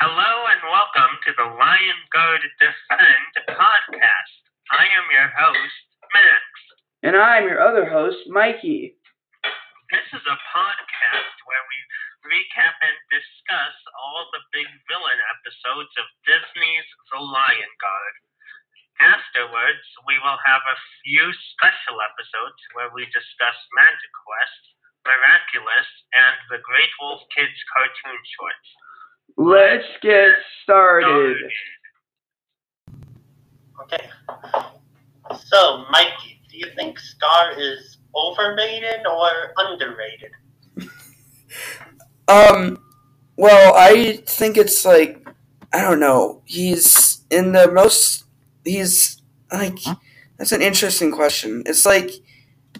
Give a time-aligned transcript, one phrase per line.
[0.00, 4.40] Hello and welcome to the Lion Guard Defend podcast.
[4.72, 5.84] I am your host,
[6.16, 6.44] Max.
[7.04, 8.96] And I'm your other host, Mikey.
[9.92, 16.08] This is a podcast where we recap and discuss all the big villain episodes of
[16.24, 18.14] Disney's The Lion Guard.
[19.04, 24.64] Afterwards, we will have a few special episodes where we discuss Magic Quest,
[25.04, 28.68] Miraculous, and the Great Wolf Kids cartoon shorts.
[29.36, 30.30] Let's get
[30.62, 31.36] started.
[33.82, 34.08] Okay.
[35.46, 40.30] So, Mikey, do you think Scar is overrated or underrated?
[42.28, 42.78] Um,
[43.36, 45.28] well, I think it's like,
[45.72, 46.42] I don't know.
[46.44, 48.24] He's in the most,
[48.64, 49.20] he's
[49.52, 49.80] like,
[50.36, 51.64] that's an interesting question.
[51.66, 52.10] It's like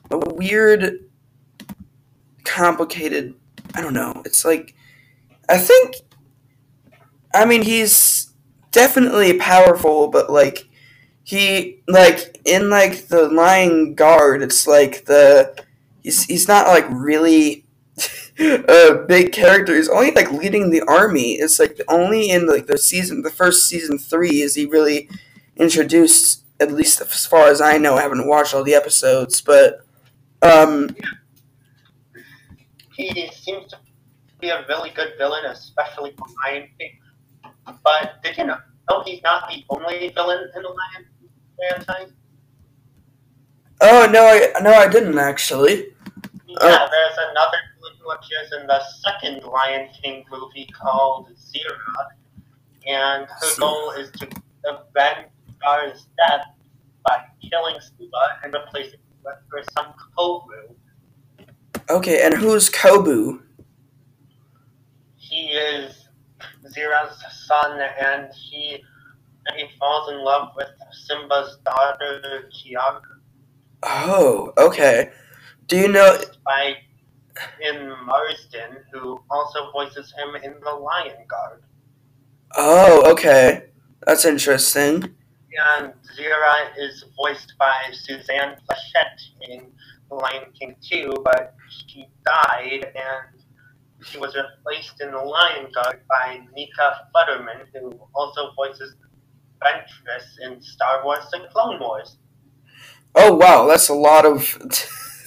[0.08, 1.04] a weird,
[2.44, 3.34] complicated,
[3.74, 4.22] I don't know.
[4.24, 4.76] It's like,
[5.48, 5.96] I think,
[7.34, 8.30] I mean, he's
[8.72, 10.68] definitely powerful, but like,
[11.22, 15.54] he, like, in like the Lion Guard, it's like the,
[16.02, 17.64] he's, he's not like really
[18.40, 19.76] a big character.
[19.76, 21.32] He's only like leading the army.
[21.34, 25.08] It's like only in like the season, the first season three, is he really
[25.56, 26.44] introduced.
[26.60, 29.80] At least as far as I know, I haven't watched all the episodes, but
[30.42, 30.90] um,
[32.96, 33.78] He seems to
[34.40, 36.99] be a really good villain, especially for Lion King.
[37.84, 38.58] But did you know
[39.04, 41.28] he's not the only villain in the Lion King
[41.86, 42.12] franchise?
[43.82, 45.86] oh no, I no, I didn't actually.
[46.46, 46.88] Yeah, Oh.
[46.90, 52.06] there's another villain who appears in the second Lion King movie called Zira,
[52.86, 54.28] and her goal is to
[54.66, 56.46] avenge Scar's death
[57.06, 60.74] by killing Simba and replacing him with her son Kovu.
[61.88, 63.40] Okay, and who's Kovu?
[65.16, 65.99] He is
[66.72, 68.82] Zira's son, and he
[69.46, 73.00] and he falls in love with Simba's daughter Kiara
[73.82, 75.10] Oh, okay.
[75.66, 76.18] Do you know?
[76.44, 76.76] by
[77.62, 81.62] in Marsden, who also voices him in The Lion Guard.
[82.56, 83.70] Oh, okay.
[84.06, 85.14] That's interesting.
[85.78, 89.66] And Zira is voiced by Suzanne Pleshette in
[90.08, 91.54] The Lion King 2, but
[91.86, 93.39] she died and
[94.02, 98.94] she was replaced in The Lion Guard by Nika Futterman, who also voices
[99.62, 102.16] Ventress in Star Wars The Clone Wars.
[103.14, 104.56] Oh wow, that's a lot of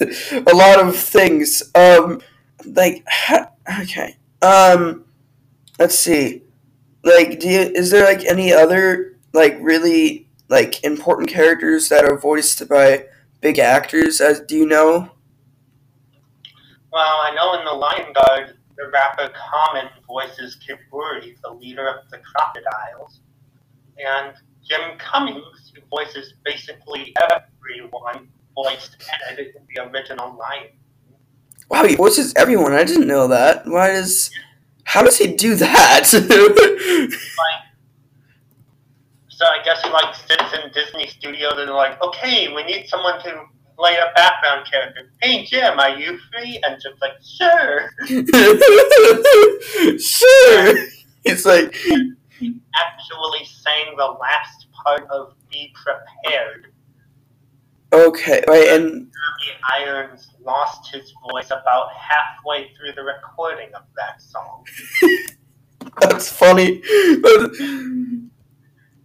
[0.00, 1.62] a lot of things.
[1.74, 2.20] Um,
[2.64, 3.06] like
[3.80, 4.16] okay.
[4.42, 5.04] Um,
[5.78, 6.42] let's see.
[7.02, 12.18] Like, do you, is there like any other like really like important characters that are
[12.18, 13.06] voiced by
[13.40, 14.20] big actors?
[14.20, 15.10] As do you know?
[16.92, 22.10] Well, I know in The Lion Guard, the rapper Common voices Kiburi, the leader of
[22.10, 23.20] the crocodiles.
[23.98, 24.34] And
[24.66, 28.96] Jim Cummings, who voices basically everyone, voiced
[29.30, 30.70] Ed in the original Lion
[31.70, 32.72] Wow, he voices everyone.
[32.72, 33.66] I didn't know that.
[33.66, 34.30] Why does?
[34.84, 36.04] How does he do that?
[39.36, 42.86] So I guess he like sits in Disney Studios and they're like, okay, we need
[42.88, 43.44] someone to
[43.76, 45.10] play a background character.
[45.22, 46.60] Hey Jim, are you free?
[46.64, 47.90] And Jim's like, sure.
[49.98, 50.86] sure.
[51.24, 52.14] It's like, he
[52.76, 56.66] Actually sang the last part of Be Prepared.
[57.92, 64.20] okay, wait, and Jeremy Irons lost his voice about halfway through the recording of that
[64.20, 64.64] song.
[66.00, 66.82] that's funny.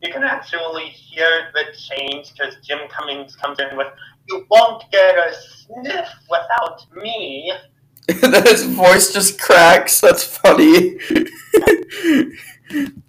[0.01, 3.87] You can actually hear the change because Jim Cummings comes in with,
[4.29, 7.51] You won't get a sniff without me.
[8.07, 10.01] His voice just cracks.
[10.01, 10.97] That's funny.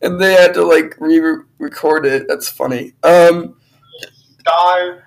[0.03, 2.27] and they had to like re-record it.
[2.29, 2.93] That's funny.
[3.03, 3.57] Um,
[4.39, 5.05] Scar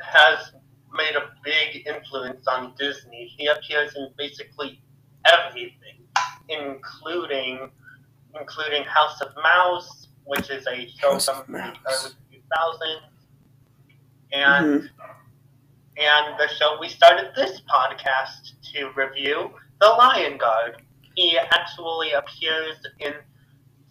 [0.00, 0.52] has
[0.92, 3.32] made a big influence on Disney.
[3.36, 4.80] He appears in basically
[5.26, 6.04] everything,
[6.48, 7.70] including
[8.38, 13.00] including House of Mouse, which is a show House from the early 2000s,
[14.32, 14.88] and mhm.
[15.98, 19.50] And the show we started this podcast to review,
[19.80, 20.82] The Lion Guard.
[21.16, 23.12] He actually appears in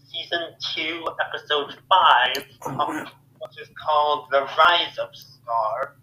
[0.07, 0.39] season
[0.73, 3.05] two, episode five, wow.
[3.41, 5.95] which is called The Rise of Scar,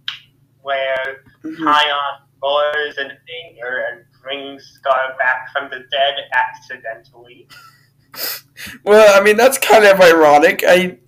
[0.63, 1.57] where Mhm.
[1.57, 3.11] Kion roars in
[3.47, 7.49] anger and brings Scar back from the dead accidentally.
[8.85, 10.63] Well, I mean that's kind of ironic.
[10.67, 10.99] I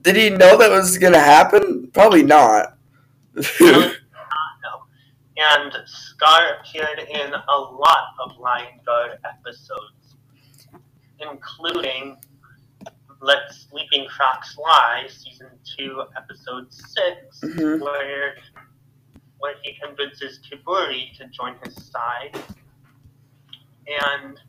[0.00, 1.90] did he know that was gonna happen?
[1.92, 2.76] Probably not.
[5.36, 10.16] And Scar appeared in a lot of Lion Guard episodes,
[11.18, 12.16] including
[13.20, 17.80] Let Sleeping Crocs Lie, season two, episode 6 Mhm.
[17.80, 18.36] where
[19.38, 22.34] where he convinces Kiburi to join his side.
[23.86, 24.40] And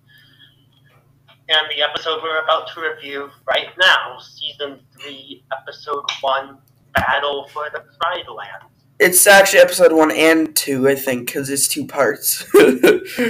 [1.47, 6.59] and the episode we're about to review right now, season three, episode one,
[6.93, 8.63] Battle for the Pride Land.
[8.99, 12.45] It's actually episode one and two, I think, because it's two parts.
[12.53, 12.69] yeah.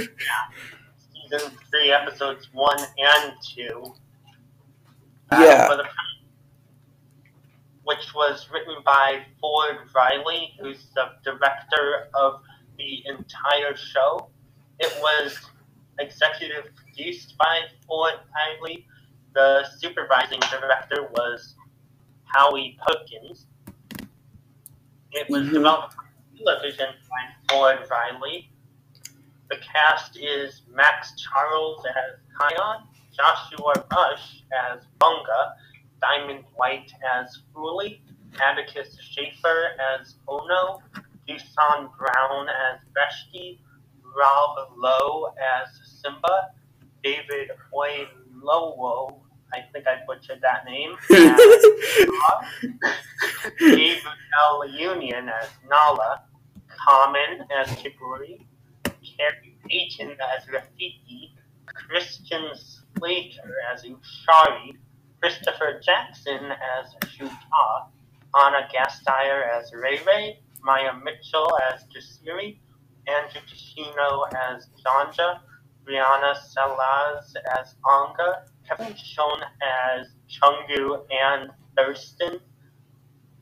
[1.30, 3.94] Season three, episodes one and two.
[5.28, 5.76] Battle Yeah.
[5.76, 5.84] the
[7.82, 12.40] which was written by Ford Riley, who's the director of
[12.78, 14.28] the entire show.
[14.80, 15.38] It was
[16.00, 18.86] executive produced by Ford Riley.
[19.34, 21.54] The supervising director was
[22.34, 23.46] Howy Parkins.
[25.16, 26.04] It was developed for
[26.36, 28.50] television by Ford Riley.
[29.48, 32.82] The cast is Max Charles as Kion,
[33.16, 35.54] Joshua Rush as Bunga,
[36.02, 38.00] Diamond White as Fuli,
[38.44, 40.82] Atticus Shaffer as Ono,
[41.26, 43.58] Dusan Brown as Beshte,
[44.14, 45.68] Rob Lowe as
[46.02, 46.50] Simba,
[47.02, 52.44] David Oyelowo, I think I butchered that name, as Bob,
[53.58, 53.98] Gabe
[54.42, 54.68] L.
[54.68, 56.22] Union as Nala,
[56.68, 58.44] Common as Kiburi,
[58.84, 61.32] Khary Payton as Rafiki,
[61.66, 64.76] Christian Slater as Ushari,
[65.20, 67.88] Christopher Jackson as Shujaa,
[68.34, 72.58] Anna Gasteyer as Ray Ray, Maia Mitchell as Jasiri,
[73.06, 75.40] Andrew Kishino as Janja,
[75.86, 82.40] Bryana Salaz as Anga, Kevin Schon as Chungu and Thurston.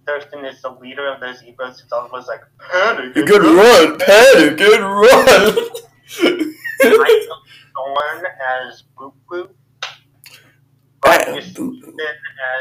[0.06, 1.81] Thurston is the leader of the zebras.
[1.81, 3.15] It's always like, panic.
[3.15, 5.55] good run, panic, good run.
[6.82, 7.43] Michael
[7.75, 8.26] Thorne
[8.67, 9.49] as Boop Boop.
[11.05, 11.44] Finn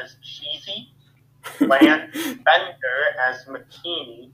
[0.01, 0.87] as Cheezi.
[1.59, 4.31] Landry Bender as Makini.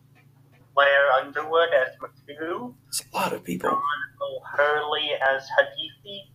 [0.75, 2.73] Blair Underwood as Makuu.
[2.87, 3.69] It's a lot of people.
[3.69, 3.81] John
[4.21, 6.29] O'Hurley as Hadithi.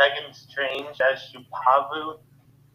[0.00, 2.18] Meghan Strange as Shupavu.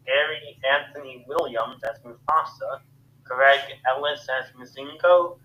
[0.06, 2.80] Gary Anthony Williams as Mufasa.
[3.24, 5.38] Greg Ellis as Mazingo.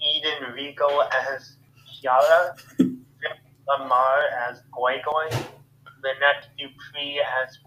[0.00, 1.56] Eden Riegel as
[2.04, 2.56] Kiara.
[3.68, 4.96] Lamar as Goy,
[6.02, 7.58] Lynette Dupree as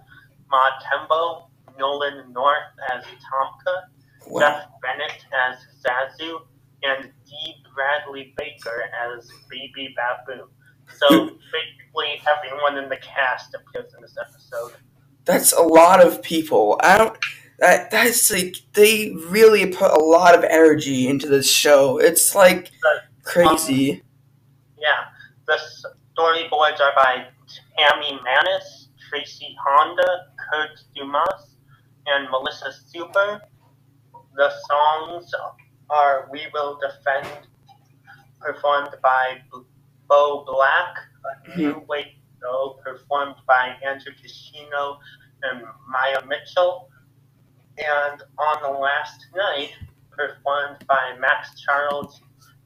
[0.50, 1.48] Ma Tembo,
[1.78, 3.84] Nolan North as Tamka,
[4.28, 4.40] Wow.
[4.42, 6.42] Jeff Bennett as Zazu,
[6.84, 8.84] and Dee Bradley Baker
[9.16, 10.48] as Baby Baboon.
[11.00, 14.74] So basically, everyone in the cast appears in this episode.
[15.26, 16.80] That's a lot of people.
[16.84, 17.18] I don't.
[17.60, 21.98] That, that's like they really put a lot of energy into this show.
[21.98, 22.72] It's like
[23.24, 23.92] crazy.
[23.92, 24.02] Um,
[24.80, 25.04] yeah,
[25.46, 25.58] the
[26.18, 27.28] storyboards are by
[27.78, 31.56] Tammy Manis, Tracy Honda, Kurt Dumas,
[32.08, 33.42] and Melissa Super.
[34.36, 35.32] The songs
[35.90, 37.48] are We Will Defend,
[38.40, 39.42] performed by
[40.10, 42.04] Beau Black, A New to
[42.42, 44.98] Go, performed by Andrew Kishino
[45.44, 46.90] and Maia Mitchell,
[47.78, 49.72] and On the Last Night,
[50.12, 52.22] performed by Max Charles,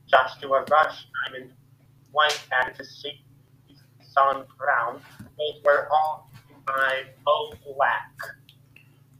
[0.07, 1.51] Joshua Rush, Diamond
[2.11, 2.47] White,
[3.01, 3.19] Sheep,
[4.01, 5.01] Son Brown.
[5.37, 6.31] Those were all
[6.65, 8.11] by Beau Black.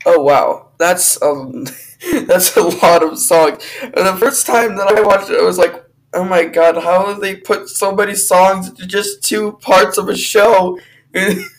[0.06, 1.66] Oh wow, that's um,
[2.26, 3.64] that's a lot of songs.
[3.82, 7.14] And the first time that I watched it, I was like, oh my god, how
[7.14, 10.80] did they put so many songs into just two parts of a show?
[11.14, 11.50] Makes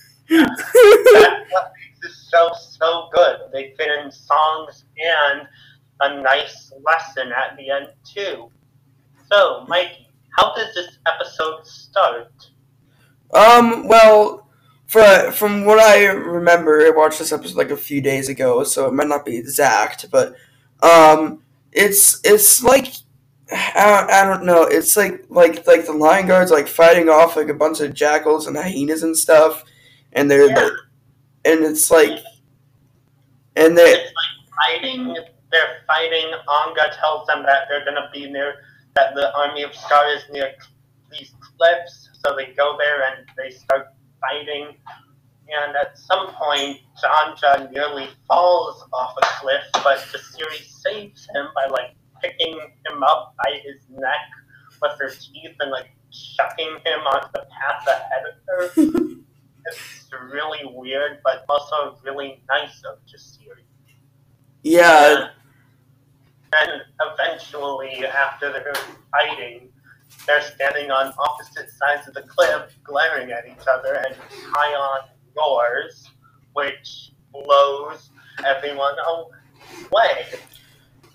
[2.03, 3.41] this show so good.
[3.53, 5.47] They fit in songs and
[6.01, 8.51] a nice lesson at the end too.
[9.31, 12.33] So, Mikey, how does this episode start?
[13.33, 14.47] Um, well,
[14.87, 18.87] for, from what I remember, I watched this episode like a few days ago, so
[18.87, 20.35] it might not be exact, but
[20.83, 21.43] um,
[21.73, 22.93] it's it's like
[23.53, 27.49] I, I don't know, it's like like like the lion guards like fighting off like
[27.49, 29.63] a bunch of jackals and hyenas and stuff,
[30.13, 30.61] and they're Yeah.
[30.61, 30.73] like,
[31.45, 32.19] and it's like,
[33.57, 35.15] and they It's like fighting.
[35.53, 36.33] They're fighting.
[36.49, 38.55] Anga tells them that they're gonna be near
[38.95, 40.53] that the army of Scar is near
[41.13, 43.89] these cliffs, so they go there and they start
[44.21, 44.75] fighting.
[45.49, 51.67] And at some point, Janja nearly falls off a cliff, but Jasiri saves him by
[51.67, 51.95] like
[52.25, 52.55] picking
[52.87, 54.29] him up by his neck
[54.81, 58.83] with her teeth and like chucking him onto the path ahead of her.
[59.67, 63.65] it's really weird, but also really nice of Jasiri.
[64.63, 65.31] yeah
[66.61, 68.75] And eventually, after they're
[69.11, 69.69] fighting,
[70.27, 74.15] they're standing on opposite sides of the cliff, glaring at each other, and
[74.53, 76.09] Kion roars,
[76.53, 78.11] which blows
[78.47, 80.27] everyone away.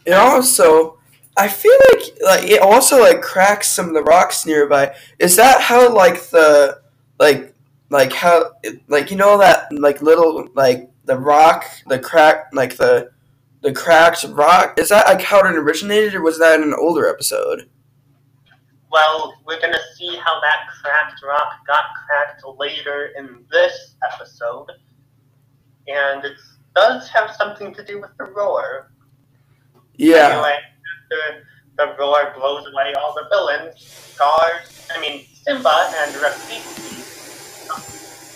[0.06, 1.00] It also,
[1.38, 4.96] I feel like like it also like cracks some of the rocks nearby.
[5.20, 6.82] Is that how like the
[7.20, 7.53] like
[7.89, 8.51] like how
[8.88, 13.12] like you know that like little like the rock the crack like the
[13.62, 17.08] the cracked rock is that like how it originated or was that in an older
[17.08, 17.70] episode?
[18.91, 24.72] Well, we're gonna see how that cracked rock got cracked later in this episode,
[25.88, 26.38] and it
[26.75, 28.91] does have something to do with the roar.
[30.00, 30.39] Yeah.
[30.39, 31.46] After
[31.77, 33.75] the roar blows away all the villains,
[34.15, 36.63] Scars, I mean Simba and Rafiki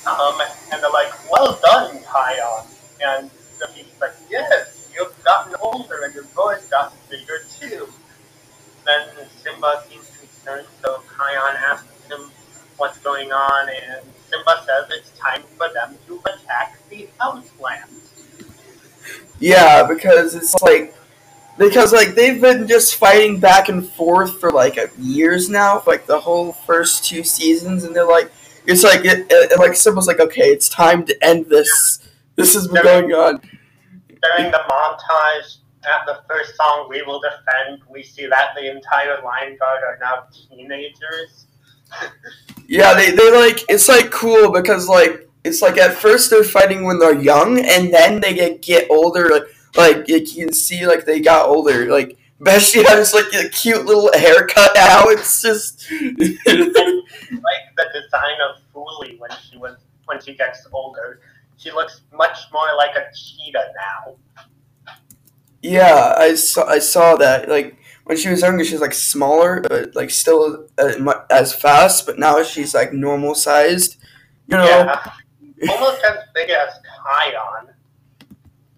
[0.03, 0.41] come
[0.73, 2.65] and they're like, "Well done, Kion."
[3.01, 7.87] And Rafiki's like, "Yes, you've gotten older and your voice got bigger too."
[8.85, 9.07] Then
[9.41, 12.29] Simba seems concerned, so Kion asks him
[12.75, 18.11] what's going on, and Simba says it's time for them to attack the Outlands.
[19.39, 20.93] Yeah, because it's like
[21.57, 26.19] because like they've been just fighting back and forth for like years now, like the
[26.19, 28.31] whole first two seasons, and they're like,
[28.65, 31.99] it's like it, it like Simba's like, okay, it's time to end this.
[32.35, 33.41] This has been going on.
[34.07, 39.21] During the montage at the first song, "We Will Defend," we see that the entire
[39.21, 41.47] Lion Guard are now teenagers.
[42.65, 46.85] Yeah, they, they like it's like cool because like it's like at first they're fighting
[46.85, 49.43] when they're young and then they get get older like
[49.75, 54.11] like you can see like they got older like Beshte has like a cute little
[54.13, 55.05] haircut now.
[55.07, 61.21] It's just like the design of Fuli when she was when she gets older.
[61.57, 64.95] She looks much more like a cheetah now.
[65.61, 69.61] yeah, I saw I saw that like when she was younger she was like smaller
[69.61, 73.97] but like still uh, as fast, but now she's like normal sized.
[74.47, 75.01] You know, Yeah.
[75.69, 76.73] Almost as big as
[77.05, 77.72] Kion.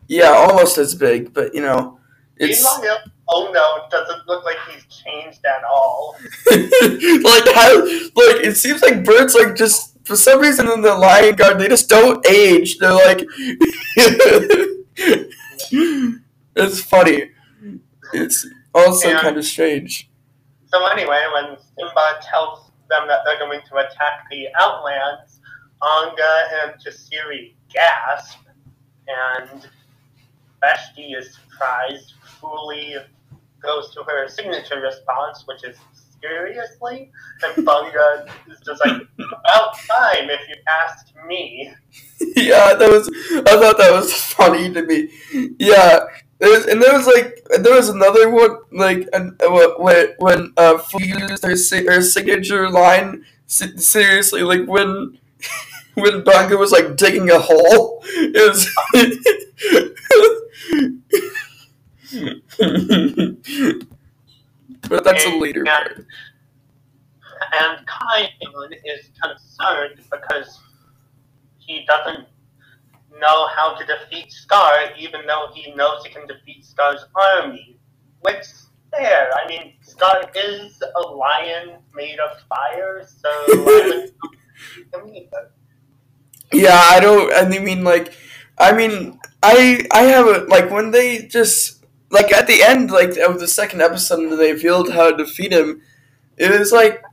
[0.07, 1.99] Yeah, almost as big, but you know,
[2.37, 2.63] it's.
[3.27, 6.15] Oh no, It doesn't look like he's changed at all.
[6.51, 11.33] like how like it seems like birds like just for some reason in the lion
[11.35, 13.25] guard they just don't age they're like
[16.55, 17.31] it's funny
[18.13, 19.21] it's also Yeah.
[19.21, 20.09] kind of strange
[20.67, 25.39] So anyway, when Simba tells them that they're going to attack the Outlands,
[25.81, 26.33] Anga
[26.63, 28.39] and Jasiri gasp,
[29.07, 29.67] and
[30.63, 32.13] Beshte is surprised.
[32.41, 32.95] Fuli
[33.61, 35.77] goes to her signature response, which is
[36.21, 37.11] seriously,
[37.43, 41.73] and Bunga is just like, about time if you ask me.
[42.35, 43.09] yeah that was
[43.47, 45.09] i thought that was funny to me
[45.59, 45.99] yeah
[46.41, 49.37] and there was like there was another one like an,
[49.79, 55.17] when when uh Fu used her, si- her signature line se- seriously like when
[55.95, 58.67] when Bunga was like digging a hole it was
[64.89, 65.77] but that's a later Yeah.
[65.77, 66.05] part
[67.53, 70.59] And Kion is concerned because
[71.57, 72.27] he doesn't
[73.19, 77.79] know how to defeat Scar, even though he knows he can defeat Scar's army.
[78.21, 78.45] Which
[78.91, 79.29] fair.
[79.43, 84.11] I mean, Scar is a lion made of fire, so I would
[84.91, 85.51] believe it.
[86.53, 87.33] Yeah, I don't.
[87.33, 88.13] I mean, like,
[88.57, 93.15] I mean, I I have a like when they just like at the end like
[93.17, 95.81] of the second episode and they revealed how to defeat him.
[96.37, 97.03] It was like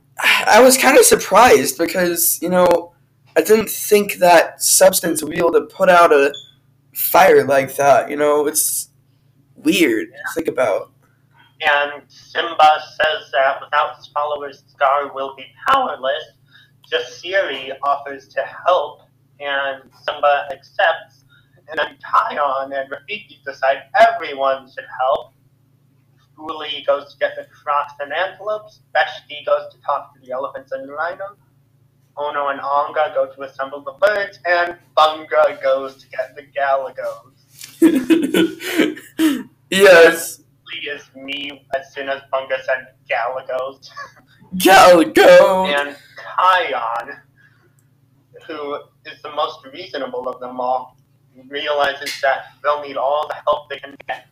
[0.47, 2.93] I was kind of surprised because you know
[3.35, 6.33] I didn't think that substance would be able to put out a
[6.93, 8.09] fire like that.
[8.09, 8.89] You know, it's
[9.55, 10.91] weird to think about.
[11.61, 16.23] And Simba says that without his followers, Scar will be powerless.
[16.91, 19.01] Jasiri offers to help,
[19.39, 21.22] and Simba accepts.
[21.69, 25.33] And then Kion and Rafiki decide everyone should help.
[26.37, 28.81] Fuli goes to get the crocs and antelopes.
[28.95, 31.37] Beshte goes to talk to the elephants and rhino.
[32.17, 37.31] Ono and Anga go to assemble the birds, and Bunga goes to get the galagos.
[39.71, 40.43] yes,
[40.85, 43.89] is me as soon as Bunga said galagos.
[44.57, 45.67] Galago.
[45.67, 45.95] and
[46.37, 47.19] Kion,
[48.47, 50.97] who is the most reasonable of them all,
[51.49, 54.27] realizes that they'll need all the help they can get.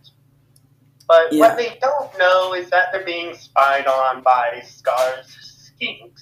[1.08, 1.40] But Yeah.
[1.40, 5.28] what they don't know is that they're being spied on by Scar's
[5.82, 6.22] skinks,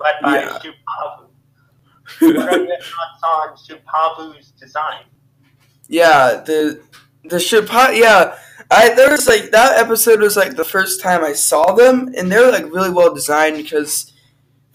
[0.00, 0.58] led by Yeah.
[0.58, 1.28] Shupavu.
[2.20, 2.78] What are your
[3.24, 5.04] on Shupavu's design?
[5.88, 6.80] Yeah, the
[7.24, 8.36] the Shippa yeah.
[8.70, 12.30] I there was like that episode was like the first time I saw them and
[12.30, 14.12] they're like really well designed because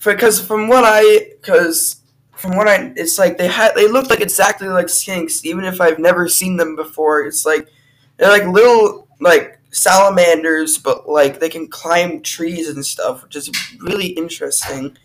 [0.04, 1.99] because from what I because
[2.40, 5.82] from what I, it's like they had they look like exactly like skinks, even if
[5.82, 7.26] I've never seen them before.
[7.26, 7.68] It's like
[8.16, 13.52] they're like little like salamanders, but like they can climb trees and stuff, which is
[13.82, 14.98] really interesting.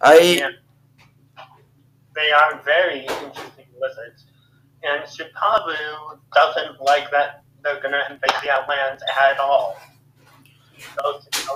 [0.00, 0.50] I Yeah.
[2.14, 4.24] They are very interesting lizards.
[4.82, 9.76] And Shupavu doesn't like that they're gonna invade the Outlands at all.
[10.72, 11.50] He goes to.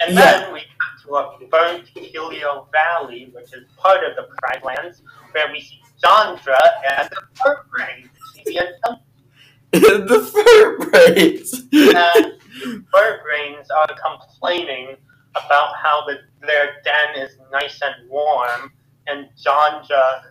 [0.00, 0.40] And Yeah.
[0.40, 0.62] then we
[1.08, 5.60] come to a burnt Helio Valley, which is part of the Pride Lands, where we
[5.60, 6.58] see Janja
[6.98, 8.10] and the Fur Brain.
[9.72, 11.52] the fur braids.
[11.72, 14.96] and fur brains are complaining
[15.34, 18.72] about how the, their den is nice and warm,
[19.06, 20.22] and Janja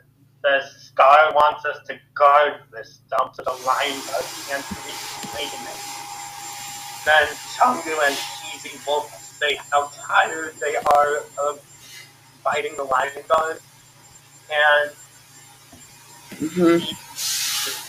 [0.43, 5.95] says Scar wants us to guard this dump so the lion does can't reach it.
[7.05, 11.59] Then Chungu and Cheesy both say how tired they are of
[12.43, 13.59] fighting the lion guard,
[14.51, 14.91] and
[16.37, 16.77] hmm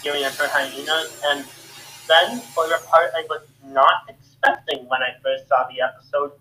[0.03, 1.45] giving and her hyenas, and
[2.09, 6.33] then for the part I was not expecting when I first saw the episode,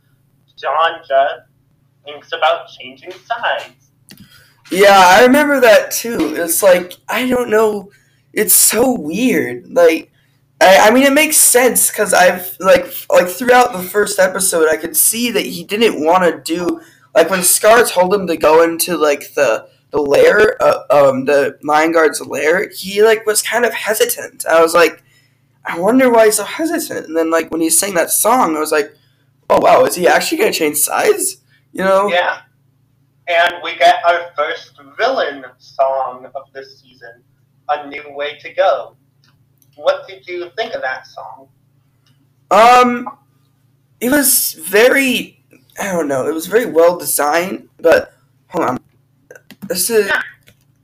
[0.57, 1.45] Janja
[2.03, 3.89] thinks about changing sides.
[4.71, 6.35] Yeah, I remember that too.
[6.35, 7.91] It's like I don't know.
[8.33, 9.71] It's so weird.
[9.71, 10.11] Like,
[10.61, 14.77] I, I mean, it makes sense because I've like like throughout the first episode, I
[14.77, 16.81] could see that he didn't want to do
[17.13, 21.57] like when Scar told him to go into like the the lair, uh, um, the
[21.63, 22.69] Lion Guard's lair.
[22.69, 24.45] He like was kind of hesitant.
[24.45, 25.01] I was like,
[25.63, 27.07] I wonder why he's so hesitant.
[27.07, 28.93] And then like when he sang that song, I was like,
[29.49, 31.37] oh wow, is he actually gonna change sides?
[31.71, 32.07] You know?
[32.07, 32.41] Yeah.
[33.27, 37.23] And we get our first villain song of this season,
[37.69, 38.95] A New Way to Go.
[39.75, 41.47] What did you think of that song?
[42.51, 43.17] Um,
[43.99, 45.43] it was very,
[45.79, 48.13] I don't know, it was very well designed, but
[48.47, 48.79] hold on.
[49.67, 50.09] This is,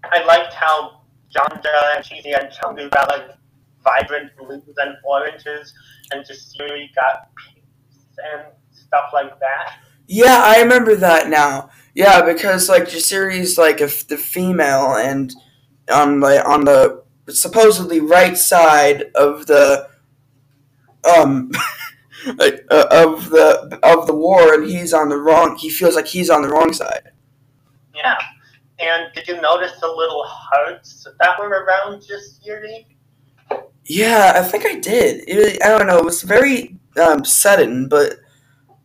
[0.04, 1.02] I liked how
[1.36, 3.38] Janja and Cheezi and Chungu got like
[3.84, 5.74] vibrant blues and oranges,
[6.12, 9.78] and Jasiri got pinks and stuff like that.
[10.08, 11.70] yeah, I remember that now.
[11.94, 15.34] Yeah, because like Jasiri's like a the female, and
[15.92, 19.88] on the on the supposedly right side of the
[21.04, 21.52] um
[22.28, 25.56] uh, of the of the war, and he's on the wrong.
[25.56, 27.12] He feels like he's on the wrong side.
[27.96, 28.18] Yeah.
[28.80, 32.86] And did you notice the little hearts that were around Jasiri?
[33.86, 35.24] Yeah, I think I did.
[35.28, 36.00] It, I don't know.
[36.00, 38.16] It was very um, sudden, but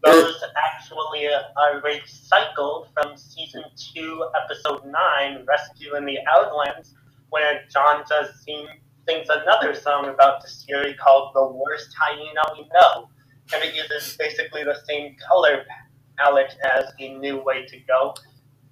[0.05, 6.95] Those actually are recycled from season two, episode nine, "Rescue in the Outlands,"
[7.31, 8.67] where John does sing,
[9.09, 13.09] sings another song about the series called "The Worst Hyena We Know,"
[13.55, 15.65] and it uses basically the same color
[16.19, 18.15] palette as "A New Way to Go."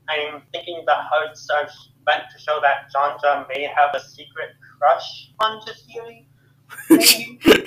[0.08, 1.68] I'm thinking the hearts are
[2.06, 6.26] meant to show that John John may have a secret crush on Jasiri.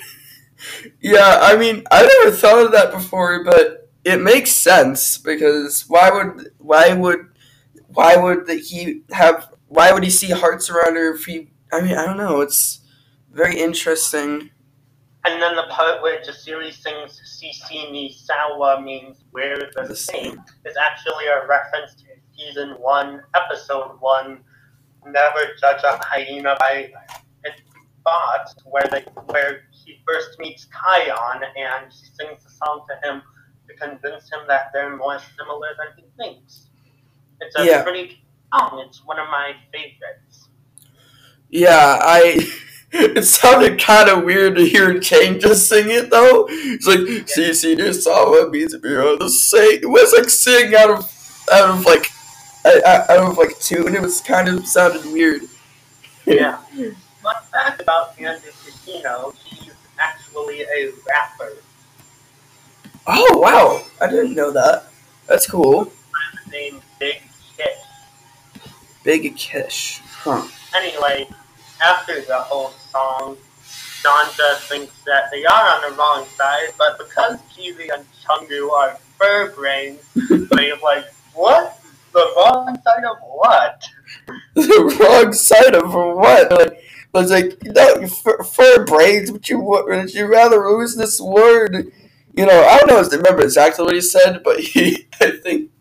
[1.02, 6.10] Yeah, I mean, I never thought of that before, but it makes sense because why
[6.10, 7.28] would why would
[7.88, 11.50] why would he have why would he see hearts around her if he?
[11.72, 12.42] I mean, I don't know.
[12.42, 12.82] It's
[13.32, 14.50] very interesting.
[15.26, 20.32] And then the part where Jasiri sings Sisi ni Sawa means we're the, The same
[20.32, 20.44] same.
[20.66, 22.04] is actually a reference to
[22.38, 24.40] season one, episode one,
[25.06, 26.92] Never Judge a Hyena by
[27.44, 27.62] its
[28.00, 33.22] Spots, where they where he first meets Kion and she sings a song to him
[33.68, 36.67] to convince him that they're more similar than he thinks.
[37.42, 37.84] It's a Yeah.
[37.84, 38.22] pretty
[38.54, 40.48] song, it's one of my favorites.
[41.50, 42.40] Yeah, I.
[42.90, 46.48] It sounded kind of weird to hear Kane just sing it though.
[46.50, 49.80] It's like see, see, this song means to be on the same.
[49.84, 52.08] It was like singing out of out of like
[52.66, 53.94] out of like tune.
[53.94, 55.42] It was kind of sounded weird.
[56.26, 56.58] Yeah.
[57.22, 61.58] Fun fact about Andy Kishino, he's actually a rapper.
[63.06, 64.86] Oh wow, I didn't know that.
[65.28, 65.92] That's cool.
[66.52, 67.22] named Big.
[69.08, 70.02] Big Kish.
[70.04, 70.46] Huh.
[70.76, 71.30] Anyway,
[71.82, 73.38] after the whole song,
[74.04, 78.98] Janja thinks that they are on the wrong side, but because Kiwi and Chungu are
[79.18, 80.02] fur brains,
[80.52, 81.80] they're like, what?
[82.12, 83.82] The wrong side of what?
[84.56, 86.52] the wrong side of what?
[86.52, 86.84] Like,
[87.16, 89.32] I was like, no, fur, fur braids.
[89.32, 91.94] Would you would you rather lose this word?
[92.36, 93.00] You know, I don't know.
[93.00, 95.72] if I remember exactly what he said, but he, I think,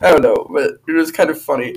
[0.00, 1.76] I don't know, but it was kind of funny.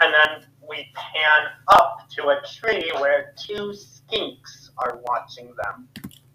[0.00, 5.88] And then we pan up to a tree where two skinks are watching them.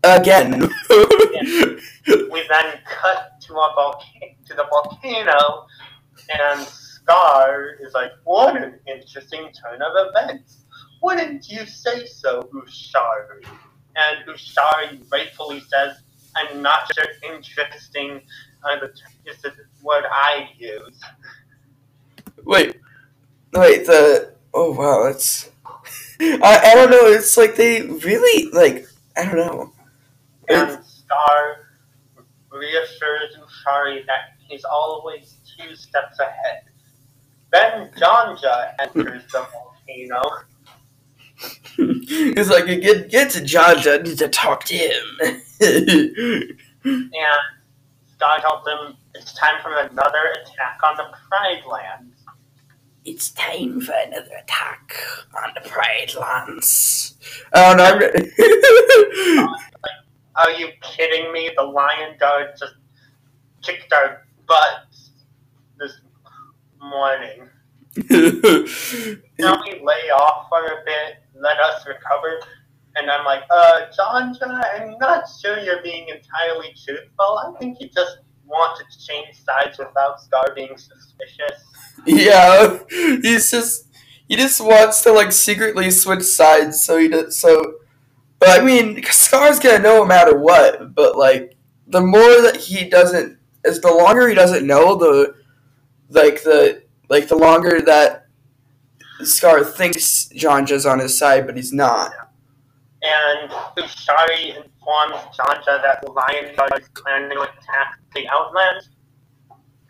[0.04, 0.69] Again.
[2.08, 5.65] We then cut to a volcano, to the volcano,
[6.39, 10.65] and Scar is like, what an interesting turn of events.
[11.01, 13.45] Wouldn't you say so, Ushari?
[13.95, 15.97] And Ushari rightfully says,
[16.36, 18.21] I'm not sure interesting
[18.63, 18.88] uh,
[19.25, 21.01] is the word I use.
[22.43, 22.78] Wait,
[23.59, 23.85] wait.
[23.85, 25.49] The oh wow, it's
[26.21, 27.05] I I don't know.
[27.07, 28.87] It's like they really like
[29.17, 29.73] I don't know.
[30.49, 31.57] And Scar
[32.51, 36.63] reassures Ushari that he's always two steps ahead.
[37.51, 40.21] Then Janja enters the volcano.
[41.77, 43.99] It's like get get to Janja.
[43.99, 45.03] I need to talk to him.
[45.59, 46.57] and
[48.15, 52.14] Scar tells him it's time for another attack on the Pride Lands.
[53.05, 54.95] It's time for another attack
[55.43, 57.15] on the Pride Lands.
[57.53, 57.83] Oh no!
[57.83, 59.47] I'm re-
[60.35, 61.51] Are you kidding me?
[61.55, 62.73] The Lion Guard just
[63.61, 65.11] kicked our butts
[65.79, 66.01] this
[66.81, 67.47] morning.
[68.09, 68.69] Can
[69.39, 72.39] we lay off for a bit, let us recover?
[72.97, 77.39] And I'm like, uh, John, John, I'm not sure you're being entirely truthful.
[77.39, 81.63] I think you just wanted to change sides without Scar being suspicious.
[82.05, 83.87] Yeah, he's just
[84.27, 86.83] he just wants to like secretly switch sides.
[86.83, 87.75] So he does so.
[88.39, 90.93] But I mean, Scar's gonna know no matter what.
[90.95, 91.55] But like,
[91.87, 95.35] the more that he doesn't, as the longer he doesn't know, the
[96.09, 98.27] like the like the longer that
[99.23, 102.11] Scar thinks Janja's on his side, but he's not.
[103.01, 108.89] And Ushari informs Janja that the Lion Guard is planning to attack the Outlands.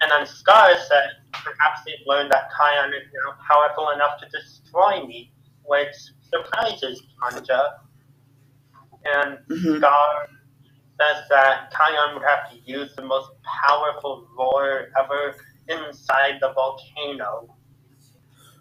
[0.02, 1.10] And then Scar said
[1.44, 7.80] perhaps they've learned that Kion is now powerful enough to destroy me, which surprises Janja.
[9.06, 9.78] And Mhm.
[9.78, 10.28] Scar
[11.00, 15.36] says that Kion would have to use the most powerful roar ever
[15.68, 17.56] inside the volcano.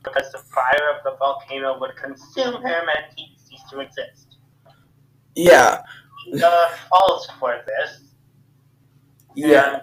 [0.02, 4.36] Because the fire of the volcano would consume him and he'd cease to exist.
[5.34, 5.82] Yeah,
[6.42, 8.14] uh, falls for this.
[9.34, 9.82] yeah, And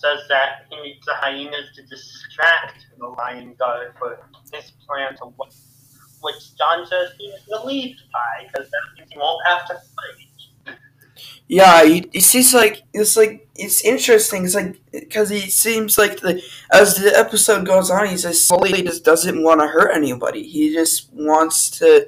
[0.00, 4.18] says that he needs the hyenas to distract the lion guard for
[4.52, 5.50] his plan to work,
[6.22, 10.76] which Janja seems relieved by, because that means he won't have to fight.
[11.48, 11.84] yeah.
[11.84, 14.44] He, he seems like it's like it's interesting.
[14.44, 18.82] It's like because he seems like the as the episode goes on, he just slowly
[18.82, 20.42] just doesn't want to hurt anybody.
[20.42, 22.06] He just wants to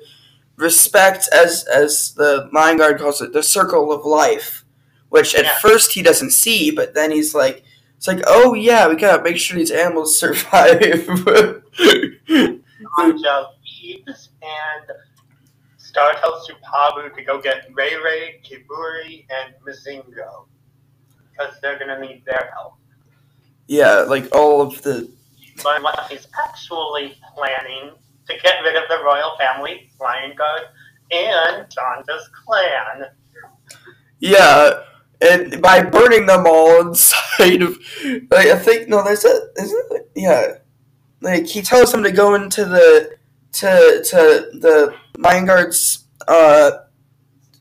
[0.56, 4.64] respect, as as the Lion Guard calls it, the circle of life.
[5.08, 5.54] Which at Yeah.
[5.60, 7.64] first he doesn't see, but then he's like,
[8.02, 10.80] it's like, oh yeah, we gotta make sure these animals survive.
[10.80, 12.56] Janja
[12.98, 14.90] leaves, and
[15.76, 20.46] Scar tells Shupavu to go get Ray Ray, Kiburi, and Mazingo.
[21.30, 22.74] Because they're gonna need their help.
[23.68, 25.08] yeah, like all of the
[25.64, 27.92] learn what he's actually planning
[28.26, 30.62] to get rid of the royal family, Lion Guard,
[31.12, 33.04] and Janja's clan.
[34.18, 34.82] Yeah,
[35.22, 37.78] and by burning them all inside of,
[38.30, 40.10] like, I think no, there's a, isn't it?
[40.14, 40.54] Yeah,
[41.20, 43.16] like he tells them to go into the
[43.52, 46.70] to to the Lion Guard's uh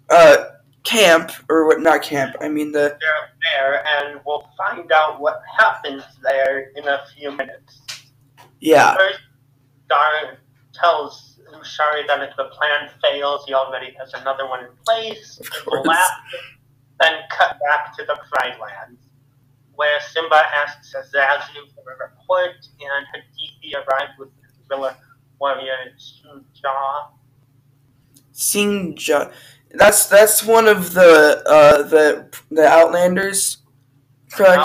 [0.10, 0.38] uh
[0.84, 1.80] camp or what?
[1.82, 2.36] Not camp.
[2.42, 7.32] I mean the They're there, and we'll find out what happens there in a few
[7.32, 7.82] minutes.
[8.60, 9.20] yeah First,
[9.86, 10.38] Scar
[10.74, 15.40] tells Ushari that if the plan fails, he already has another one in place.
[15.40, 15.86] Of course.
[15.86, 16.12] last,
[17.02, 19.02] then cut back to the Pride Lands,
[19.76, 24.96] where Simba asks Azazu for a report, and Hadithi arrives with the gorilla
[25.40, 27.10] warrior Shujaa.
[28.34, 29.34] Sinja.
[29.74, 33.58] That's that's one of the uh the the Outlanders,
[34.32, 34.64] correct?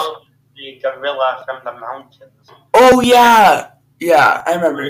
[0.57, 2.33] The gorilla from the mountains.
[2.75, 3.71] Oh yeah,
[4.01, 4.83] yeah, I remember.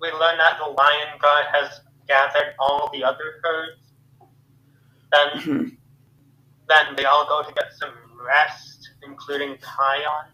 [0.00, 3.78] We learn that the Lion Guard has gathered all the other herds.
[5.12, 5.76] Then, Mhm.
[6.72, 7.92] Then they all go to get some
[8.24, 10.26] rest, including Kion.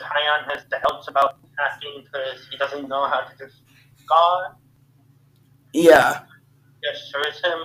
[0.00, 4.56] Kion has doubts about attacking because he doesn't know how to discard.
[5.72, 6.22] Yeah.
[6.82, 7.58] He assures him,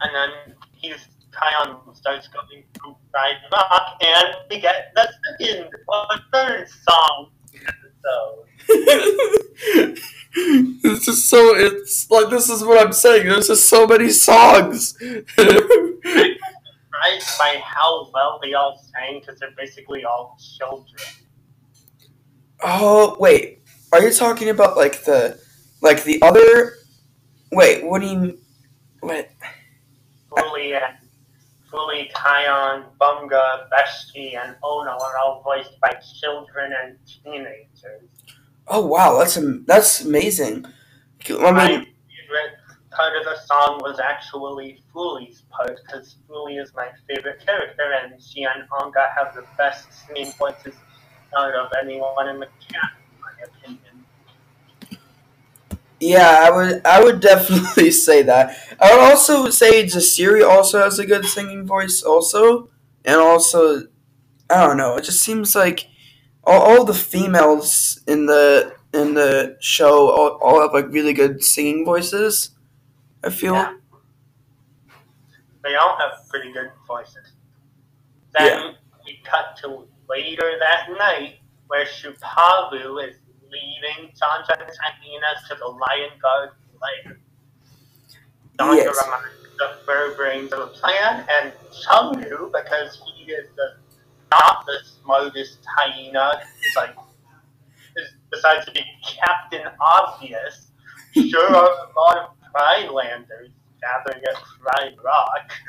[0.00, 5.08] and then he's Kion starts going to Pride Rock, and we get the
[5.38, 8.46] second or third song episode.
[10.34, 13.26] it's just so it's like this is what I'm saying.
[13.26, 14.96] There's just so many songs.
[17.02, 21.02] surprised by how well they all sang because they're basically all children.
[22.62, 23.62] oh wait,
[23.92, 25.38] are you talking about like the
[25.80, 26.74] like the other?
[27.50, 28.38] Wait, what do you?
[29.00, 29.28] What?
[30.30, 30.96] Fuli, and
[31.70, 38.08] Fuli, Kion, Bunga, Beshte, and Ono are all voiced by children and teenagers.
[38.68, 40.66] Oh wow, that's that's amazing.
[41.28, 41.86] I mean,
[42.94, 48.20] part of the song was actually Fuli's part because Fuli is my favorite character, and
[48.22, 50.74] she and Anga have the best singing voices
[51.36, 54.06] out of anyone in the cast, in my opinion.
[56.00, 58.56] yeah, I would I would definitely say that.
[58.80, 62.68] I would also say Jasiri also has a good singing voice, also,
[63.04, 63.82] and also,
[64.50, 64.96] I don't know.
[64.96, 65.86] It just seems like
[66.44, 71.42] all, all the females in the in the show all, all have like really good
[71.42, 72.50] singing voices.
[73.24, 73.54] I feel.
[73.54, 73.74] Yeah.
[75.62, 77.32] They all have pretty good voices.
[78.36, 81.36] Then we cut to later that night
[81.68, 83.16] where Shupavu is
[83.50, 87.18] leading Janja and hyenas to the Lion Guard lair.
[88.58, 89.04] Janja Yes.
[89.04, 93.76] reminds the fur brains of the plan, and Chungu, because he is the
[94.30, 96.96] not the smartest hyena, is like
[97.96, 100.72] is, decides to be Captain Obvious.
[101.14, 105.52] Sure are a lot of Pridelanders gathering at Pride Rock.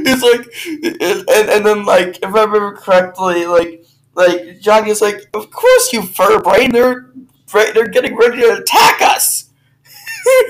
[0.00, 3.84] it's like, and, and, and then like, if I remember correctly, like,
[4.14, 7.10] like Johnny is like, of course you fur brain, they're
[7.52, 9.50] they're getting ready to attack us.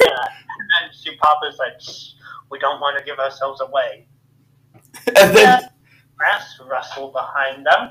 [0.00, 0.08] yeah.
[0.56, 2.12] And then Shupavu's like, Shh,
[2.50, 4.06] we don't want to give ourselves away.
[5.08, 5.68] And then
[6.16, 7.90] Grass rustle behind them.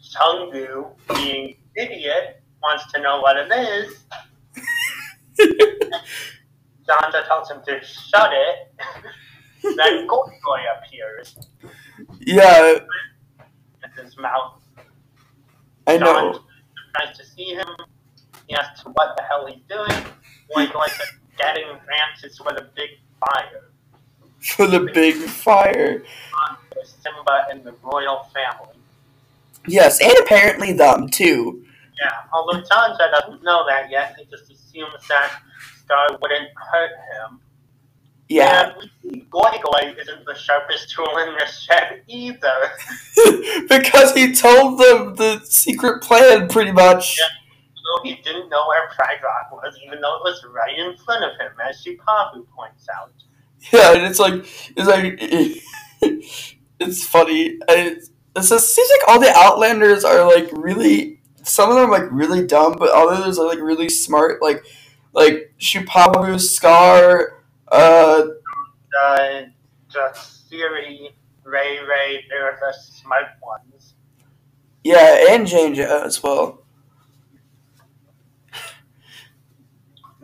[0.00, 4.04] Chungu, being idiot, wants to know what it is.
[5.38, 8.74] Janja tells him to shut it.
[9.76, 11.36] then Goy Goy appears
[12.20, 12.78] yeah,
[13.82, 14.60] in his mouth.
[15.86, 16.32] I know.
[16.32, 16.40] Janja
[16.94, 17.66] tries to see him.
[18.46, 20.04] He asks what the hell he's doing.
[20.54, 23.70] Goigoi says getting Francis for the big fire.
[24.40, 26.02] For the big fire.
[26.84, 28.76] Simba and the royal family.
[29.66, 31.64] Yes, and apparently them too.
[32.00, 34.50] Yeah, although Janja doesn't know that yet, he just
[35.08, 35.32] that
[35.84, 37.40] Scar wouldn't hurt him.
[38.28, 42.72] Yeah, And we see Goy Goy isn't the sharpest tool in the shed either.
[43.68, 47.18] because he told them the secret plan, pretty much.
[47.18, 47.26] Yeah.
[47.76, 51.22] So he didn't know where Pride Rock was, even though it was right in front
[51.22, 53.12] of him, as Shupavu points out.
[53.72, 54.34] Yeah, and it's like
[54.76, 55.18] it's like
[56.80, 57.58] it's funny.
[57.68, 61.13] And It's, it's just, seems like all the Outlanders are like really.
[61.44, 64.42] Some of them are like really dumb, but others are like really smart.
[64.42, 64.64] Like
[65.12, 68.22] like Shupavu, Scar, uh,
[68.98, 69.42] Uh,
[69.90, 71.10] Jasiri,
[71.44, 73.94] Ray Ray, they're the smart ones.
[74.82, 76.62] yeah, and Janja as well.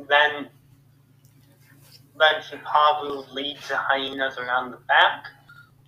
[0.09, 0.48] Then,
[2.18, 5.24] then Shupavu leads the hyenas around the back.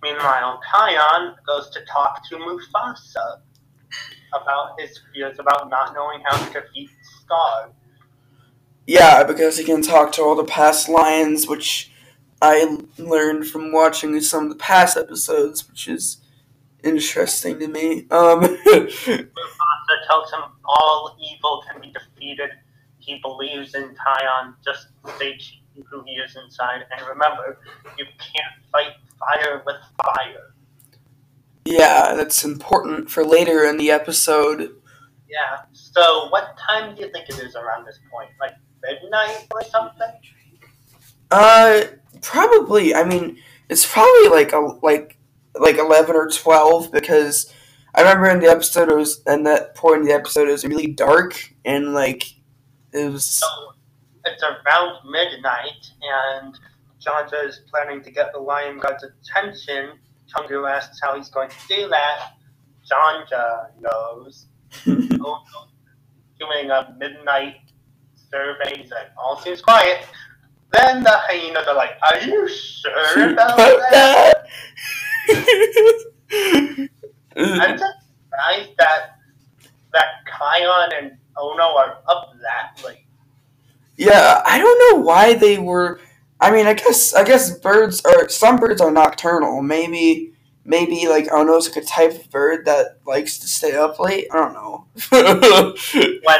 [0.01, 3.41] Meanwhile, Kion goes to talk to Mufasa
[4.41, 6.89] about his fears about not knowing how to defeat
[7.21, 7.69] Scar.
[8.85, 11.91] Yeah, because he can talk to all the past lions, which
[12.41, 16.17] I learned from watching some of the past episodes, which is
[16.83, 18.05] interesting to me.
[18.11, 22.49] Um, Mufasa tells him all evil can be defeated.
[22.99, 25.37] He believes in Kion, just stay
[25.89, 26.85] who he is inside.
[26.91, 27.59] And remember,
[27.97, 30.52] you can't fight fire with fire.
[31.65, 34.75] Yeah, that's important for later in the episode.
[35.29, 35.61] Yeah.
[35.71, 38.29] So, what time do you think it is around this point?
[38.39, 40.11] Like midnight or something?
[41.31, 41.83] Uh,
[42.21, 42.93] probably.
[42.93, 45.17] I mean, it's probably like a like
[45.55, 47.51] like eleven or twelve because
[47.95, 50.65] I remember in the episode it was and that point in the episode it was
[50.65, 52.33] really dark and like
[52.91, 53.47] it was So,
[54.25, 56.57] it's around midnight, and
[57.05, 59.99] Janja is planning to get the Lion Guard's attention.
[60.31, 62.33] Chungu asks how he's going to do that.
[62.89, 64.47] Janja knows.
[65.25, 65.43] Oh,
[66.39, 67.55] Doing a midnight
[68.31, 70.05] survey, he's like, all seems quiet.
[70.73, 73.55] Then the hyenas are like, Are you sure about
[73.91, 74.47] that?
[77.35, 79.17] I'm just surprised that
[79.93, 83.05] that Kion and Ono are up that late.
[83.95, 85.99] yeah, I don't know why they were.
[86.43, 89.61] I mean, I guess I guess birds are some birds are nocturnal.
[89.61, 90.33] Maybe
[90.65, 94.27] maybe like Ono's like a type of bird that likes to stay up late.
[94.31, 94.87] I don't know.
[95.11, 96.39] when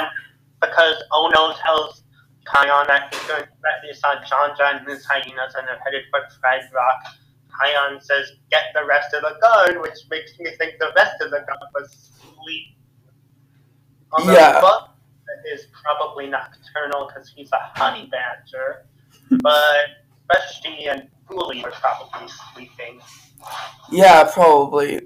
[0.61, 2.03] because Ono tells
[2.45, 6.03] Kion that he's going to that he saw Janja and his hyenas and they're headed
[6.11, 7.15] for Pride Rock.
[7.61, 11.31] Kion says, "Get the rest of the guard," which makes me think the rest of
[11.31, 12.75] the guard was sleep.
[14.11, 14.59] Although Yeah.
[14.59, 14.97] Buck
[15.51, 18.85] is probably nocturnal because he's a honey badger,
[19.41, 19.85] but
[20.29, 22.99] Beshte and Wooly are probably sleeping.
[23.91, 25.01] Yeah, probably.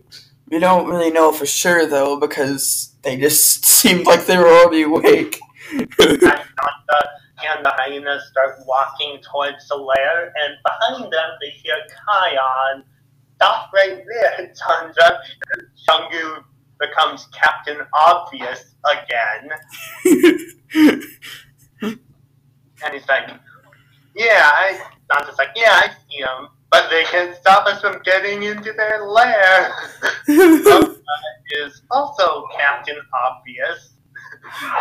[0.50, 4.84] We don't really know for sure though because they just seemed like they were already
[4.84, 5.40] awake.
[5.72, 7.02] and Janja
[7.50, 11.76] and the hyenas start walking towards the lair, and behind them they hear
[12.08, 12.84] Kion.
[13.36, 15.20] Stop right there, Janja.
[15.88, 16.44] Chungu
[16.80, 19.50] becomes Captain Obvious again.
[22.84, 23.30] And he's like,
[24.18, 28.44] yeah, I, Santa's like, yeah, I see them, but they can't stop us from getting
[28.44, 29.72] into their lair.
[31.50, 33.94] Is also Captain Obvious.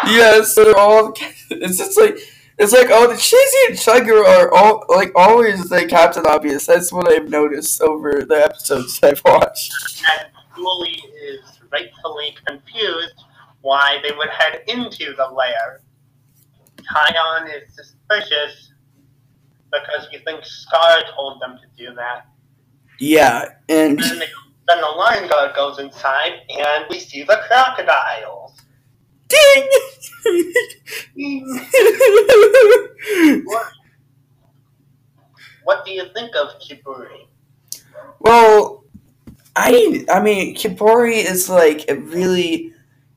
[0.07, 1.15] Yes, so they're all.
[1.49, 2.19] It's just like
[2.59, 6.67] it's like oh, the Cheezi and Chungu are all like always the Captain Obvious.
[6.67, 9.73] That's what I've noticed over the episodes I've watched.
[10.13, 13.23] And Fuli is rightfully confused
[13.61, 15.83] why they would head into the lair.
[16.79, 18.73] Kion is suspicious
[19.73, 22.27] because he thinks Scar told them to do that.
[22.99, 24.27] Yeah, and Then, they,
[24.69, 28.61] then the lion guard goes inside, and we see the crocodiles.
[29.29, 29.69] ding.
[33.45, 33.73] What,
[35.65, 37.27] what do you think of Kiburi?
[38.21, 38.85] well,
[39.55, 42.73] I I mean Kiburi is like a really.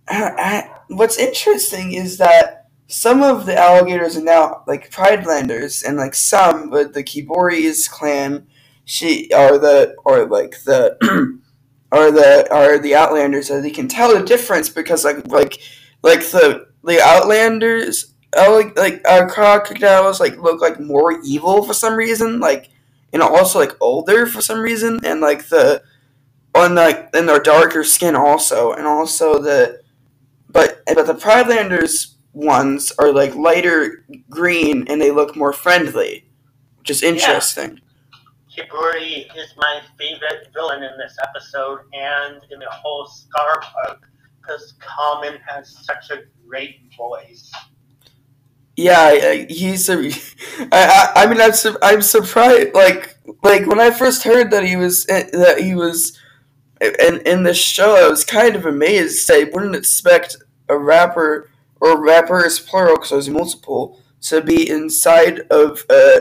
[0.07, 2.58] I, I, what's interesting is that
[2.89, 8.47] some of the alligators are now like Pridelanders, and like some, but the Kiburi's clan,
[8.83, 10.97] she are the or like the
[11.91, 13.47] are the are the Outlanders.
[13.47, 15.59] So they can tell the difference because like like
[16.01, 21.95] like the the Outlanders, alli- like uh, crocodiles, like look like more evil for some
[21.95, 22.69] reason, like
[23.13, 25.83] and also like older for some reason, and like the
[26.55, 29.79] on like and their darker skin also, and also the
[30.49, 36.25] but but the Pridelanders ones are like lighter green and they look more friendly,
[36.77, 37.79] which is interesting.
[38.55, 44.01] Kiburi is my favorite villain in this episode and in the whole Scar arc
[44.41, 47.51] because Common has such a great voice.
[48.75, 49.97] Yeah, he's a.
[50.71, 52.73] I, I, I mean, I'm sur- I'm surprised.
[52.73, 56.17] Like like when I first heard that he was eh, that he was
[56.81, 59.29] in in the show, I was kind of amazed.
[59.31, 60.37] I wouldn't expect
[60.69, 61.48] a rapper
[61.81, 66.19] or rappers plural because there's multiple to be inside of a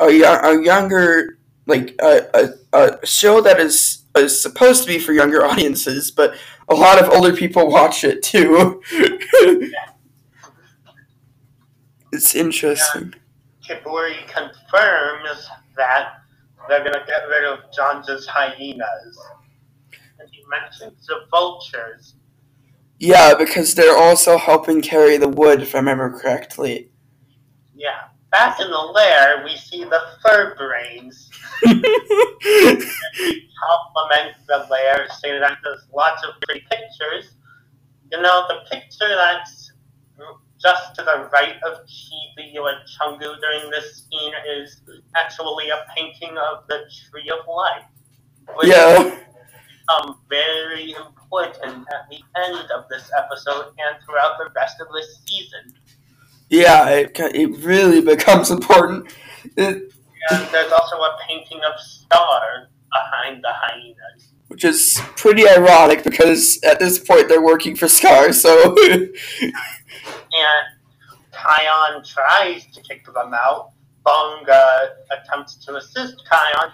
[0.00, 5.12] a, a younger like a, a, a show that is is supposed to be for
[5.12, 6.34] younger audiences, but
[6.68, 8.82] a lot of older people watch it too.
[12.12, 13.14] it's interesting.
[13.66, 16.14] Kiburi confirms that
[16.68, 19.18] they're going to get rid of Janja's hyenas.
[20.18, 22.14] And he mentions the vultures.
[23.02, 26.88] Yeah, because they're also helping carry the wood, if I remember correctly.
[27.74, 27.98] Yeah.
[28.30, 31.28] Back in the lair, we see the fur brains
[31.64, 31.96] compliment
[34.46, 37.34] the lair, say that there's lots of pretty pictures.
[38.12, 39.72] You know, the picture that's
[40.62, 44.80] just to the right of Cheezi and Chungu during this scene is
[45.16, 47.82] actually a painting of the Tree of Life.
[48.62, 49.18] Yeah,
[49.86, 55.20] become very important at the end of this episode and throughout the rest of this
[55.26, 55.74] season.
[56.48, 59.12] yeah, it, it really becomes important.
[59.56, 59.92] It,
[60.30, 64.32] And there's also a painting of Scar behind the hyenas.
[64.48, 68.76] which is pretty ironic because at this point they're working for Scar, so.
[70.34, 70.80] And
[71.32, 73.72] Kion tries to kick them out.
[74.04, 76.72] Bunga attempts to assist Kion.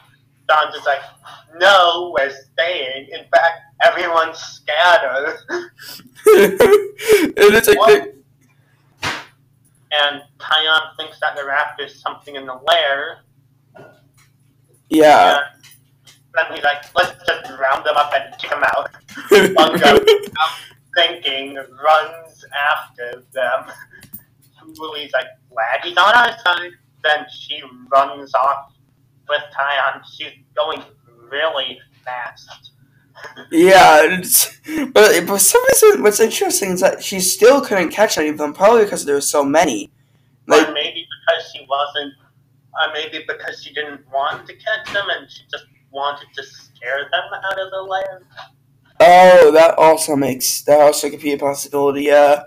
[0.48, 1.00] Don's just like,
[1.58, 3.08] no, we're staying.
[3.12, 5.36] In fact, everyone's scattered.
[5.50, 5.70] and
[7.54, 7.78] it's like.
[7.86, 8.12] they-
[9.90, 13.20] And Kion thinks that they're is something in the lair.
[14.90, 15.40] yeah.
[16.34, 18.90] Then he's like, let's just round them up and kick them out.
[19.30, 20.04] Bunga,
[20.94, 23.72] thinking, runs after them.
[24.76, 26.72] Fuli's like, glad he's on our side.
[27.02, 28.72] Then she runs off
[29.28, 30.02] with Kion.
[30.16, 30.82] She's going
[31.30, 32.72] really fast.
[33.50, 34.20] Yeah,
[34.92, 38.52] but, but some reason, what's interesting is that she still couldn't catch any of them,
[38.52, 39.90] probably because there were so many.
[40.46, 42.14] Like, or maybe because she wasn't,
[42.74, 47.08] or maybe because she didn't want to catch them and she just wanted to scare
[47.10, 48.24] them out of the land.
[49.00, 52.04] oh, that also makes that also could be a possibility.
[52.04, 52.44] Yeah,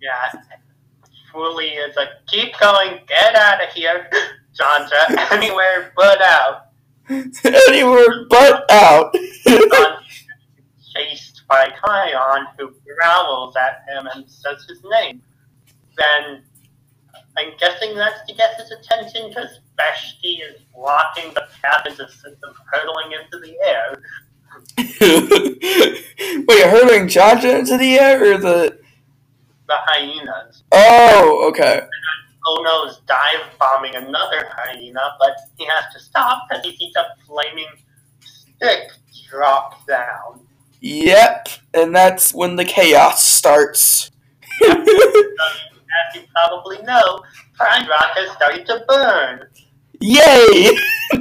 [0.00, 0.40] Yeah.
[1.32, 4.08] Fuli is like, keep going, get out of here.
[4.58, 6.66] Janja, anywhere but out.
[7.08, 9.14] anywhere but out.
[10.94, 15.22] Chased by Kion, who growls at him and says his name.
[15.96, 16.42] Then
[17.36, 22.20] I'm guessing that's to get his attention because Beshte is blocking the path and just
[22.20, 24.02] sends them hurtling into the air.
[26.48, 28.78] Wait, hurling Janja into the air or the?
[29.68, 30.62] The hyenas.
[30.72, 31.82] Oh, okay.
[32.46, 37.66] Ono's dive bombing another hyena, but he has to stop because he sees a flaming
[38.20, 38.90] stick
[39.28, 40.40] drop down.
[40.80, 44.10] Yep, and that's when the chaos starts.
[44.64, 44.76] As
[46.14, 47.22] you probably know,
[47.54, 49.48] Pride Rock has started to burn.
[50.00, 50.70] Yay!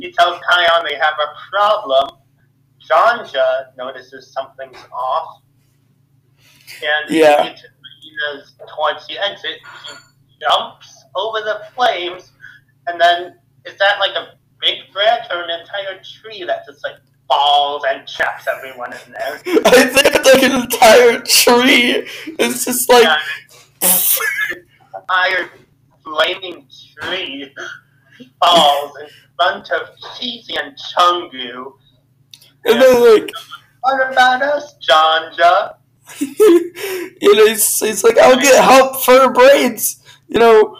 [0.00, 2.18] He tells Kion they have a problem.
[2.90, 5.42] Janja notices something's off.
[6.82, 7.44] And Yeah.
[7.44, 7.56] he
[8.02, 9.58] hyenas towards the exit.
[10.28, 12.32] He jumps over the flames,
[12.86, 16.96] and then is that like a big branch or an entire tree that just like
[17.28, 19.34] falls and traps everyone in there?
[19.66, 22.08] I think it's like an entire tree.
[22.38, 23.06] It's just like.
[23.82, 24.62] And
[24.94, 25.50] entire
[26.04, 26.68] flaming
[27.00, 27.52] tree
[28.40, 31.72] falls in front of Cheezi and Chungu.
[32.64, 33.30] And then like,
[33.80, 35.74] What about us, Janja?
[36.20, 40.02] you know, he's, he's like, I'll get help for her braids.
[40.28, 40.76] You know,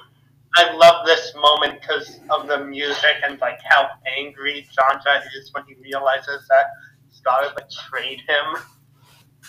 [0.56, 5.64] I love this moment because of the music and like how angry Janja is when
[5.66, 6.66] he realizes that
[7.10, 8.62] Scar betrayed him.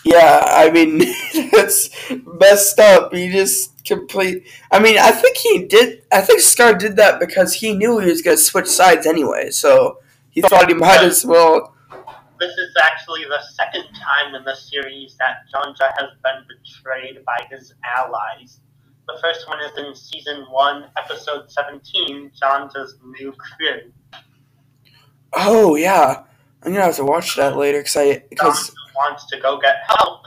[0.04, 0.98] yeah, I mean,
[1.52, 1.90] that's
[2.38, 3.12] messed up.
[3.12, 4.44] He just complete.
[4.70, 6.02] I mean, I think he did.
[6.10, 9.50] I think Scar did that because he knew he was gonna switch sides anyway.
[9.50, 9.98] So
[10.30, 11.73] he thought he might as well.
[12.44, 17.46] This is actually the second time in the series that Janja has been betrayed by
[17.50, 18.60] his allies.
[19.08, 23.90] The first one is in season 1, episode 17, Janja's new crew.
[25.32, 26.24] Oh yeah,
[26.62, 29.76] I'm gonna have to watch that later because I because Janja wants to go get
[29.86, 30.26] help,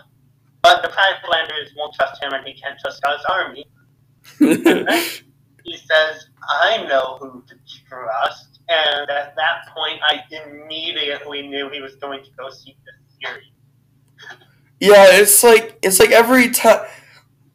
[0.64, 3.68] but the Pridelanders won't trust him and he can't trust Scar's army.
[5.64, 7.56] He says, I know who to
[7.90, 12.92] trust, and at that point I immediately knew he was going to go seek the
[13.20, 13.52] Fury.
[14.80, 16.86] yeah, it's like it's like every time.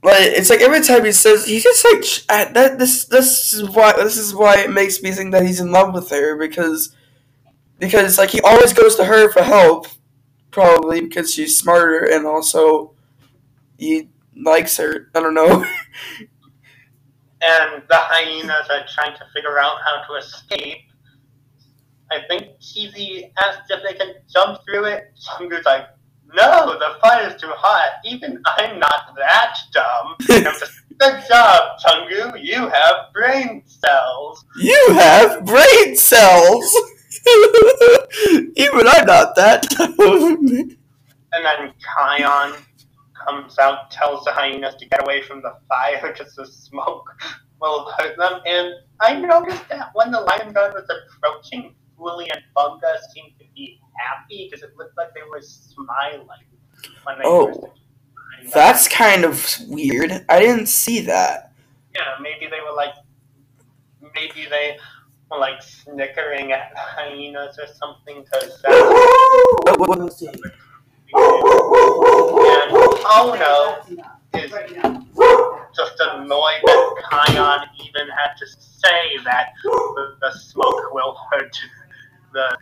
[0.05, 2.77] Like it's like every time he says he just like that.
[2.79, 5.95] This this is why this is why it makes me think that he's in love
[5.95, 6.93] with her because
[7.79, 9.87] because like he always goes to her for help,
[10.51, 12.95] probably because she's smarter and also
[13.79, 15.11] he likes her.
[15.15, 15.65] I don't know.
[17.43, 20.79] and the hyenas are trying to figure out how to escape.
[22.13, 25.13] I think Cheezi asked if they can jump through it.
[25.27, 25.87] Chungu's like,
[26.35, 28.01] no, the fire's too hot.
[28.05, 30.17] Even I'm not that dumb.
[30.21, 32.43] Just, Good job, Chungu.
[32.43, 34.45] You have brain cells.
[34.57, 36.77] you have brain cells.
[38.57, 39.67] Even I'm not that.
[39.69, 40.47] Dumb.
[40.49, 42.57] and then Kion
[43.27, 47.09] comes out, tells the hyenas to get away from the fire because the smoke
[47.61, 48.41] will hurt them.
[48.47, 53.45] And I noticed that when the lion guard was approaching, Fuli and Bunga seemed to
[53.55, 56.27] be happy because it looked like they were smiling
[57.05, 58.55] when they Oh, first approached.
[58.55, 60.25] That's kind of weird.
[60.29, 61.53] I didn't see that.
[61.95, 62.17] yeah.
[62.21, 62.95] Maybe they were like,
[64.15, 64.77] maybe they
[65.31, 68.65] were like snickering at hyenas or something because that's
[69.65, 70.23] What- what- what-
[71.13, 72.71] and
[73.05, 73.99] oh no.
[74.41, 74.51] is
[75.77, 81.55] just annoyed that Kion even had to say that the, the smoke will hurt
[82.33, 82.57] the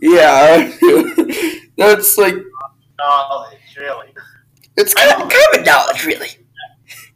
[0.00, 0.72] Yeah,
[1.76, 2.36] that's like
[2.98, 4.08] knowledge, really.
[4.76, 6.28] it's kind of common knowledge, really.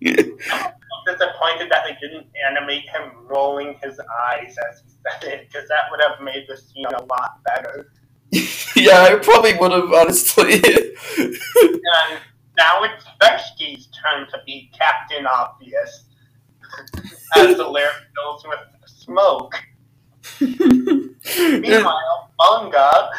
[0.07, 5.69] I'm disappointed that they didn't animate him rolling his eyes as he said it, because
[5.69, 7.91] that would have made the scene a lot better.
[8.77, 10.63] yeah, I probably would have honestly.
[12.01, 12.21] And
[12.59, 16.05] now it's Beshte's turn to be Captain Obvious,
[17.37, 19.55] as the lair fills with smoke.
[20.41, 23.11] Meanwhile, Bunga,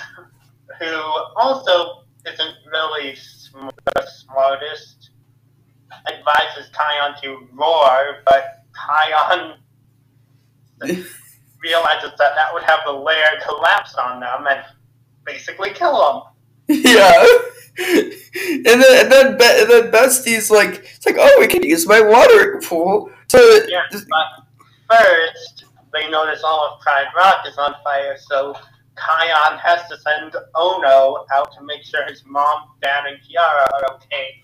[0.80, 0.94] who
[1.36, 5.10] also isn't really sm- the smartest,
[6.08, 9.58] advises Kion to roar, but Kion
[11.62, 14.64] realizes that that would have the lair collapse on them and
[15.26, 16.76] basically kill them.
[16.86, 17.26] yeah,
[17.80, 22.02] and then and then, and then Beshte's like, it's like, oh, we can use my
[22.02, 23.68] water pool to.
[23.68, 24.46] Yeah, but
[24.90, 28.54] first, they notice all of Pride Rock is on fire, so
[28.98, 33.96] Kion has to send Ono out to make sure his mom, dad, and Kiara are
[33.96, 34.36] okay,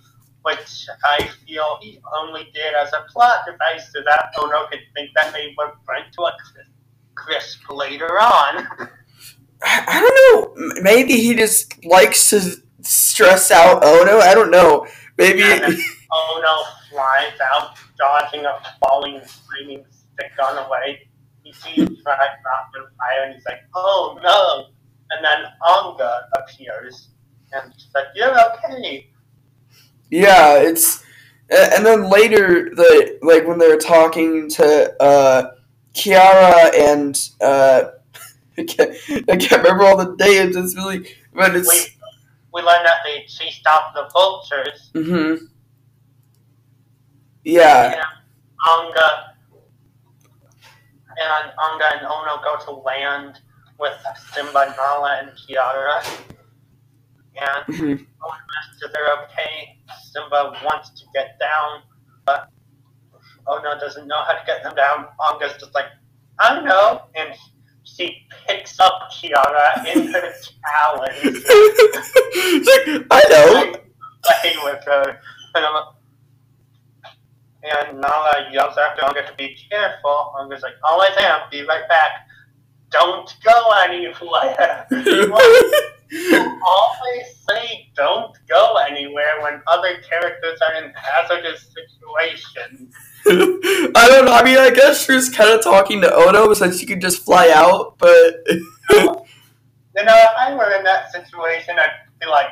[0.43, 5.11] which I feel he only did as a plot device so that Ono could think
[5.15, 6.31] that they were burnt to a
[7.15, 8.67] crisp, later on.
[9.63, 10.81] I don't know.
[10.81, 12.41] Maybe he just likes to
[12.81, 14.19] stress out Ono.
[14.19, 14.87] I don't know.
[15.17, 15.39] maybe.
[15.39, 15.69] Yeah.
[16.17, 21.09] Oh no, flies out, dodging a falling, screaming stick on the way.
[21.45, 24.73] He sees dropped in fire and he's like, oh no!
[25.11, 27.09] And then Anga appears
[27.53, 29.07] and she's like, you're okay.
[30.09, 31.03] Yeah, it's
[31.51, 35.51] and then later the like when they're talking to uh
[35.93, 37.91] Kiara and uh
[38.57, 38.95] I can't,
[39.29, 40.55] I can't remember all the names.
[40.55, 45.45] It's really but it's We, we learn that they chased off the vultures Mm hmm
[47.43, 48.01] yeah and
[48.67, 49.34] Anga
[51.21, 53.39] and Anga and Ono go to land
[53.79, 53.97] with
[54.33, 56.03] Simba, Nala, and Kiara.
[57.37, 58.05] And mhm.
[58.23, 59.77] asks if they're okay.
[60.11, 61.81] Simba wants to get down,
[62.25, 62.49] but
[63.47, 65.07] Ono doesn't know how to get them down.
[65.19, 65.87] Anga's just like,
[66.39, 67.03] I don't know.
[67.15, 67.33] And
[67.83, 70.21] she picks up Kiara in her
[70.65, 73.75] talons, like, I know.
[74.23, 75.19] playing with her.
[75.55, 75.83] And, I'm,
[77.65, 80.33] and Nala yells after Anga to be careful.
[80.39, 82.27] Anga's like, always am, be right back.
[82.91, 84.87] Don't go anywhere.
[86.11, 92.93] You always say don't go anywhere when other characters are in hazardous situations.
[93.27, 94.33] I don't know.
[94.33, 97.25] I mean, I guess she was kind of talking to Ono so she could just
[97.25, 98.45] fly out, but
[99.97, 102.49] You know, if I were in that situation, I'd be like,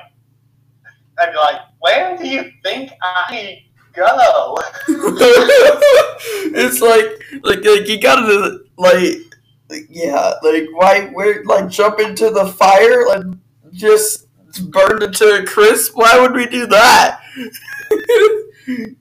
[1.19, 3.59] I'd be like, where do you think I
[3.93, 4.57] go?
[6.55, 9.17] it's like, like, like you gotta like,
[9.69, 13.25] like, yeah, like why, where, like jump into the fire, like
[13.71, 14.27] just
[14.71, 15.93] burned it to a crisp.
[15.95, 17.19] Why would we do that?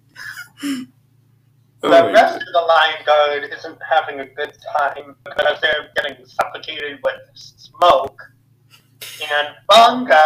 [1.83, 6.25] The Oh, rest of the Lion Guard isn't having a good time because they're getting
[6.25, 8.23] suffocated with smoke.
[9.21, 10.23] And Bunga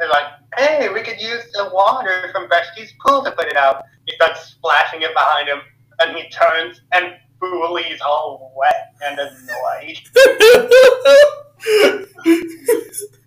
[0.00, 0.26] is like,
[0.56, 3.84] hey, we could use the water from Beshte's pool to put it out.
[4.06, 5.60] He starts splashing it behind him,
[6.00, 9.98] and he turns, and Fuli's all wet and annoyed.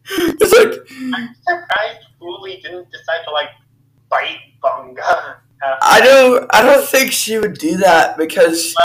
[0.07, 0.73] it's like
[1.13, 3.49] I'm surprised Boolie didn't decide to, like,
[4.09, 5.35] bite Bunga.
[5.81, 8.75] I don't, I don't think she would do that because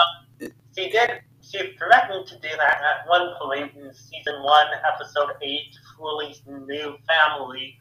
[0.77, 1.21] She did.
[1.41, 6.95] She threatened to do that at one point in season one, episode eight, Fuli's New
[7.07, 7.77] Family,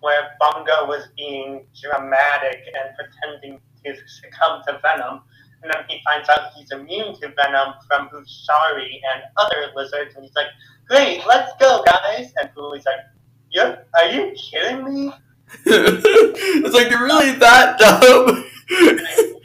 [0.00, 5.22] where Bunga was being dramatic and pretending to succumb to venom.
[5.62, 10.24] And then he finds out he's immune to venom from Ushari and other lizards, and
[10.24, 10.48] he's like,
[10.88, 13.00] "Great, let's go, guys!" And Fuli's like,
[13.50, 15.12] "You are you kidding me?"
[15.66, 18.46] it's like you're really that dumb.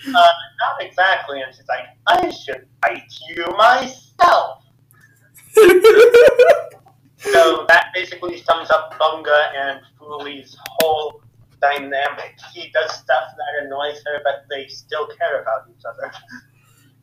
[0.07, 0.11] Uh,
[0.59, 1.41] not exactly.
[1.41, 4.61] And she's like, "I should bite you myself."
[7.33, 11.21] So that basically sums up Bunga and Fuli's whole
[11.61, 12.35] dynamic.
[12.53, 16.11] He does stuff that annoys her, but they still care about each other.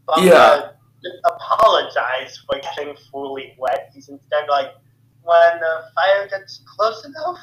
[0.08, 0.70] Bunga Yeah.
[1.02, 3.90] didn't apologize for getting Fuli wet.
[3.94, 4.74] He's instead like,
[5.22, 7.38] when the fire gets close enough.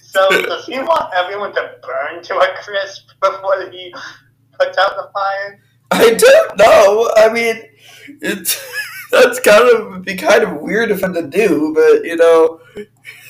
[0.00, 3.94] So does he want everyone to burn to a crisp before he
[4.58, 5.60] puts out the fire?
[5.90, 7.12] I don't know.
[7.16, 7.62] I mean,
[8.20, 8.60] it's
[9.12, 12.60] that's kind of be kind of weird of him to do, but you know.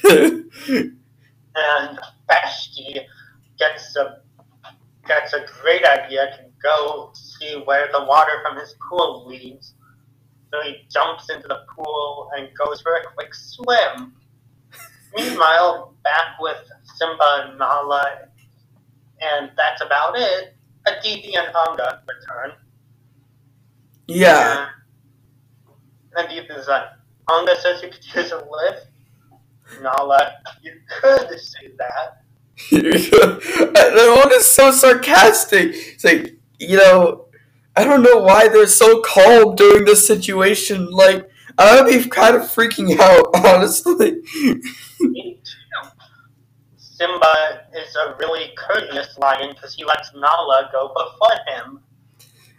[0.05, 1.99] and
[2.29, 3.05] Beshte
[3.59, 4.21] gets a
[5.07, 9.75] gets a great idea to go see where the water from his pool leads.
[10.53, 14.15] So he jumps into the pool and goes for a quick swim.
[15.17, 16.57] Meanwhile, back with
[16.97, 18.29] Simba and Nala,
[19.21, 20.55] and that's about it.
[20.87, 22.53] Hadithi and Anga return.
[24.07, 24.61] yeah.
[24.63, 24.71] And
[26.19, 26.85] Hadithi is like,
[27.31, 28.87] Anga says you could use a lift.
[29.83, 32.23] Nala, you could say that.
[32.71, 35.71] the one is so sarcastic.
[35.73, 37.27] It's like, you know,
[37.77, 40.91] I don't know why they're so calm during this situation.
[40.91, 44.23] Like, I would be kind of freaking out, honestly.
[46.77, 51.81] Simba is a really courteous lion because he lets Nala go before him.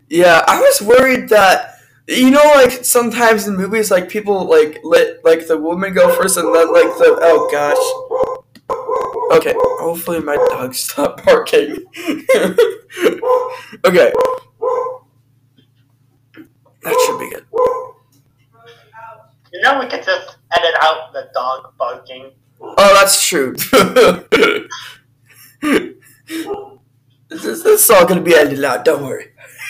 [0.07, 1.78] Yeah, I was worried that
[2.09, 6.37] you know, like sometimes in movies, like people like let like the woman go first,
[6.37, 7.77] and then like the oh gosh.
[9.37, 11.85] Okay, hopefully my dog stopped barking.
[13.85, 14.11] okay,
[16.81, 17.45] that should be good.
[19.53, 22.31] You know, we could just edit out the dog barking.
[22.59, 23.53] Oh, that's true.
[27.29, 28.83] this, is, this is all gonna be edited out.
[28.83, 29.27] Don't worry.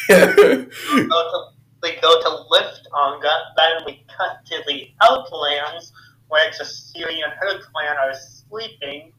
[1.81, 5.93] We go to lift Anga, then we cut to the Outlands
[6.27, 9.13] where Jasiri and her clan are sleeping.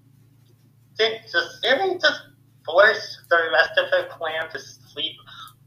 [0.99, 2.21] Did Jasiri just
[2.65, 5.17] force the rest of her clan to sleep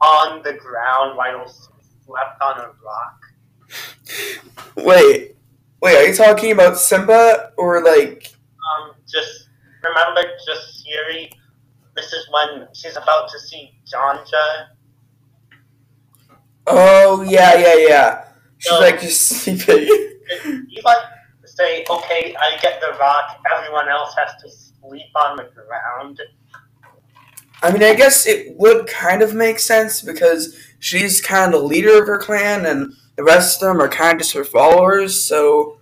[0.01, 1.47] on the ground while
[2.05, 3.19] slept on a rock.
[4.75, 5.35] Wait,
[5.81, 8.35] wait, are you talking about Simba or like?
[8.81, 9.49] Um, just
[9.83, 11.31] remember, just Siri.
[11.95, 14.67] This is when she's about to see Janja.
[16.68, 18.26] Oh yeah, yeah, yeah.
[18.57, 18.80] She's No.
[18.80, 19.86] like just sleeping.
[19.86, 20.97] You like
[21.41, 23.39] to say, okay, I get the rock.
[23.53, 26.20] Everyone else has to sleep on the ground.
[27.61, 31.68] I mean, I guess it would kind of make sense because she's kind of the
[31.68, 35.24] leader of her clan, and the rest of them are kind of just her followers.
[35.24, 35.78] So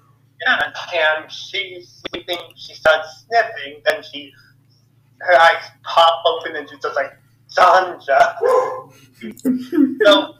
[0.45, 0.71] Yeah,
[1.21, 2.37] and she's sleeping.
[2.55, 3.81] She starts sniffing.
[3.85, 4.31] Then she,
[5.21, 7.13] her eyes pop open, and she's just like
[7.55, 8.35] Janja.
[10.03, 10.33] So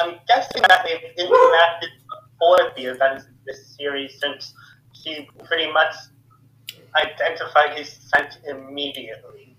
[0.00, 4.54] I'm guessing that they've interacted before the events of this series since
[4.92, 5.94] she pretty much
[6.96, 9.56] identified his scent immediately.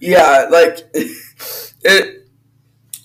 [0.00, 2.22] yeah, like it.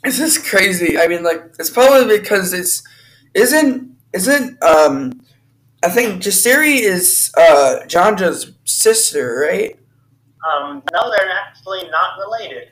[0.03, 0.97] It's just crazy.
[0.97, 2.83] I mean, like it's probably because it's
[3.33, 5.21] isn't isn't um.
[5.83, 9.77] I think Jasiri is uh Janja's sister, right?
[10.47, 12.69] Um, no, they're actually not related.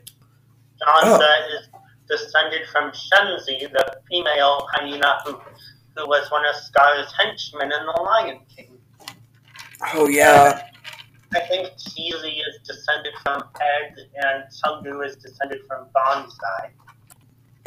[0.81, 1.68] Janja is
[2.09, 5.33] descended from Shenzi, the female hyena who,
[5.95, 8.77] who was one of Scar's henchmen in The Lion King.
[9.93, 10.63] Oh yeah.
[11.33, 16.71] I think Cheesy is descended from Egg, and Chungu is descended from Banzai.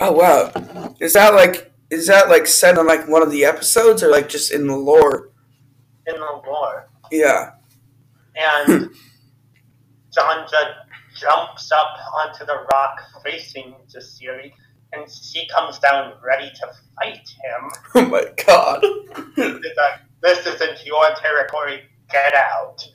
[0.01, 0.95] Oh wow.
[1.01, 4.29] Is that like is that like said on like one of the episodes or like
[4.29, 5.33] just in the lore?
[6.07, 6.89] in the lore.
[7.11, 7.53] Yeah.
[8.37, 8.91] And
[10.17, 10.75] Janja
[11.19, 14.53] jumps up onto the rock facing Jasiri,
[14.93, 17.71] and she comes down ready to fight him.
[17.95, 18.83] Oh my god.
[19.37, 22.87] Like, this isn't your territory, get out.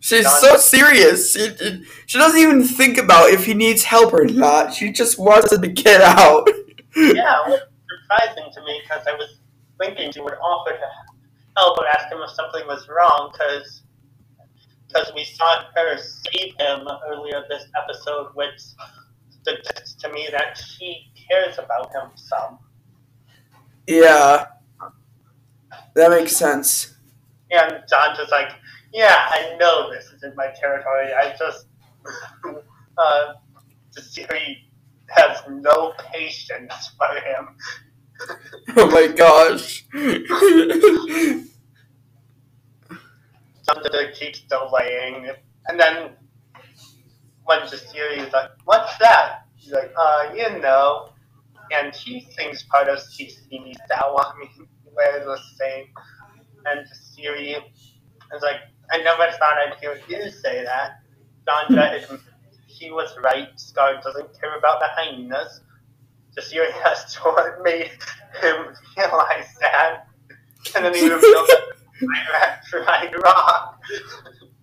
[0.00, 1.34] She's so serious.
[1.34, 4.72] She, she doesn't even think about if he needs help or not.
[4.72, 6.48] She just wants him to get out.
[6.96, 7.60] Yeah, it was
[8.02, 9.38] surprising to me because I was
[9.78, 10.88] thinking she would offer to
[11.56, 13.82] help or ask him if something was wrong because
[14.86, 18.60] because we saw her save him earlier this episode, which
[19.48, 22.58] suggests to me that she cares about him some.
[23.86, 24.46] Yeah.
[25.94, 26.94] That makes sense.
[27.50, 28.50] And John's just like,
[28.92, 31.12] yeah, I know this isn't my territory.
[31.12, 31.66] I just,
[32.98, 33.34] uh,
[33.94, 34.58] the series
[35.08, 37.48] has no patience for him.
[38.76, 39.86] Oh my gosh.
[43.62, 45.30] Something keeps delaying.
[45.68, 46.10] And then
[47.48, 49.46] when the series is like, what's that?
[49.56, 51.10] He's like, uh, you know.
[51.72, 55.86] And he thinks part of CCD Sawa, I mean, we're the same.
[56.66, 57.56] And the series
[58.36, 58.60] is like,
[58.92, 61.00] I never thought I'd hear you say that.
[61.48, 62.20] Sandra, is-
[62.66, 63.48] he was right.
[63.58, 65.62] Scar doesn't care about the hyenas.
[66.36, 67.90] The series has to made
[68.42, 70.06] him realize that.
[70.76, 71.62] And then he revealed that
[72.34, 73.80] I tried rock.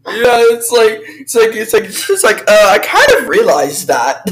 [0.08, 4.24] Yeah, it's like it's like it's like it's like uh, I kind of realized that.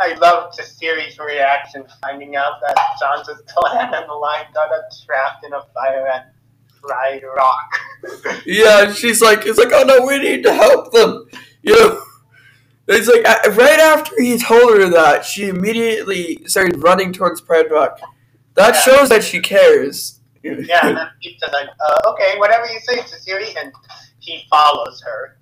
[0.00, 4.70] I loved the series reaction finding out that Johnson's clan and the line got
[5.04, 6.24] trapped in a fire and
[6.82, 8.42] Pride Rock.
[8.46, 11.26] yeah, she's like it's like oh no, we need to help them.
[11.62, 12.02] You know,
[12.88, 13.24] it's like
[13.56, 18.00] right after he told her that, she immediately started running towards Pride Rock.
[18.54, 18.80] That Yeah.
[18.80, 20.19] shows that she cares.
[20.42, 23.72] Yeah, and then he's just like, uh, okay, whatever you say, Cecilia, and
[24.20, 25.38] he follows her.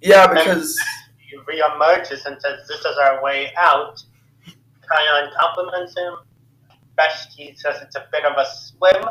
[0.00, 0.76] yeah, because
[1.18, 4.02] He reemerges and says, this is our way out.
[4.46, 6.14] Kion compliments him.
[6.98, 9.04] Beshte says it's a bit of a swim,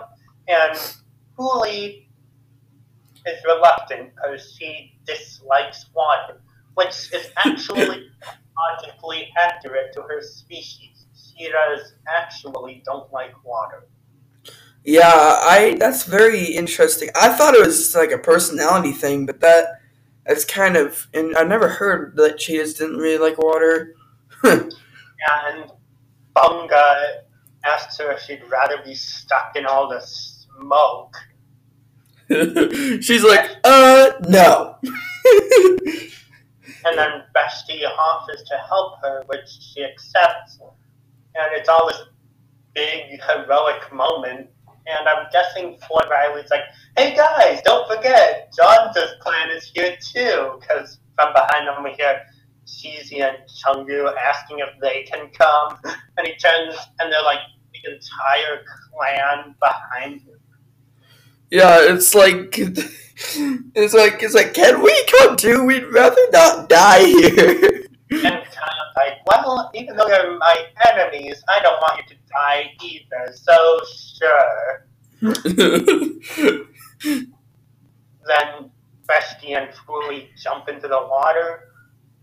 [0.47, 0.78] and
[1.38, 2.08] Fuli
[3.26, 6.41] is reluctant because she dislikes water,
[6.74, 8.10] which is actually
[8.58, 11.05] logically accurate to her species.
[11.16, 13.88] Shiras actually don't like water.
[14.88, 17.09] Yeah, I that's very interesting.
[17.13, 19.81] I thought it was like a personality thing, but that
[20.25, 23.93] that's kind of and I never heard that cheetahs didn't really like water.
[25.19, 25.71] Yeah, and
[26.35, 27.21] Bunga
[27.65, 31.17] asks her if she'd rather be stuck in all the smoke.
[33.01, 34.77] She's like, uh, no.
[36.85, 40.59] And then Beshte offers to help her, which she accepts.
[40.61, 42.01] And it's all this
[42.75, 44.49] big heroic moment.
[44.88, 46.63] And I'm guessing Floyd Riley's like,
[46.97, 50.59] hey guys, don't forget, Johnson's clan is here too.
[50.59, 52.21] Because from behind them we hear
[52.65, 55.77] Cheezi and Chungu asking if they can come.
[56.17, 57.39] And he turns, and they're like
[57.73, 60.39] the entire clan behind him.
[61.49, 65.63] Yeah, it's like it's like it's like can we come too?
[65.63, 67.83] We'd rather not die here.
[68.12, 68.22] Of
[68.95, 73.34] like, well, even though they're my enemies, I don't want you to die either.
[73.34, 73.80] So
[74.20, 74.88] sure.
[78.28, 78.72] Then
[79.08, 81.62] Beshte and Truly jump into the water.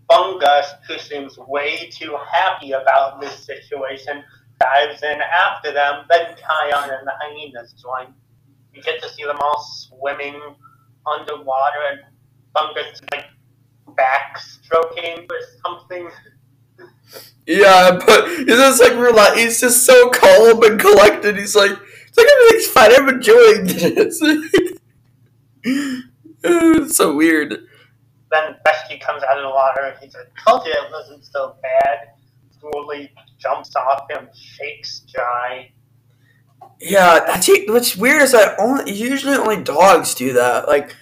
[0.09, 4.23] Bungus, who seems way too happy about this situation,
[4.59, 6.05] dives in after them.
[6.09, 8.13] Then Kion and the hyenas join.
[8.73, 10.39] You get to see them all swimming
[11.07, 11.99] underwater, and
[12.55, 13.25] Bungus is like
[13.97, 16.09] backstroking or something.
[17.47, 21.37] Yeah, but he's just like rela- He's just so calm and collected.
[21.37, 21.71] He's like,
[22.07, 22.91] it's like everything's fine.
[22.95, 24.21] I'm enjoying this.
[26.43, 27.51] it's so weird.
[28.31, 31.55] Then Beshte comes out of the water and he's like, told you it wasn't so
[31.61, 32.13] bad.
[32.59, 35.71] Truly jumps off him, shakes Jai.
[36.79, 37.47] Yeah, that's.
[37.67, 40.67] What's weird is that only usually only dogs do that.
[40.67, 40.95] Like,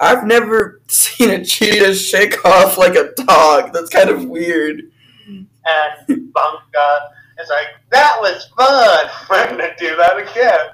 [0.00, 3.72] I've never seen a cheetah shake off like a dog.
[3.74, 4.80] That's kind of weird.
[5.28, 9.10] And Bunga is like, that was fun.
[9.30, 10.70] We're gonna do that again.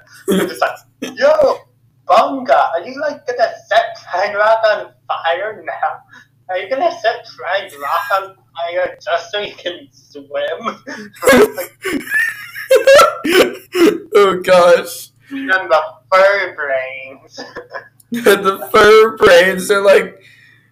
[0.47, 0.77] Just like,
[1.17, 1.57] yo,
[2.07, 5.99] Bunga, are you like gonna set Pride Rock on fire now?
[6.49, 10.25] Are you gonna set Pride Rock on fire just so you can swim?
[14.15, 15.09] oh gosh.
[15.31, 17.39] and the fur brains.
[18.11, 20.21] the fur brains are like,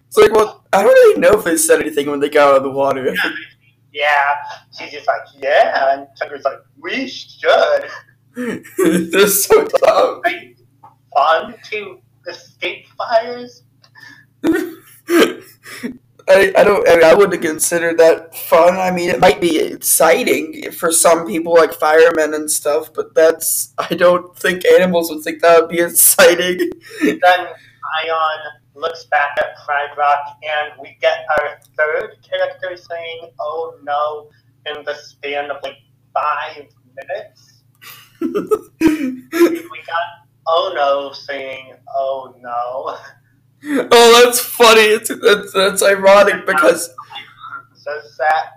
[0.06, 2.56] it's like, well, I don't really know if they said anything when they got out
[2.58, 3.14] of the water.
[3.92, 4.34] Yeah,
[4.78, 7.86] she's just like, yeah, and Tucker's like, we should.
[8.36, 10.22] They're so dumb.
[11.14, 13.62] Fun to escape fires.
[16.28, 18.76] I, I don't I, mean, I wouldn't consider that fun.
[18.76, 23.72] I mean, it might be exciting for some people, like firemen and stuff, but that's
[23.78, 26.58] I don't think animals would think that would be exciting.
[27.00, 28.38] Then Kion
[28.74, 34.30] looks back at Pride Rock, and we get our third character saying, "Oh no,"
[34.66, 35.78] in the span of like
[36.12, 36.66] five
[36.96, 37.62] minutes.
[38.80, 42.96] We got Oh no saying, "Oh no."
[43.64, 44.80] oh, that's funny.
[44.80, 46.90] It's, that's that's ironic because
[47.74, 48.52] says that.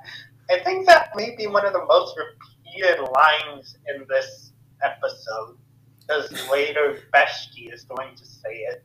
[0.49, 5.57] I think that may be one of the most repeated lines in this episode.
[6.01, 8.83] Because later Beshte is going to say it.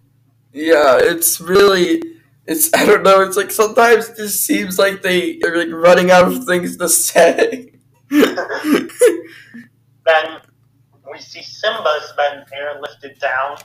[0.52, 2.02] yeah, it's really
[2.46, 3.22] it's I don't know.
[3.22, 6.88] It's like sometimes it just seems like they are like running out of things to
[6.88, 7.72] say.
[10.06, 10.40] Then
[11.10, 13.56] we see Simba's been airlifted down.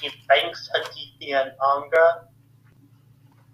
[0.00, 2.28] He thanks Hadithi and Anga.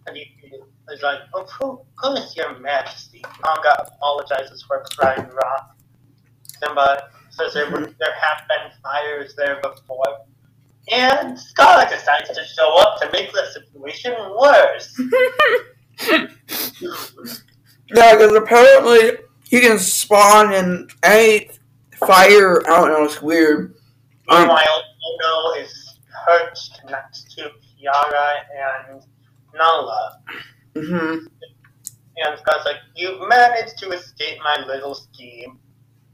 [0.09, 0.53] Hadithi
[0.91, 3.25] is like, oh, who, who is your majesty?
[3.49, 5.77] Anga apologizes for Pride Rock.
[6.63, 10.19] Simba says there, were, there have been fires there before.
[10.93, 15.01] And Scar decides to show up to make the situation worse.
[17.95, 19.19] Yeah, because apparently
[19.49, 21.51] he can spawn in any
[21.97, 22.61] fire.
[22.67, 23.05] I don't know.
[23.05, 23.75] It's weird.
[24.29, 24.83] Um, Meanwhile,
[25.23, 25.84] Ono is
[26.27, 28.45] perched next to Kiara
[28.89, 29.03] and
[29.55, 30.20] Nala.
[30.77, 31.27] hmm
[32.16, 35.59] And Scar's like, You've managed to escape my little scheme.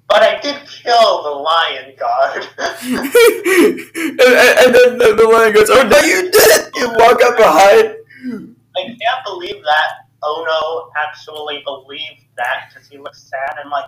[0.09, 2.43] But I did kill the lion guard.
[2.59, 7.37] and, and, then the, the lion goes, "Oh no, you did it!" You walk up
[7.37, 7.95] behind.
[8.77, 9.91] I can't believe that
[10.25, 13.59] Ono actually believed that because he looks sad.
[13.61, 13.87] and like,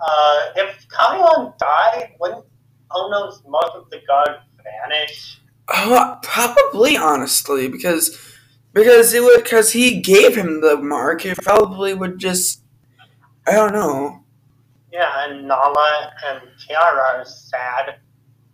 [0.00, 2.44] uh, if Kion died, wouldn't
[2.90, 5.40] Ono's most of the guard vanish?
[5.70, 8.18] Oh, probably, honestly, because
[8.72, 11.24] because it would because he gave him the mark.
[11.26, 12.62] It probably would just.
[13.46, 14.24] I don't know.
[14.92, 17.96] Yeah, and Nala and Kiara are sad.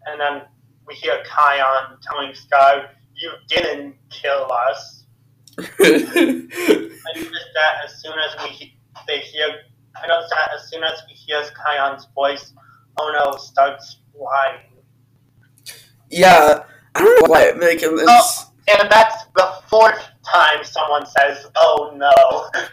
[0.07, 0.43] And then
[0.87, 5.05] we hear Kion telling Scar, You didn't kill us.
[5.59, 9.49] I noticed that as soon as we they hear,
[9.97, 12.53] I noticed that as soon as we hear Kion's voice,
[13.01, 14.61] Ono starts flying.
[16.11, 16.65] yeah,
[16.95, 17.51] I don't know why.
[17.51, 18.51] Like, it's, Oh.
[18.67, 22.09] And that's the fourth time someone says, "Oh no."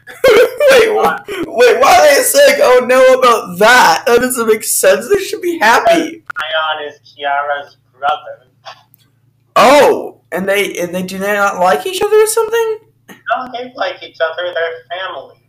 [0.72, 4.03] wait, wait, why are they saying, "Oh no" about that?
[4.07, 5.09] That doesn't make sense.
[5.09, 6.24] They should be happy.
[6.24, 8.47] Kion is Kiara's brother.
[9.57, 12.78] Oh, and they and they do they not like each other or something?
[13.09, 14.53] No, they like each other.
[14.53, 15.43] They're family.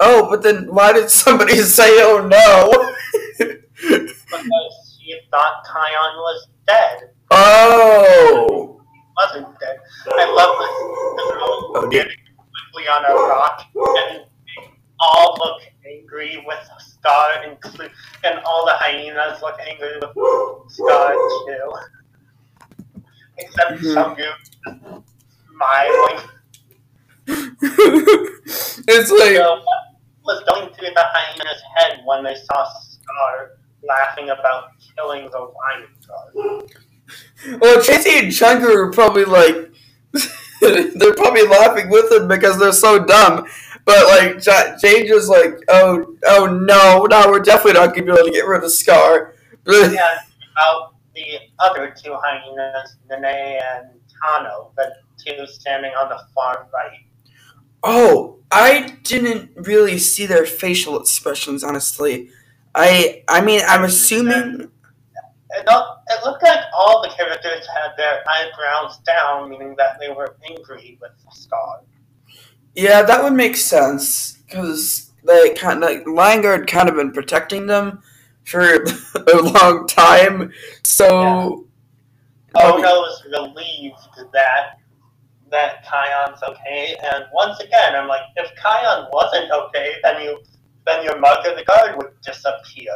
[0.00, 2.94] Oh, but then why did somebody say, "Oh no"?
[3.38, 7.10] Because she thought Kion was dead.
[7.38, 8.80] Oh.
[9.16, 9.78] wasn't dead.
[10.06, 10.74] I love this.
[11.18, 12.04] This Oh, dear.
[12.04, 14.70] quickly on a rock, and they
[15.00, 17.90] all look angry with Scar, inclu-
[18.24, 21.72] and all the hyenas look angry with Scar too.
[23.38, 23.94] except Mhm.
[23.94, 24.30] Chungu
[25.54, 26.20] smiling.
[28.88, 29.82] it's like So what
[30.24, 35.86] was going through the hyena's head when they saw Scar laughing about killing the lion
[36.06, 36.70] guard?
[37.60, 39.72] Well, Tracy and Chunker are probably like,
[40.60, 43.46] they're probably laughing with him because they're so dumb.
[43.84, 48.12] But like, Ja- Jane just like, oh, oh no, no, we're definitely not gonna be
[48.12, 49.34] able to get rid of the Scar.
[49.66, 53.88] And about the other two hyenas, Nene and
[54.22, 57.00] Tano, the two standing on the far right.
[57.82, 62.30] oh, I didn't really see their facial expressions, honestly.
[62.74, 64.70] I, I mean, I'm assuming.
[65.50, 70.10] It, look, it looked like all the characters had their eyebrows down, meaning that they
[70.10, 71.80] were angry with Scar.
[72.74, 78.02] Yeah, that would make sense because they kind of like kind of been protecting them
[78.44, 78.84] for
[79.14, 80.52] a long time.
[80.84, 81.66] So,
[82.54, 83.96] Ono was relieved
[84.32, 84.78] that
[85.50, 90.38] that Kion's okay, and once again, I'm like, if Kion wasn't okay, then you
[90.86, 92.92] then your mug of the guard would disappear.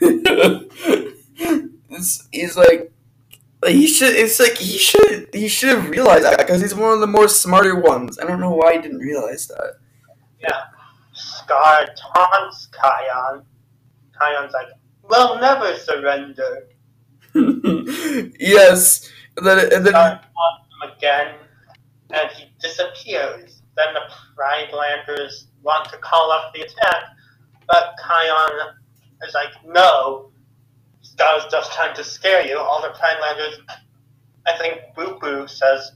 [1.90, 2.92] it's, he's like,
[3.66, 4.14] he should.
[4.14, 5.28] It's like he should.
[5.34, 8.18] He should have realized that because he's one of the more smarter ones.
[8.18, 9.74] I don't know why he didn't realize that.
[10.40, 10.62] Yeah,
[11.12, 13.44] Scar taunts Kion.
[14.18, 14.68] Kion's like,
[15.02, 16.68] we'll never surrender.
[18.40, 21.34] yes, and then and then Scar taunts him again,
[22.10, 23.62] and he disappears.
[23.76, 24.00] Then the
[24.34, 27.02] Pride Landers want to call off the attack,
[27.68, 28.72] but Kion
[29.26, 30.29] is like, no,
[31.12, 32.58] Scar's just trying to scare you.
[32.58, 33.60] All the Pride Landers,
[34.46, 35.92] I think Boo Boo says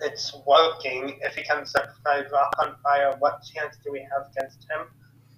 [0.00, 1.18] it's working.
[1.22, 4.86] If he can set Rock on fire, what chance do we have against him?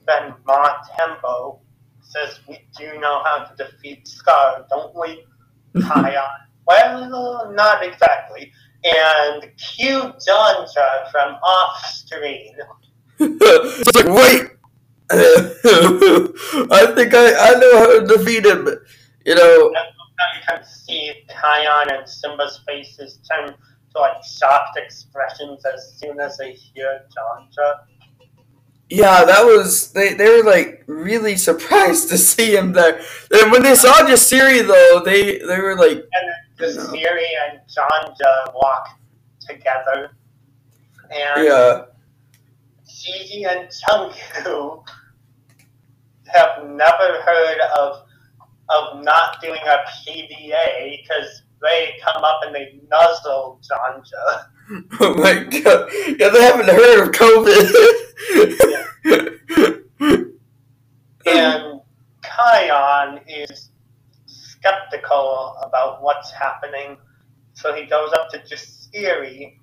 [0.06, 1.60] Then Ma Tembo
[2.00, 5.24] says we do know how to defeat Scar, don't we?
[5.76, 6.28] Kion.
[6.66, 8.52] Well, not exactly.
[8.84, 12.54] And cue Janja from off screen.
[13.18, 14.50] it's like wait.
[15.10, 18.68] I think I, I know how to defeat him.
[19.28, 25.98] You know, you can see Kion and Simba's faces turn to like shocked expressions as
[25.98, 27.80] soon as they hear Janja.
[28.88, 30.14] Yeah, that was they.
[30.14, 33.02] They were like really surprised to see him there.
[33.30, 36.08] And when they saw Jasiri though, they they were like,
[36.56, 36.84] The No.
[36.84, 38.88] Siri and Janja walk
[39.46, 40.16] together.
[41.10, 41.84] And yeah,
[42.88, 44.82] Gigi and Chungu
[46.32, 48.07] have never heard of
[48.70, 54.44] of not doing a PDA because they come up and they nuzzle Janja.
[55.00, 57.94] oh my god, yeah, they haven't heard of COVID.
[61.26, 61.80] And
[62.22, 63.68] Kion is
[64.24, 66.96] skeptical about what's happening,
[67.52, 69.58] so he goes up to Jasiri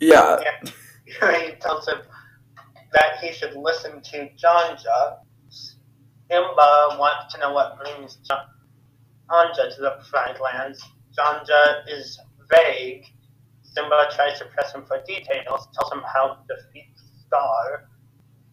[0.00, 0.68] yeah, And
[1.42, 1.98] he tells him
[2.92, 5.18] that he should listen to Janja.
[6.30, 8.46] Simba wants to know what brings Ja-
[9.30, 10.82] Janja to the Pride Lands.
[11.16, 12.18] Janja is
[12.50, 13.04] vague.
[13.62, 16.90] Simba tries to press him for details, tells him how to defeat
[17.26, 17.88] Scar,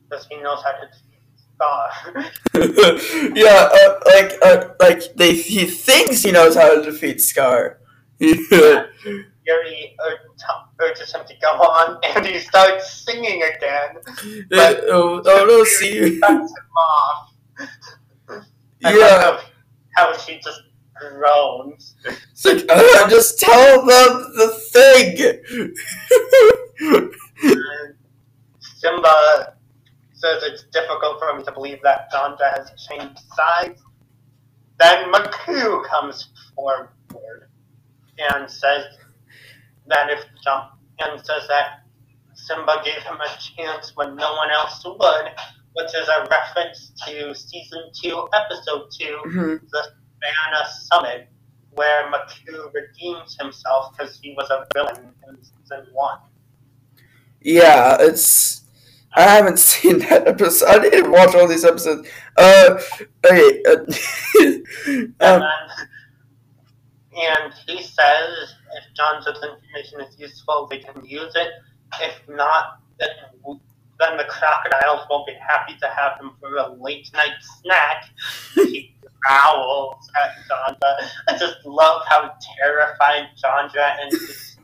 [0.09, 1.21] because he knows how to defeat
[1.55, 3.34] Scar.
[3.36, 7.80] yeah, uh, like uh, like they he thinks he knows how to defeat Scar.
[8.19, 8.86] Yeah.
[9.45, 9.95] Yuri
[10.80, 13.97] urges him to go on, and he starts singing again.
[14.53, 17.32] oh, oh no, see, Cuts him off.
[18.86, 19.22] I yeah.
[19.22, 19.39] how,
[19.95, 20.61] how she just
[20.95, 21.95] groans.
[22.05, 25.76] It's like, uh, just tell them the thing.
[28.78, 29.53] Simba
[30.14, 33.82] says it's difficult for him to believe that Janja has changed sides.
[34.80, 36.89] Then Makuu comes forward
[38.18, 38.86] and says
[39.88, 40.24] that if
[40.99, 41.84] and says that
[42.34, 45.32] Simba gave him a chance when no one else would,
[45.74, 49.61] which is a reference to season two, episode two, Mhm.
[49.69, 51.28] Savannah Summit,
[51.71, 56.19] where Makuu redeems himself because he was a villain in season one.
[57.41, 58.61] Yeah, it's.
[59.15, 60.67] I haven't seen that episode.
[60.69, 62.07] I didn't watch all these episodes.
[62.38, 62.82] Uh,
[63.26, 63.63] okay.
[63.67, 63.76] Uh,
[65.26, 65.43] um,
[67.15, 71.49] and he says if John's information is useful, they can use it.
[72.01, 73.09] If not, then,
[74.04, 78.06] then the crocodiles won't be happy to have him for a late night snack.
[78.56, 78.95] he
[79.28, 81.08] growls at Janja.
[81.30, 84.58] I just love how terrified Janja and his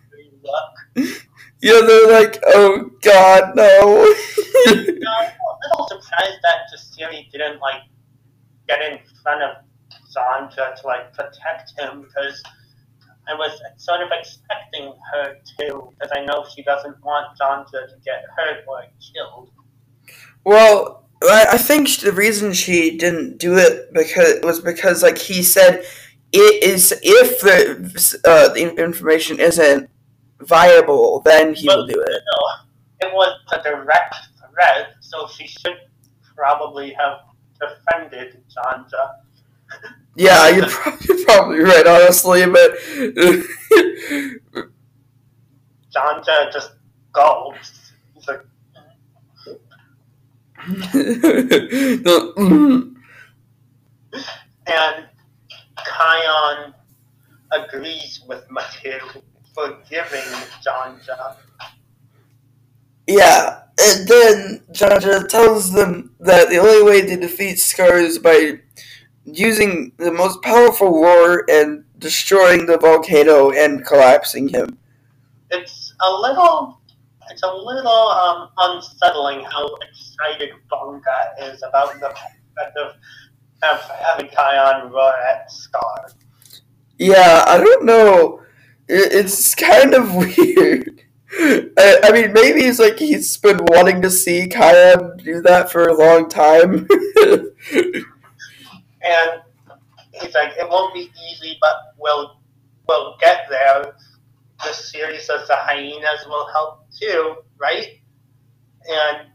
[0.44, 1.16] look.
[1.62, 3.66] yeah, they're like, oh god, no.
[4.68, 4.88] I'm a
[5.72, 7.82] little surprised that Jasiri didn't like
[8.68, 9.58] get in front of
[10.16, 12.42] Janja to like protect him because
[13.30, 17.96] I was sort of expecting her to, because I know she doesn't want Janja to
[18.04, 19.52] get hurt or killed.
[20.44, 25.44] Well, I I think the reason she didn't do it because was because like he
[25.44, 25.86] said,
[26.32, 29.90] it is if the uh, the information isn't
[30.40, 32.22] viable, then he will do it.
[32.32, 35.78] So it was a direct threat, so she should
[36.36, 37.20] probably have
[37.60, 39.16] defended Janja.
[40.16, 42.72] Yeah, you're, pro- you're probably right, honestly, but
[45.96, 46.72] Janja just
[47.14, 47.92] gulps.
[48.14, 48.42] He's like,
[50.92, 52.94] The- mm-hmm.
[54.68, 55.06] and
[55.78, 56.74] Kion
[57.52, 59.00] agrees with Matthew
[59.54, 60.22] for giving
[60.66, 61.36] Janja.
[63.08, 68.60] yeah, and then Jaja tells them that the only way to defeat Scar is by
[69.34, 74.78] using the most powerful roar and destroying the volcano and collapsing him.
[75.52, 76.80] It's a little,
[77.30, 82.96] it's a little um, unsettling how excited Bunga is about the prospect of,
[83.64, 86.12] of having Kion roar at Scar.
[86.98, 88.42] Yeah, I don't know.
[88.88, 91.02] It's kind of weird.
[91.32, 95.88] I, I mean, maybe it's like he's been wanting to see Kion do that for
[95.88, 96.88] a long time.
[99.10, 99.42] And
[100.14, 102.40] he's like, it won't be easy, but we'll
[102.88, 103.96] we'll get there.
[104.60, 108.00] Jasiri of the hyenas will help too, right?
[108.90, 109.28] And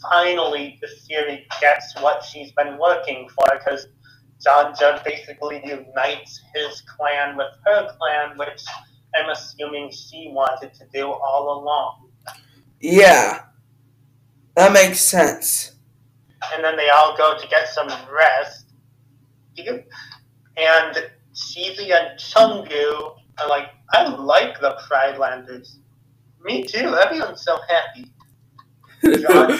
[0.00, 3.86] finally, Jasiri gets what she's been working for because
[4.46, 8.62] Janja basically unites his clan with her clan, which
[9.16, 12.10] I'm assuming she wanted to do all along.
[12.80, 13.42] yeah,
[14.56, 15.72] that makes sense.
[16.54, 18.61] and then they all go to get some rest.
[20.56, 25.76] And Cheezi and Chungu are like, I like the Pridelanders.
[26.44, 28.12] Me too, everyone's so happy.
[29.04, 29.58] Janja,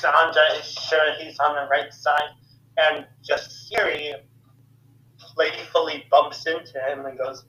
[0.00, 2.30] Janja is sure he's on the right side,
[2.76, 4.14] and Jasiri
[5.18, 7.44] playfully bumps into him and goes,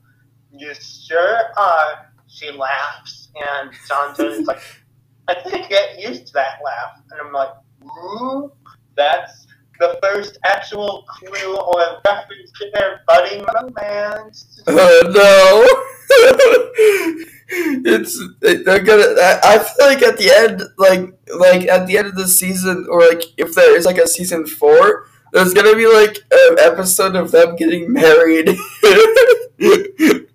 [0.52, 2.12] You sure are.
[2.28, 4.62] She laughs, and Janja is like,
[5.28, 7.02] I think get used to that laugh.
[7.12, 7.50] And I'm like,
[7.84, 8.52] ooh,
[8.96, 9.48] that's
[9.80, 14.62] the first actual clue or reference to their budding romance.
[14.68, 15.66] Uh, no.
[17.50, 19.16] it's they're gonna.
[19.20, 22.86] I I feel like at the end, like like at the end of the season,
[22.90, 27.16] or like if there is like a season four, there's gonna be like an episode
[27.16, 28.56] of them getting married.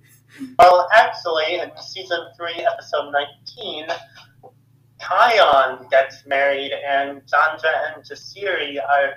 [0.58, 3.86] Well, actually, in season 3, episode 19,
[5.00, 9.14] Kion gets married, and Janja and Jasiri are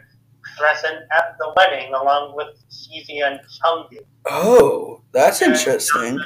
[0.58, 4.00] present at the wedding along with Cheezi and Chungu.
[4.26, 6.20] oh, that's interesting.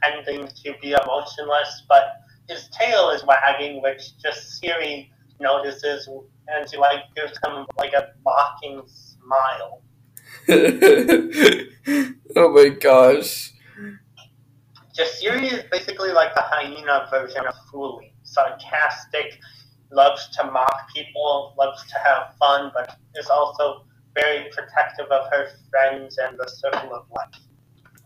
[0.00, 5.08] pretending to be emotionless, but his tail is wagging, which Jasiri
[5.40, 6.08] notices,
[6.48, 9.82] and she like gives him like a mocking smile.
[12.36, 13.52] oh my gosh.
[14.96, 19.38] Jasiri is basically like the hyena version of Fuli, sarcastic,
[19.90, 23.84] loves to mock people, loves to have fun, but is also
[24.14, 27.42] very protective of her friends and the circle of life.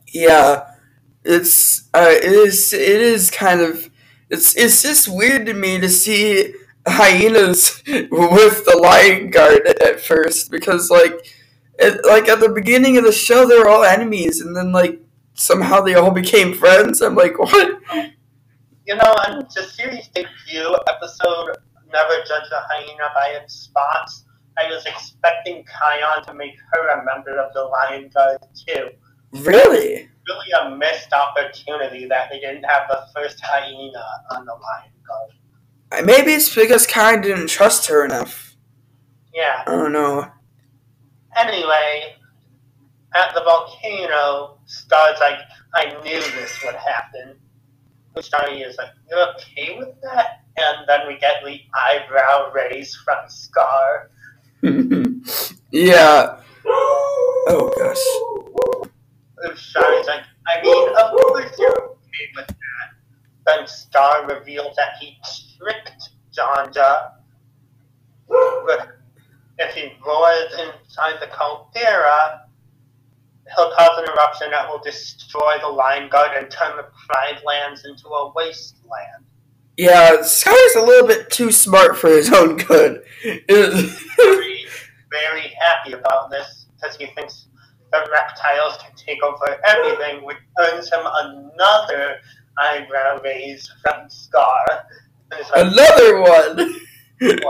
[0.09, 0.75] Yeah,
[1.25, 3.91] it's uh, it is it is kind of
[4.31, 6.55] it's it's just weird to me to see
[6.87, 11.15] hyenas with the lion guard at first because like
[11.79, 15.01] it, like at the beginning of the show they were all enemies and then like
[15.35, 17.01] somehow they all became friends.
[17.01, 17.81] I'm like what?
[18.87, 21.57] You know, on the series debut episode,
[21.93, 24.25] Never Judge a Hyena by Its Spots,
[24.59, 28.91] I was expecting Kion to make her a member of the Lion Guard too.
[29.33, 30.09] Really?
[30.29, 35.31] Really a missed opportunity that they didn't have the first hyena on the Lion Guard.
[35.91, 38.57] Uh, maybe it's because Karen didn't trust her enough.
[39.35, 39.65] Yeah.
[39.67, 40.31] I don't know.
[41.37, 42.15] Anyway,
[43.15, 45.39] at the volcano, Scar's like,
[45.75, 47.37] I knew this would happen.
[48.15, 50.42] Ushari is like, you okay with that?
[50.57, 54.11] And then we get the eyebrow raise from Scar.
[55.71, 56.41] yeah.
[56.65, 57.99] Oh gosh.
[59.51, 62.89] Ushari's like, I mean, of course you're okay with that.
[63.47, 65.17] Then Scar reveals that he
[65.59, 66.11] tricked.
[68.29, 68.89] But
[69.59, 72.47] if he roars inside the caldera,
[73.55, 77.85] he'll cause an eruption that will destroy the Lion Guard and turn the Pride Lands
[77.85, 79.27] into a wasteland.
[79.83, 83.03] Yeah, Sky's a little bit too smart for his own good.
[83.25, 83.45] very,
[85.11, 87.49] very happy about this because he thinks
[87.91, 92.19] the reptiles can take over everything, which earns him another
[92.61, 94.87] eyebrow raise from Scar.
[95.33, 96.77] Like, Another one.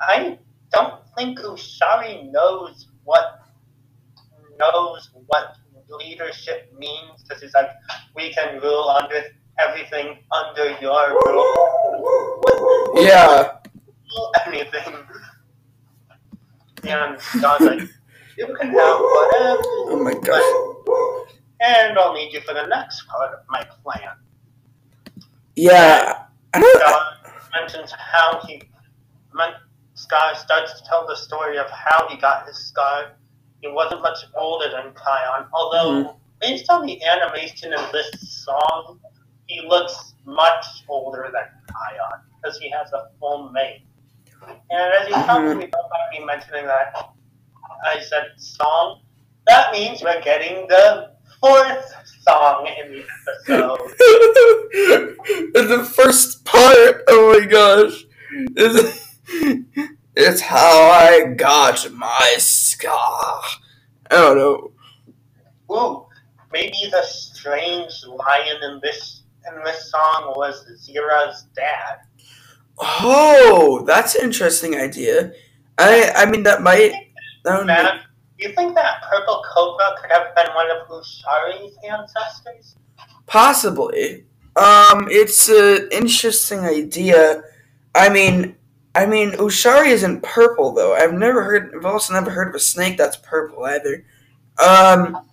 [0.00, 0.36] I
[0.72, 3.42] don't think Ushari knows what
[4.58, 5.54] knows what
[5.88, 7.70] leadership means because he's like,
[8.16, 9.22] we can rule under
[9.68, 12.92] everything under your rule.
[12.96, 13.58] yeah.
[14.46, 14.94] Anything.
[16.84, 17.80] And God's like,
[18.38, 19.62] you can have whatever.
[19.90, 21.40] Oh my gosh.
[21.60, 24.16] And I'll need you for the next part of my plan.
[25.56, 26.24] Yeah.
[26.54, 27.16] God
[27.54, 28.62] mentions how he
[30.00, 33.12] Scar starts to tell the story of how he got his scar.
[33.60, 36.18] He wasn't much older than Kion, although mm-hmm.
[36.40, 38.98] based on the animation in this song,
[39.50, 43.82] he looks much older than Kion because he has a full mane.
[44.46, 46.94] And as you probably know by me mentioning that,
[47.84, 49.00] I said song.
[49.48, 51.92] That means we're getting the fourth
[52.22, 53.04] song in the
[53.48, 53.80] episode.
[55.54, 58.04] In the first part, oh my gosh.
[58.56, 59.18] It's,
[60.16, 63.42] it's how I got my scar.
[64.10, 64.72] I don't know.
[65.74, 66.06] Ooh,
[66.52, 72.00] maybe the strange lion in this in this song was Zira's dad.
[72.78, 75.32] Oh, that's an interesting idea.
[75.78, 76.92] I I mean that might
[77.44, 78.02] that would Man, make-
[78.38, 82.76] do you think that purple cobra could have been one of Ushari's ancestors?
[83.26, 84.24] possibly.
[84.56, 87.42] Um, it's an interesting idea.
[87.94, 88.56] I mean,
[88.94, 90.94] I mean, Ushari isn't purple though.
[90.94, 91.72] I've never heard.
[91.76, 94.04] I've also never heard of a snake that's purple either.
[94.58, 95.26] Um,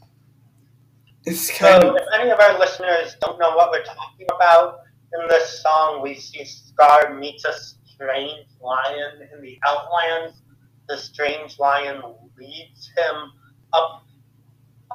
[1.27, 4.79] it's kind So, of if any of our listeners don't know what we're talking about,
[5.13, 10.41] in this song we see Scar meets a strange lion in the Outlands.
[10.87, 12.01] The strange lion
[12.37, 13.15] leads him
[13.73, 14.03] up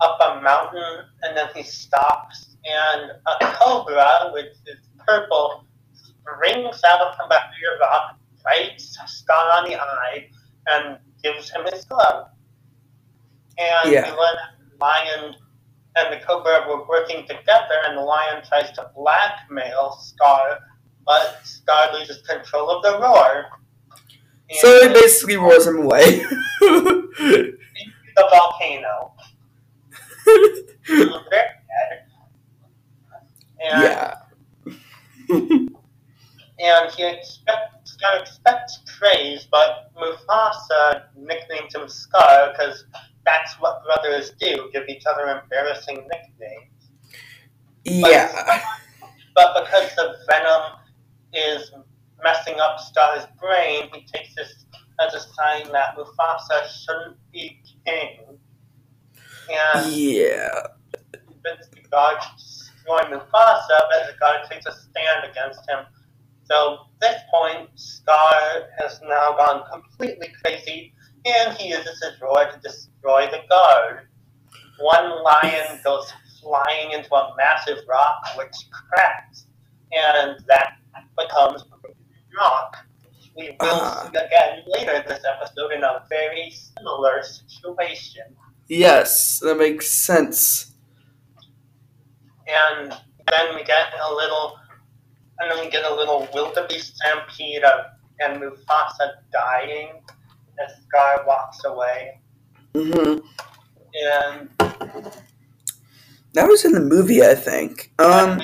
[0.01, 7.15] up a mountain, and then he stops, and a cobra, which is purple, springs out
[7.17, 10.31] from behind a rock, bites Scar on the eye,
[10.69, 12.29] and gives him his glove.
[13.59, 14.11] And Yeah.
[14.11, 14.17] the
[14.81, 15.37] lion
[15.97, 20.59] and the cobra were working together, and the lion tries to blackmail Scar,
[21.05, 23.47] but Scar loses control of the roar.
[24.61, 26.25] so it basically roars him away.
[26.63, 27.57] into
[28.17, 29.13] the volcano.
[33.65, 34.15] And, yeah.
[35.29, 42.85] and he expects, Scar expects praise, but Mufasa nicknames him Scar because
[43.25, 46.73] that's what brothers do, give each other embarrassing nicknames.
[47.85, 48.61] Yeah.
[49.35, 50.73] But because the venom
[51.33, 51.73] is
[52.23, 54.67] messing up Scar's brain, he takes this
[55.01, 58.39] as a sign that Mufasa shouldn't be king.
[59.49, 60.67] And Yeah.
[61.11, 65.87] convince the god to destroy Mufasa, but the god takes a stand against him.
[66.45, 70.93] So at this point, Scar has now gone completely crazy,
[71.25, 74.09] and he uses his roar to destroy the guard.
[74.81, 78.55] One lion goes flying into a massive rock, which
[78.89, 79.47] cracks,
[79.93, 80.79] and that
[81.17, 81.89] becomes a
[82.39, 82.77] rock.
[83.37, 84.11] We will Ah.
[84.13, 88.37] see again later this episode in a very similar situation.
[88.69, 90.69] Yes, that makes sense.
[92.49, 92.91] and
[93.31, 94.59] then we get a little,
[95.39, 97.87] and then we get a little wildebeest stampede of
[98.21, 100.03] and Mufasa dying
[100.65, 102.21] as Scar walks away,
[102.75, 103.19] hmm
[103.95, 104.49] and
[106.35, 107.93] That was in the movie, I think.
[107.99, 108.41] Um.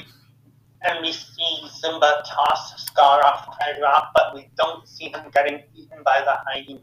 [0.82, 5.62] and we see Simba toss Scar off Pride Rock, but we don't see him getting
[5.74, 6.82] eaten by the hyenas.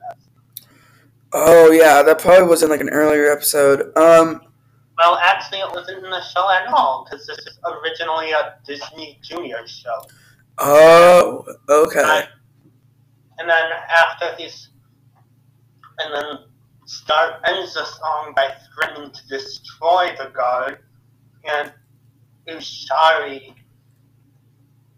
[1.34, 3.96] Oh yeah, that probably was in like an earlier episode.
[3.98, 4.42] Um.
[4.98, 9.20] Well, actually, it wasn't in the show at all because this is originally a Disney
[9.22, 10.02] Junior show.
[10.58, 11.46] Oh.
[11.70, 12.02] Okay.
[12.02, 12.28] Right.
[13.38, 14.70] And then after he's,
[16.00, 16.38] and then
[16.86, 20.80] Scar ends the song by threatening to destroy the guard,
[21.44, 21.74] and
[22.48, 23.56] Ushari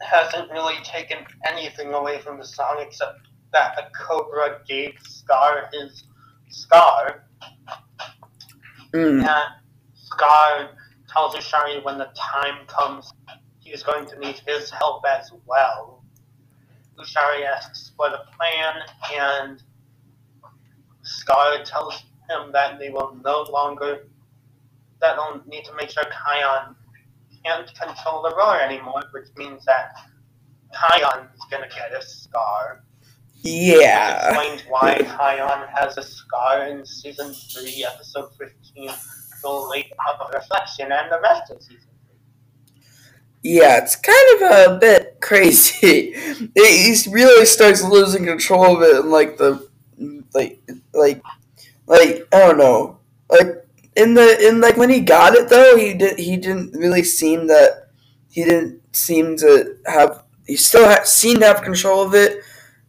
[0.01, 3.19] hasn't really taken anything away from the song except
[3.53, 6.03] that the Cobra gave Scar his
[6.49, 7.23] scar,
[8.93, 9.27] Mm.
[9.27, 9.53] and
[9.95, 10.69] Scar
[11.09, 13.11] tells Ushari when the time comes,
[13.59, 16.03] he is going to need his help as well.
[16.97, 18.75] Ushari asks for the plan,
[19.13, 19.63] and
[21.07, 21.95] Scar tells
[22.29, 24.07] him that they will no longer,
[25.01, 26.75] that they'll need to make sure Kion
[27.43, 29.95] can't control the roar anymore, which means that
[30.73, 32.83] Kion is going to get a scar.
[33.41, 34.29] Yeah.
[34.29, 38.91] Explains why Kion has a scar in season 3, episode 15,
[39.41, 42.81] The Lake of Reflection, and the rest of season 3.
[43.43, 46.13] Yeah, it's kind of a bit crazy.
[46.55, 49.67] He really starts losing control of it, and like the,
[50.33, 50.61] like,
[50.97, 51.21] like,
[51.85, 52.99] like I don't know,
[53.29, 53.65] like
[53.95, 57.47] in the in like when he got it though, he did he didn't really seem
[57.47, 57.89] that
[58.29, 62.41] he didn't seem to have he still ha- seemed to have control of it,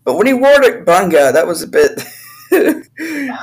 [0.05, 2.03] but when he wore it Bunga, that was a bit.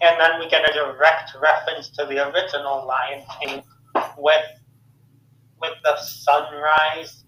[0.00, 3.62] And then we get a direct reference to the original Lion King
[4.18, 4.44] with
[5.60, 7.24] with the sunrise.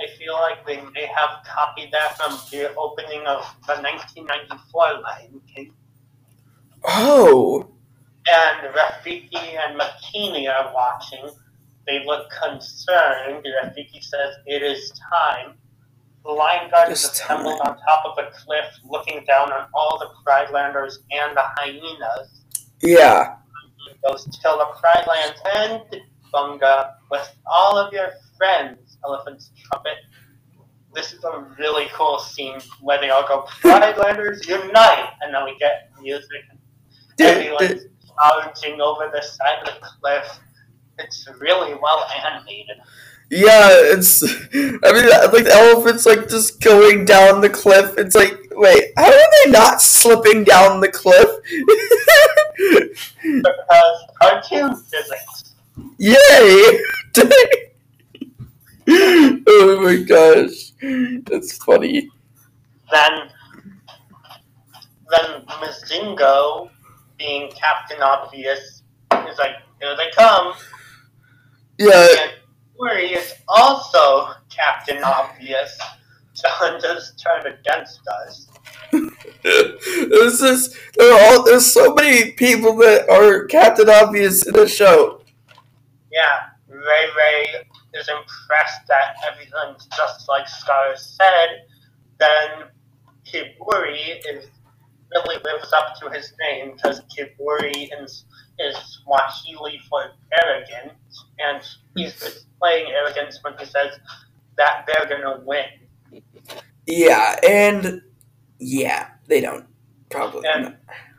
[0.00, 5.40] I feel like they may have copied that from the opening of the 1994 Lion
[5.52, 5.72] King.
[6.84, 7.66] Oh,
[8.30, 11.28] And Rafiki and Makini are watching.
[11.86, 13.44] They look concerned.
[13.62, 15.54] Rafiki says, It is time.
[16.24, 20.08] The Lion Guard is assembled on top of a cliff, looking down on all the
[20.26, 22.40] Pridelanders and the hyenas.
[22.80, 23.36] yeah,
[23.90, 26.00] It goes till the Pride Lands and
[26.32, 28.08] Bunga with all of your
[28.38, 29.98] friends, Elephant's Trumpet.
[30.94, 35.10] This is a really cool scene where they all go, Pridelanders unite!
[35.20, 36.42] And then we get music.
[37.18, 37.86] Everyone's
[38.16, 40.38] charging over the side of the cliff.
[40.98, 42.76] It's really well animated.
[43.30, 44.22] Yeah, it's.
[44.22, 47.94] I mean, like the elephants, like just going down the cliff.
[47.98, 49.10] It's like, wait, how are
[49.44, 51.28] they not slipping down the cliff?
[53.24, 55.54] Because cartoon physics.
[55.98, 56.14] Yay!
[58.88, 60.72] oh my gosh,
[61.24, 62.10] that's funny.
[62.92, 63.12] Then,
[65.10, 66.70] then Mzingo,
[67.18, 68.82] being Captain Obvious,
[69.12, 70.54] is like, here they come.
[71.78, 72.32] Yeah, And
[73.12, 75.78] is also Captain Obvious.
[76.34, 78.48] John just turned against us.
[79.42, 84.68] there's just there are all there's so many people that are Captain Obvious in the
[84.68, 85.22] show.
[86.12, 87.44] Yeah, Ray Ray
[87.94, 91.66] is impressed that everything's just like Scar said.
[92.18, 92.68] Then
[93.26, 94.46] Kiburi is
[95.12, 98.24] really lives up to his name because Kiburi is,
[98.58, 100.12] is Swahili for
[100.44, 100.92] arrogant,
[101.38, 101.62] and
[101.94, 102.26] he's hmm.
[102.26, 103.98] displaying arrogance when he says
[104.56, 105.66] that they're gonna win.
[106.86, 108.02] Yeah, and
[108.58, 109.66] yeah, they don't
[110.10, 110.48] probably.
[110.48, 110.76] And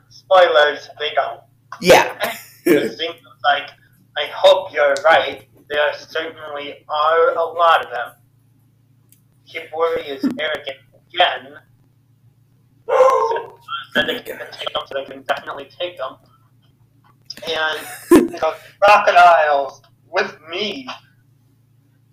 [0.10, 1.41] spoilers, they don't.
[1.82, 2.18] Yeah.
[2.66, 3.70] Mzingo's like,
[4.18, 5.48] I hope you're right.
[5.70, 8.12] There certainly are a lot of them.
[9.48, 10.78] Kiburi is arrogant
[11.14, 11.57] again.
[13.95, 16.17] They oh can take them, so they can definitely take them.
[17.47, 20.88] And goes, crocodiles with me.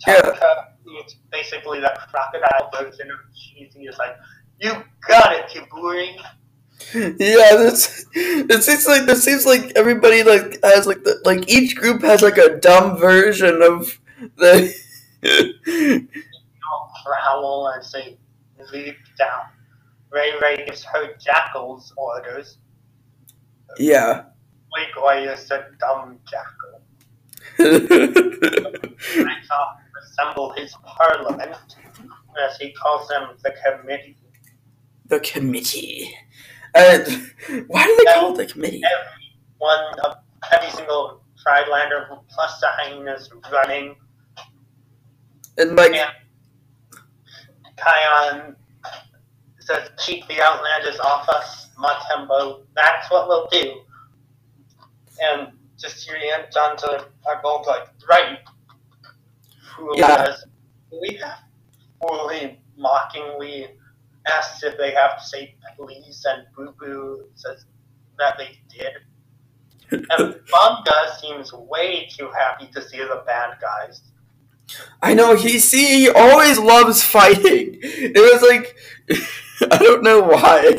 [0.06, 0.32] Yeah.
[0.86, 3.88] It's basically that crocodile version of Cheezi.
[3.88, 4.16] Is like,
[4.60, 4.72] you
[5.08, 6.16] got it, Kiburi.
[6.94, 11.76] Yeah, this it seems like it seems like everybody like has like the like each
[11.76, 14.00] group has like a dumb version of
[14.36, 14.74] the
[15.22, 18.18] you know, growl and say,
[18.72, 19.44] leap down.
[20.12, 22.58] Ray Ray gives her jackal's orders.
[23.78, 24.24] yeah.
[24.94, 26.82] Goy is a dumb jackal.
[27.58, 31.56] Knights off assemble his parliament,
[32.42, 34.16] as he calls them the committee.
[35.06, 36.14] the committee.
[36.74, 37.04] And
[37.68, 38.80] why do they call it the committee?
[38.84, 40.16] Every one of
[40.52, 43.96] every single Pridelander plus the hyenas running.
[45.58, 46.10] And like Yeah.
[47.78, 48.54] Kion
[49.66, 52.62] says, keep the Outlanders off us, Matembo.
[52.76, 53.82] That's what we'll do.
[55.22, 58.38] And just hearing it, John to are both like, right.
[59.76, 60.16] Who Yeah.
[60.16, 60.44] says,
[60.92, 61.38] we have
[62.02, 63.68] Fuli mockingly
[64.28, 67.64] asked if they have to say please, and Boo Boo says
[68.18, 68.92] that they did.
[70.10, 74.02] And Bunga seems way too happy to see the bad guys.
[75.02, 77.78] I know he see he always loves fighting.
[77.82, 78.76] It was like
[79.70, 80.74] I don't know why.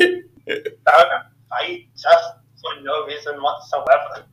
[1.52, 2.24] I just
[2.60, 4.26] for no reason whatsoever.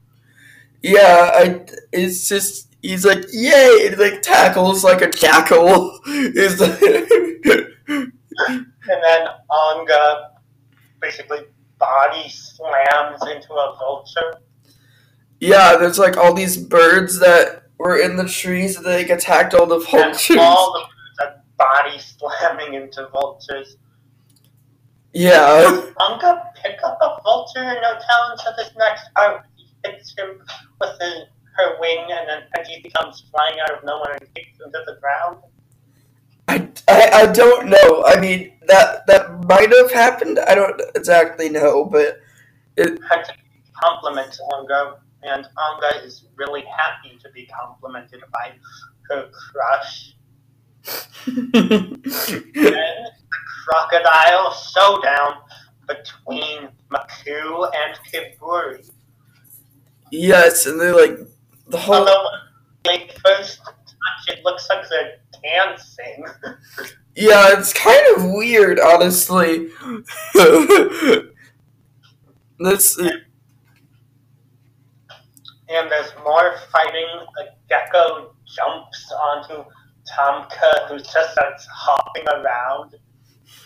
[0.82, 6.00] Yeah, I it's just he's like yay, and like tackles like a jackal.
[6.08, 6.60] Is
[7.88, 10.32] And then Anga
[11.00, 11.40] basically
[11.78, 14.40] body slams into a vulture.
[15.40, 19.66] yeah, there's like all these birds that were in the trees that like attacked all
[19.68, 20.38] the And vultures.
[20.40, 23.78] all the birds are body slamming into vultures.
[25.14, 29.46] Yeah, Anga pick up a vulture and no talent to this next arc.
[29.56, 30.42] He hits him
[30.80, 31.26] with his,
[31.58, 34.98] her wing and then Peggy comes flying out of nowhere and kicks him to the
[35.02, 35.38] ground.
[36.48, 38.04] I, I, I don't know.
[38.06, 40.40] I mean, that that might have happened.
[40.40, 42.20] I don't exactly know, but
[42.78, 43.34] Had to
[43.82, 48.52] compliment Onga, and Onga is really happy to be complimented by
[49.10, 50.16] her crush.
[53.66, 55.34] crocodile showdown
[55.88, 58.90] between Makuu and Kiburi.
[60.12, 61.18] yes, and they're like
[61.68, 61.96] the whole.
[61.96, 62.26] Although
[62.84, 66.26] they first touch, it looks like they're dancing.
[67.14, 69.68] Yeah, it's kind of weird, honestly.
[72.58, 72.98] this.
[72.98, 73.22] And
[75.92, 77.08] there's more fighting.
[77.40, 79.66] A gecko jumps onto
[80.08, 82.96] Tamka, who just starts hopping around.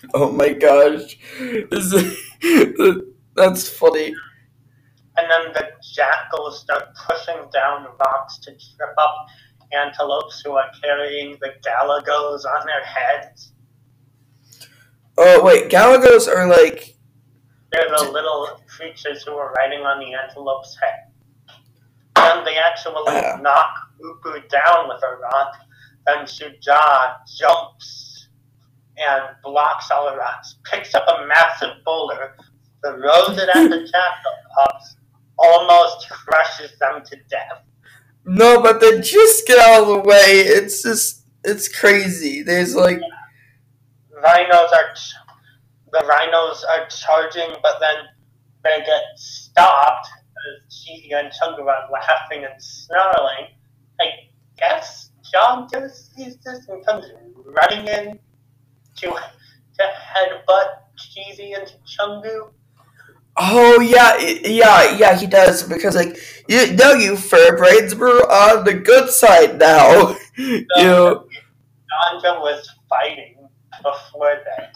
[0.14, 1.18] Oh my gosh,
[3.36, 4.14] that's funny.
[5.18, 9.28] And then the jackals start pushing down rocks to trip up
[9.74, 13.54] antelopes who are carrying the galagos on their heads.
[15.18, 16.96] Oh wait, Galagos are like.
[17.72, 21.12] They're the little creatures who are riding on the antelope's head.
[22.18, 23.38] And they actually Ah.
[23.42, 25.56] knock Uku down with a rock.
[26.06, 28.05] Then Shujaa jumps
[28.98, 32.36] and blocks all the rocks, picks up a massive boulder,
[32.84, 33.88] throws it at the
[34.58, 34.96] pups,
[35.38, 37.64] almost crushes them to death.
[38.26, 40.42] No, but they just get out of the way.
[40.42, 41.24] It's just.
[41.44, 42.42] It's crazy.
[42.42, 43.00] There's like.
[44.12, 45.14] Rhinos are ch-
[45.92, 47.96] the rhinos are charging, but then
[48.64, 50.08] they get stopped.
[50.70, 53.48] Cheezi and Chungu laughing and snarling.
[54.00, 54.06] I
[54.58, 57.06] guess John just sees this and comes
[57.46, 58.20] running in
[58.98, 60.68] to to headbutt
[60.98, 62.52] Cheezi and Chungu.
[63.38, 65.18] Oh yeah, yeah, yeah.
[65.18, 66.18] He does because like
[66.48, 70.16] you know you fur braids were on the good side now.
[70.38, 71.28] you.
[71.96, 73.36] Janja was fighting
[73.84, 74.74] before that.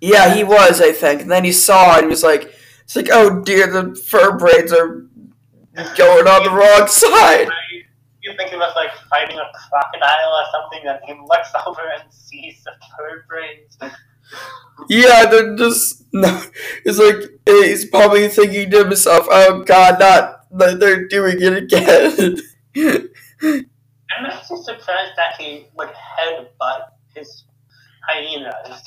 [0.00, 1.22] Yeah, he was, I think.
[1.22, 2.54] And then he saw it and he was like,
[2.84, 5.06] it's like, oh dear, the fur braids are
[5.96, 7.48] going on the wrong side.
[8.28, 12.12] You think he was like fighting a crocodile or something, and he looks over and
[12.12, 12.72] sees the
[13.26, 13.78] braids.
[14.88, 16.42] Yeah, they're just, no.
[16.84, 22.36] It's like, he's probably thinking to himself, oh god, not, that they're doing it again.
[24.16, 26.82] I'm actually surprised that he would headbutt
[27.14, 27.44] his
[28.08, 28.82] hyenas.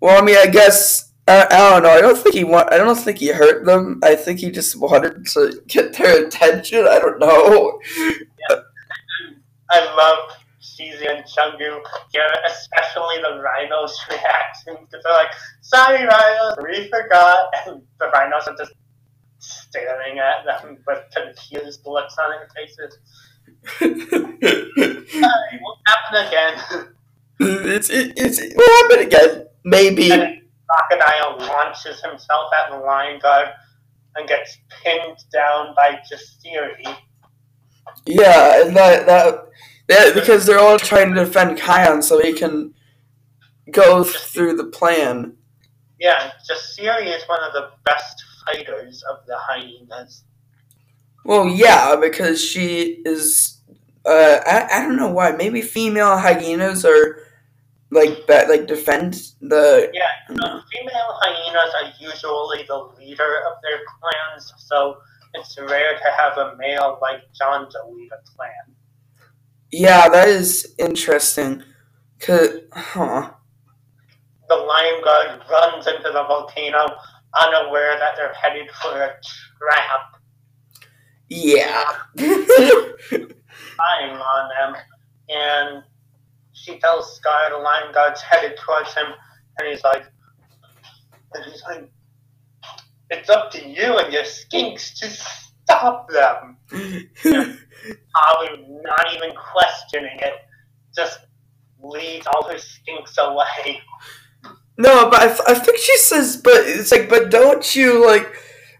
[0.00, 1.90] well, I mean, I guess, I, I don't know.
[1.90, 4.00] I don't think he want, I don't think he hurt them.
[4.02, 6.86] I think he just wanted to get their attention.
[6.86, 7.80] I don't know.
[9.70, 11.80] I love Cheezi and Chungu
[12.12, 15.32] here, especially the rhinos' reactions because they're like,
[15.62, 18.72] "Sorry, rhinos, we forgot," and the rhinos are just
[19.38, 22.98] staring at them with confused looks on their faces.
[25.10, 26.94] Sorry, won't happen again.
[27.40, 29.46] it's, it, it's, it will happen again.
[29.64, 30.12] Maybe.
[30.12, 33.48] And Crocodile launches himself at the lion guard
[34.14, 36.96] and gets pinned down by Jasiri.
[38.06, 39.50] Yeah, and that that
[39.88, 42.74] yeah, because they're all trying to defend Kion so he can
[43.70, 45.36] go through the plan.
[45.98, 50.24] Yeah, Jasiri is one of the best fighters of the hyenas.
[51.24, 53.58] Well, yeah, because she is.
[54.06, 55.32] Uh, I, I don't know why.
[55.32, 57.18] Maybe female hyenas are
[57.90, 59.90] like that, like defend the.
[59.92, 64.98] Yeah, female hyenas are usually the leader of their clans, so
[65.34, 68.74] it's rare to have a male like John to lead a clan.
[69.70, 71.62] Yeah, that is interesting.
[72.20, 73.30] Cause, huh?
[74.48, 76.86] The lion guard runs into the volcano,
[77.40, 79.14] unaware that they're headed for a
[79.58, 80.20] trap,
[81.28, 81.84] Yeah.
[82.16, 84.82] spying on them,
[85.28, 85.84] and
[86.52, 89.06] she tells Scar the lion guard's headed towards him,
[89.58, 90.04] and he's like,
[91.34, 91.88] and he's like,
[93.10, 96.56] it's up to you and your skinks to stop them.
[96.70, 100.34] Probably not even questioning it,
[100.94, 101.20] just
[101.82, 103.80] leads all her skinks away.
[104.78, 108.32] no, but I, I think she says, but it's like, but don't you like,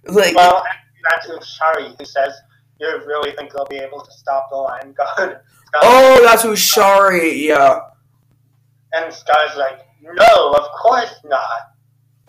[0.06, 0.34] like.
[0.34, 0.64] Well,
[1.10, 2.32] that's Ushari who says,
[2.80, 5.40] you really think they'll be able to stop the lion guard?
[5.82, 7.42] oh, that's Ushari.
[7.42, 7.80] Yeah.
[8.92, 11.69] And Scar's like, no, of course not.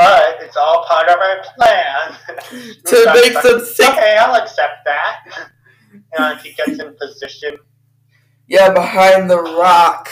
[0.03, 2.18] But it's all part of our plan.
[2.86, 3.90] To make like, them think.
[3.94, 5.49] Okay, I'll accept that.
[6.18, 7.57] And he gets in position.
[8.48, 10.10] Yeah, behind the rock.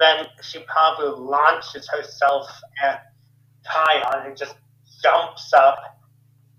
[0.00, 2.48] Then she probably launches herself
[2.82, 3.12] at
[3.64, 4.54] Kion and just
[5.02, 6.00] jumps up.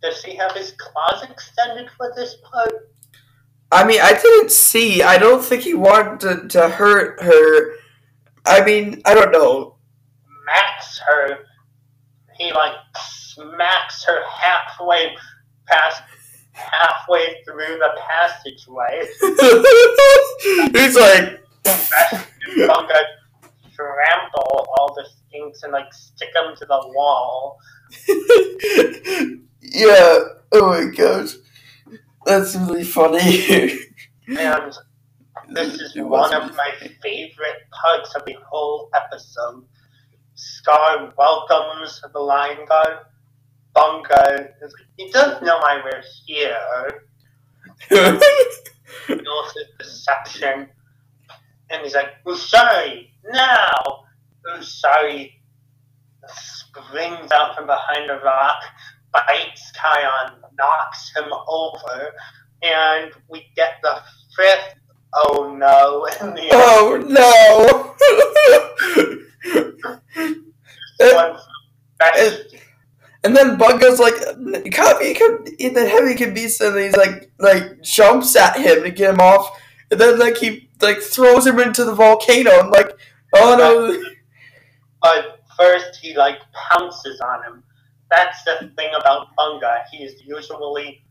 [0.01, 2.89] Does he have his claws extended for this part?
[3.71, 5.03] I mean, I didn't see.
[5.03, 7.75] I don't think he wanted to, to hurt her
[8.45, 9.75] I mean, I don't know.
[10.43, 11.39] smacks her.
[12.37, 15.15] He like smacks her halfway
[15.67, 16.01] past,
[16.53, 19.07] halfway through the passageway.
[20.81, 21.41] He's like,
[22.57, 23.03] Bunga
[23.75, 27.57] trample all the skinks and like stick them to the wall.
[29.61, 30.19] yeah.
[30.51, 31.35] Oh my gosh,
[32.25, 33.79] that's really funny.
[34.27, 34.73] And
[35.49, 36.71] this is one of my
[37.01, 39.65] favorite parts of the whole episode.
[40.35, 42.97] Scar welcomes the Lion Guard.
[43.75, 47.03] Bunga is like, he doesn't know why we're here.
[47.89, 48.21] His
[49.79, 50.69] deception.
[51.69, 54.05] And he's like, Ushari, now!
[54.47, 55.31] Ushari
[56.27, 58.61] springs out from behind a rock,
[59.11, 62.13] bites Kion, knocks him over,
[62.61, 64.01] and we get the
[64.35, 64.75] fifth
[65.13, 67.95] oh no in the oh no!
[73.23, 74.13] And then Bunga's like,
[74.71, 75.17] copy,
[75.65, 79.19] and then Heavy can beast, and he's like, like jumps at him to get him
[79.19, 79.59] off,
[79.89, 82.51] and then like he like throws him into the volcano.
[82.51, 82.91] I'm like,
[83.33, 84.03] oh no!
[85.01, 86.37] but first he like
[86.69, 87.63] pounces on him.
[88.11, 89.85] That's the thing about Bunga.
[89.91, 91.03] He's usually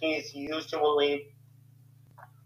[0.00, 1.26] he's usually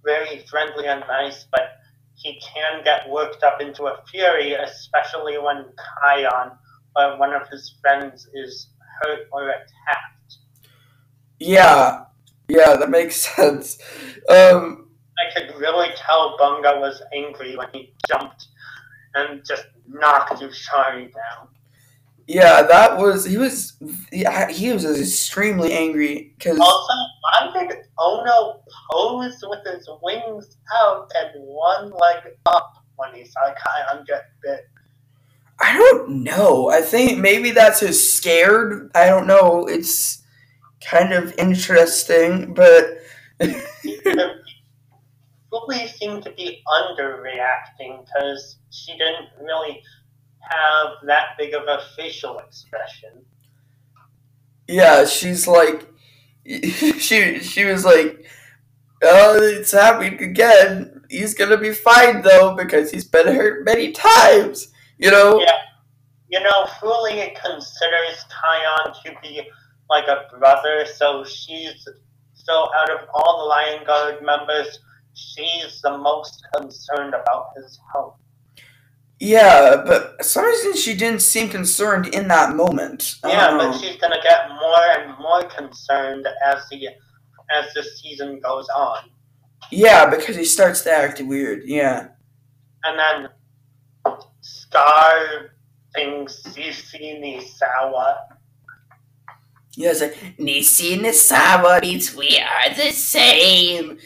[0.04, 1.78] very friendly and nice, but
[2.24, 5.66] he can get worked up into a fury, especially when
[6.02, 6.56] Kion
[6.96, 8.70] or one of his friends is
[9.02, 10.38] hurt or attacked.
[11.38, 12.05] Yeah,
[12.48, 13.78] yeah, that makes sense.
[14.30, 14.88] Um,
[15.18, 18.46] I could really tell Bunga was angry when he jumped
[19.14, 21.48] and just knocked Ushari down.
[22.26, 23.74] Yeah, that was he was
[24.12, 28.60] yeah, he was extremely angry because Also, why did Ono
[28.90, 34.68] pose with his wings out and one leg up when he saw Kion get bit?
[35.60, 36.70] I don't know.
[36.70, 38.90] I think maybe that's his scared.
[38.94, 39.66] I don't know.
[39.66, 40.22] It's
[40.80, 42.98] kind of interesting, but
[43.82, 44.01] He
[45.70, 49.82] really seemed to be underreacting because she didn't really
[50.50, 53.24] have that big of a facial expression.
[54.68, 55.88] yeah, she's like
[56.98, 58.26] she she was like,
[59.02, 61.02] "Oh, it's happening again.
[61.08, 64.68] He's gonna be fine though because he's been hurt many times."
[64.98, 65.40] You know?
[65.40, 65.58] Yeah.
[66.28, 69.42] You know, Fuli considers Kion to be
[69.88, 71.86] like a brother, so she's
[72.34, 74.80] so out of all the Lion Guard members,
[75.14, 78.18] she's the most concerned about his health.
[79.24, 83.16] Yeah, but for some reason she didn't seem concerned in that moment.
[83.24, 86.88] Yeah, but um, she's gonna get more and more concerned as the
[87.51, 88.98] as the season goes on.
[89.70, 91.62] yeah, because he starts to act weird.
[91.64, 92.09] Yeah.
[92.84, 95.52] And then Scar
[95.94, 98.16] thinks Sisi Nisawa.
[99.74, 103.96] Yeah, it's like Nisi Nisawa means we are the same.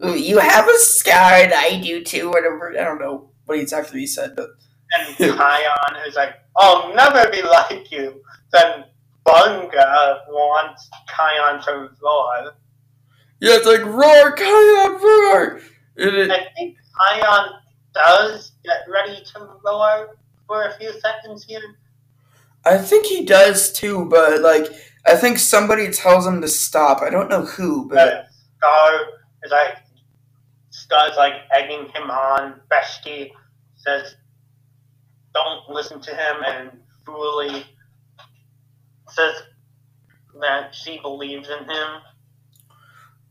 [0.00, 2.78] You have a scar and I do too, whatever.
[2.78, 4.50] I don't know what exactly he said, but
[4.92, 8.22] And Kion is like, I'll never be like you.
[8.52, 8.84] Then
[9.26, 12.54] Bunga wants Kion to roar.
[13.40, 15.60] yeah, it's like roar, Kion, roar.
[15.96, 16.76] And it, I think
[17.12, 17.48] Kion
[17.94, 20.16] does get ready to roar
[20.46, 21.60] for a few seconds here.
[22.64, 24.66] I think he does too, but like
[25.06, 27.02] I think somebody tells him to stop.
[27.02, 28.28] I don't know who, but But
[28.58, 29.00] Scar
[29.44, 29.76] is like
[30.70, 32.60] Scar's like egging him on.
[32.70, 33.30] Beshte
[33.76, 34.16] says
[35.44, 36.70] don't listen to him and
[37.06, 37.64] Fuli
[39.08, 39.34] says
[40.40, 41.88] that she believes in him.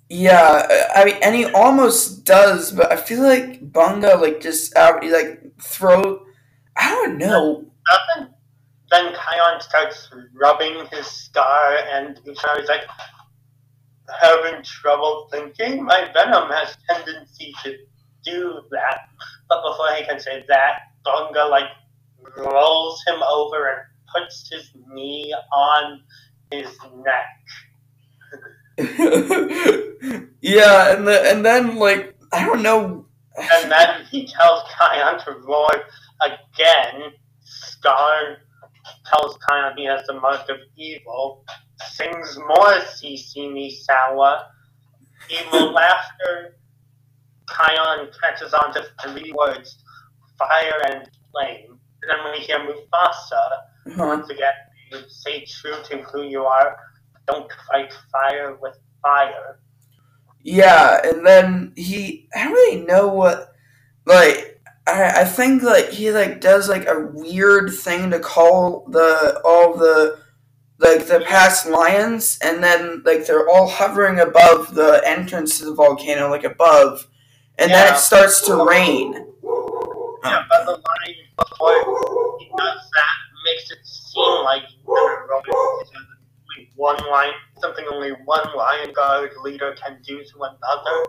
[0.10, 5.04] yeah, I mean, and he almost does, but I feel like Bunga like just out,
[5.04, 6.24] he like throw.
[6.78, 7.66] I don't know.
[7.92, 8.34] Nothing.
[8.92, 12.84] Then Kion starts rubbing his scar and Ushari's like
[14.22, 15.86] having trouble thinking.
[15.86, 17.76] My venom has tendency to
[18.26, 19.00] do that.
[19.50, 21.70] But before he can say that, Bunga like
[22.36, 23.82] rolls him over and
[24.14, 26.02] puts his knee on
[26.52, 26.68] his
[27.06, 27.28] neck.
[30.42, 33.06] yeah, and the, and then like I don't know.
[33.38, 35.70] And then he tells Kion to roar
[36.22, 37.12] again.
[37.44, 38.38] Scar
[39.06, 41.46] tells Kion he has the mark of evil.
[41.92, 44.46] Sings more Sisi Misawa.
[45.30, 46.58] Evil laughter.
[47.48, 49.78] Kion catches on to three words
[50.38, 51.77] fire and flame.
[52.08, 53.42] Then we hear Mufasa
[53.96, 54.06] Huh.
[54.06, 54.54] once again
[54.92, 56.78] you say true to who you are.
[57.28, 59.60] Don't fight fire with fire.
[60.42, 63.54] Yeah, and then he I don't really know what
[64.06, 69.42] like I I think like he like does like a weird thing to call the
[69.44, 70.20] all the
[70.80, 75.74] like the past lions, and then like they're all hovering above the entrance to the
[75.74, 77.08] volcano, like above,
[77.58, 79.14] and then it starts to rain.
[80.24, 86.98] Yeah, but the line before he does that makes it seem like it's only one
[87.10, 91.06] line, something only one lion guard leader can do to another.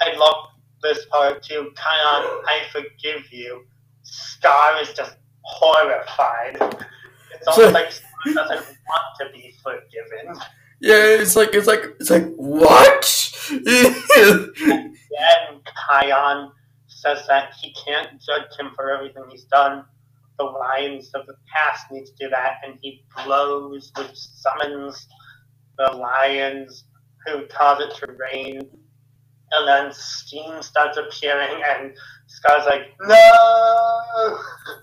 [0.00, 0.50] I love
[0.82, 1.72] this part too.
[1.74, 3.64] Kion, I forgive you.
[4.02, 6.56] Scar is just horrified.
[7.34, 10.40] It's almost like Scar doesn't want to be forgiven.
[10.80, 13.32] Yeah, it's like it's like it's like what?
[13.50, 14.52] Then
[15.90, 16.52] Kion
[17.16, 19.84] says that he can't judge him for everything he's done.
[20.38, 25.06] The lions of the past need to do that, and he blows, which summons
[25.78, 26.84] the lions
[27.26, 28.60] who cause it to rain.
[29.50, 31.94] And then steam starts appearing, and
[32.26, 34.38] Scar's like, No!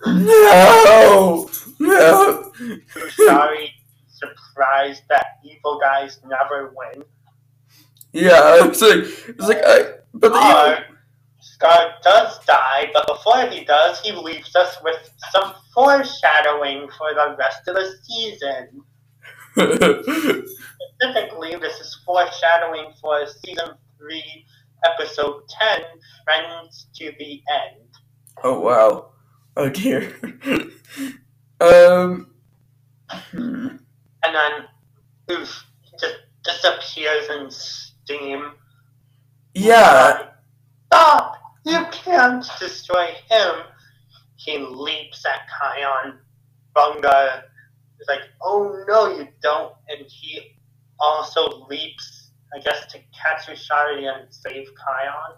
[0.06, 1.48] no,
[1.78, 2.52] no.
[3.16, 3.72] Sorry,
[4.08, 7.04] surprised that evil guys never win.
[8.12, 8.98] Yeah, it's like
[9.28, 10.95] it's like I, but the Or
[11.56, 17.34] Scar does die, but before he does, he leaves us with some foreshadowing for the
[17.38, 18.82] rest of the season.
[21.00, 24.44] Specifically, this is foreshadowing for season 3,
[24.84, 25.80] episode 10,
[26.24, 27.88] Friends to the End.
[28.44, 29.12] oh wow,
[29.56, 30.14] oh dear.
[31.62, 32.32] um.
[33.08, 33.68] hmm.
[34.24, 35.64] And then, oof,
[35.98, 38.52] just disappears in steam.
[39.54, 40.32] Yeah,
[40.92, 41.45] Stop!
[41.66, 43.54] You can't destroy him!
[44.36, 46.18] He leaps at Kion.
[46.76, 47.42] Bunga
[48.00, 49.72] is like, oh no, you don't.
[49.88, 50.42] And he
[51.00, 55.34] also leaps, I guess, to catch Ushari and save Kion.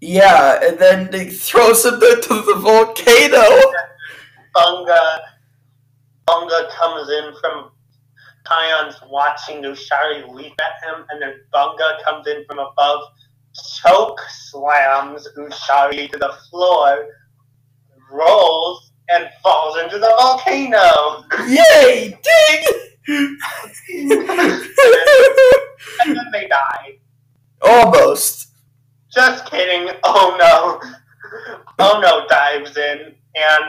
[0.00, 3.38] yeah, and then they throws him into the volcano.
[4.56, 5.20] Bunga,
[6.26, 7.70] Bunga comes in from
[8.44, 13.02] Kion's watching Ushari leap at him, and then Bunga comes in from above,
[13.82, 14.20] choke
[14.50, 17.06] slams Ushari to the floor,
[18.10, 21.24] rolls, and falls into the volcano.
[21.48, 22.18] Yay!
[22.22, 22.64] Ding!
[26.04, 26.98] and then they die.
[27.62, 28.48] Almost.
[29.12, 29.94] Just kidding.
[30.04, 30.80] Oh no.
[31.78, 33.64] Oh no dives in, and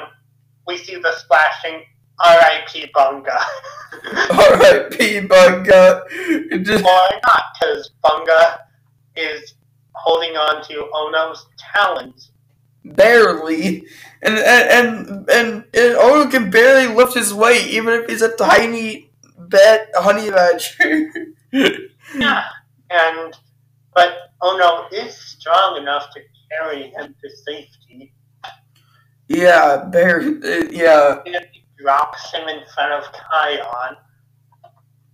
[0.65, 1.83] we see the splashing
[2.19, 2.91] R.I.P.
[2.95, 3.37] Bunga.
[4.31, 5.27] R.I.P.
[5.27, 6.63] Bunga.
[6.65, 7.43] Just- Why not?
[7.59, 8.59] Because Bunga
[9.15, 9.53] is
[9.97, 12.29] holding on to Ono's talent.
[12.85, 13.83] barely,
[14.21, 18.35] and and and and, and Ono can barely lift his weight, even if he's a
[18.37, 21.11] tiny bed honey badger.
[22.15, 22.43] Yeah.
[22.89, 23.33] And
[23.93, 26.21] but Ono is strong enough to
[26.51, 28.13] carry him to safety.
[29.27, 30.37] yeah, barely.
[30.43, 31.35] uh, yeah, he
[31.77, 33.97] drops him in front of Kion.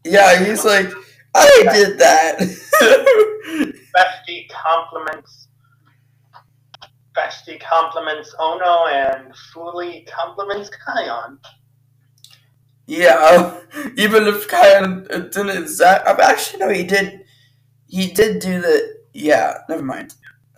[0.05, 0.43] yeah.
[0.43, 0.91] He's like,
[1.35, 2.38] I did that.
[3.95, 5.48] Beshte compliments
[7.15, 11.38] Beshte compliments Ono and Fuli compliments Kion.
[12.88, 13.60] yeah,
[13.98, 16.07] even if Kion didn't exact.
[16.07, 17.22] uh, Actually, no, he did.
[17.88, 18.98] He did do the.
[19.14, 20.15] Yeah, never mind.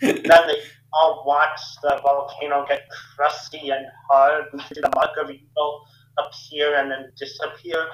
[0.00, 0.60] Then they
[0.92, 2.82] all watch the volcano get
[3.16, 4.44] crusty and hard.
[4.52, 5.84] We see the mark of evil
[6.18, 7.88] appear and then disappear.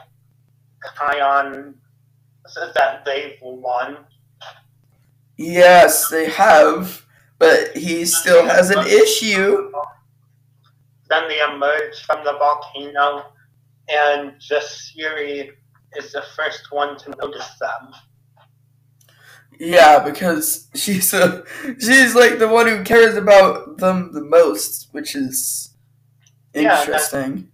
[0.99, 1.74] Kion
[2.49, 3.99] says that they've won.
[5.43, 7.05] Yes, they have,
[7.39, 9.70] but he still has an issue.
[11.09, 13.32] Then they emerge from the volcano,
[13.89, 15.51] and Jasiri
[15.97, 17.93] is the first one to notice them.
[19.59, 21.44] Yeah, because she's a
[21.78, 25.74] she's like the one who cares about them the most, which is
[26.55, 27.48] Yeah, interesting.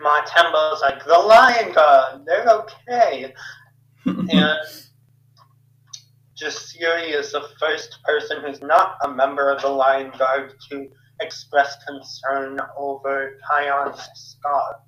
[0.00, 3.34] Matembo's like, the Lion Guard, they're okay.
[4.06, 4.58] And
[6.40, 10.88] Jasiri is the first person who's not a member of the Lion Guard to
[11.20, 14.80] express concern over Kion's scar.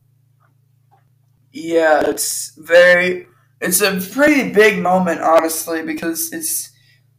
[1.52, 3.26] yeah, it's very
[3.60, 6.72] it's a pretty big moment, honestly, because it's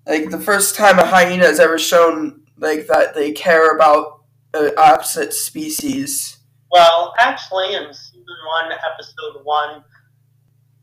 [0.06, 4.24] like the first time a hyena has ever shown like that they care about
[4.54, 6.38] uh, opposite species.
[6.72, 9.84] Well, actually, in season one, episode one,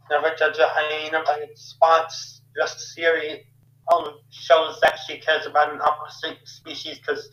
[0.09, 3.45] Never Judge a Hyena by its spots, just series
[3.93, 7.29] only shows that she cares about an opposite species because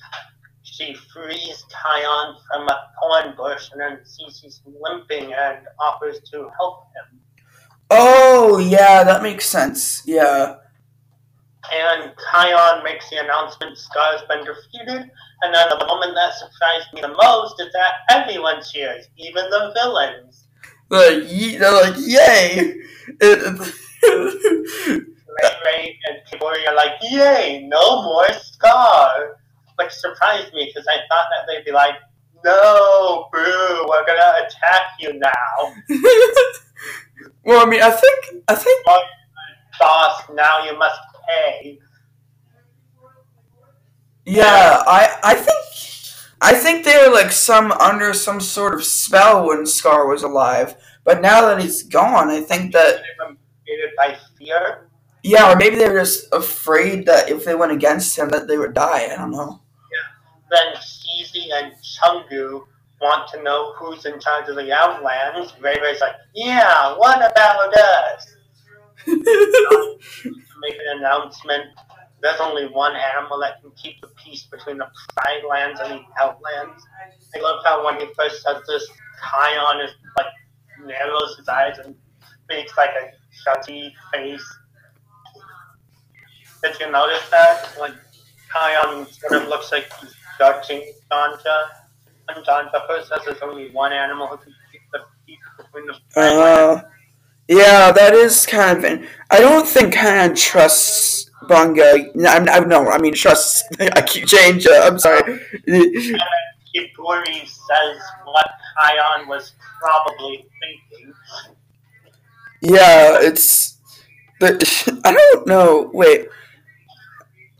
[0.63, 6.49] she frees Kion from a thorn bush and then sees he's limping and offers to
[6.57, 7.19] help him.
[7.89, 10.03] Oh yeah, that makes sense.
[10.05, 10.57] Yeah.
[11.71, 15.09] And Kion makes the announcement Scar's been defeated,
[15.41, 19.71] And then the moment that surprised me the most is that everyone cheers, even the
[19.75, 20.47] villains.
[20.89, 22.75] They're like, they're like yay!
[23.21, 23.73] It-
[24.03, 29.37] Ray and Kiburi are like, yay, no more Scar.
[29.77, 31.95] Which surprised me because I thought that they'd be like,
[32.43, 35.73] no, boo, we're gonna attack you now.
[37.45, 39.01] well, I mean, I think I think oh,
[39.79, 40.99] Boss, now you must
[41.29, 41.79] pay.
[44.25, 45.57] Yeah, I I think
[46.41, 50.75] I think they were like some under some sort of spell when Scar was alive.
[51.03, 53.01] But now that he's gone, I think that
[53.67, 54.89] motivated by fear.
[55.23, 58.57] yeah, or maybe they were just afraid that if they went against him that they
[58.57, 59.09] would die.
[59.11, 59.61] I don't know.
[59.91, 60.51] Yeah.
[60.51, 62.63] Then Cheezi and Chungu
[63.01, 65.53] want to know who's in charge of the Outlands.
[65.61, 68.35] Reirei's like, yeah, what about us?
[69.07, 71.65] make an announcement.
[72.21, 76.03] There's only one animal that can keep the peace between the Pride Lands and the
[76.19, 76.83] Outlands.
[77.35, 78.89] I love how when he first says this,
[79.21, 80.25] Kion is like
[80.83, 81.95] narrows his eyes and
[82.49, 83.11] makes like a
[83.45, 84.57] shutty face.
[86.63, 87.75] Did you notice that?
[87.79, 87.93] Like
[88.53, 91.69] Kion sort of looks like he's judging Janja.
[92.29, 96.19] And Janja first says there's only one animal who can keep the peace between the
[96.19, 96.81] Uh,
[97.47, 99.07] yeah, that is kind of.
[99.29, 102.13] I don't think kind of trusts Bunga.
[102.15, 103.63] No, no, I mean trusts.
[103.79, 104.71] I keep changing.
[104.73, 105.39] I'm sorry.
[106.75, 111.13] Kiburi says what Kion was probably thinking.
[112.61, 113.77] Yeah, it's.
[114.39, 115.89] The, I don't know.
[115.93, 116.27] Wait,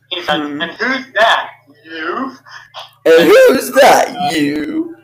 [0.10, 1.52] He's like, and who's that?
[1.86, 2.38] You?
[3.06, 4.32] and who's that?
[4.34, 4.96] You?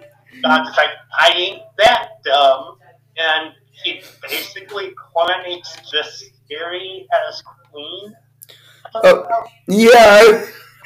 [0.43, 0.89] God's like,
[1.19, 2.77] I ain't that dumb.
[3.17, 8.15] And he basically coronates Jasiri as queen.
[8.95, 9.27] Oh.
[9.67, 10.45] Yeah.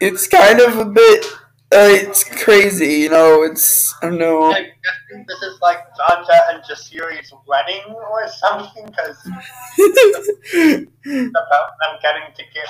[0.00, 1.26] it's kind of a bit.
[1.74, 3.42] Uh, it's crazy, you know.
[3.42, 4.52] It's I don't know.
[4.52, 12.32] I guess this is like Janja and Jasiri's wedding or something, because about them getting
[12.36, 12.68] to get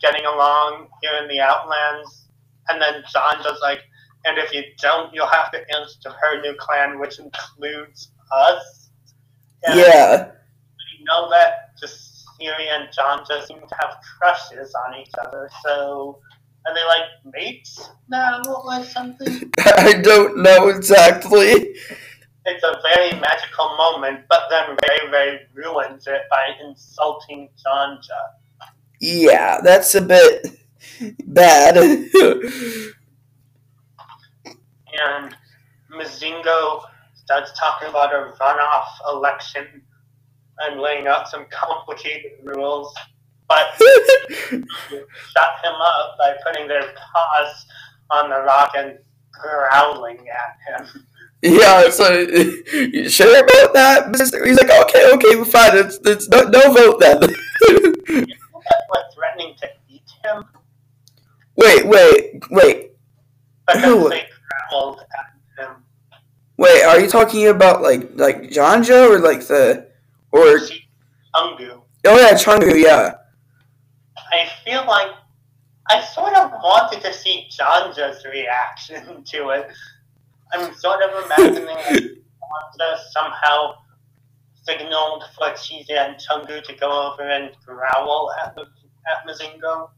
[0.00, 2.26] getting along here in the Outlands.
[2.68, 3.02] And then
[3.42, 3.80] does like,
[4.24, 8.90] and if you don't, you'll have to answer to her new clan, which includes us.
[9.64, 10.24] And yeah.
[10.26, 15.50] We know that just Siri and John just seem to have crushes on each other.
[15.62, 16.18] So
[16.68, 19.50] are they like mates now or something?
[19.58, 21.74] I don't know exactly.
[22.44, 28.68] It's a very magical moment, but then Reirei ruins it by insulting Janja.
[29.00, 30.46] Yeah, that's a bit
[31.26, 31.76] bad.
[31.76, 32.08] and
[35.92, 36.82] Mzingo
[37.14, 39.82] starts talking about a runoff election
[40.60, 42.94] and laying out some complicated rules,
[43.48, 47.66] but shut him up by putting their paws
[48.10, 48.98] on the rock and
[49.32, 51.04] growling at him.
[51.42, 54.14] yeah, so you sure about that?
[54.16, 55.76] He's like, okay, okay, we're fine.
[55.76, 57.20] It's, it's no, no vote then.
[58.08, 60.44] We're threatening to eat him
[61.58, 62.92] wait, wait, wait,
[63.66, 64.28] because they
[64.70, 65.74] growled at him.
[66.56, 66.82] wait.
[66.84, 69.88] Are you talking about like like Janja or like the
[70.30, 70.60] or
[71.34, 71.82] Ungu.
[72.06, 72.80] oh yeah, Chungu?
[72.80, 73.14] Yeah.
[74.32, 75.12] I feel like
[75.90, 79.68] I sort of wanted to see Janja's reaction to it.
[80.52, 82.02] I'm sort of imagining that
[82.80, 83.74] Janja somehow
[84.64, 89.90] signaled for Cheezi and Chungu to go over and growl at at Mzingo.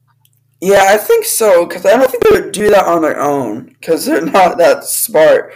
[0.60, 3.64] Yeah, I think so because I don't think they would do that on their own
[3.64, 5.54] because they're not that smart.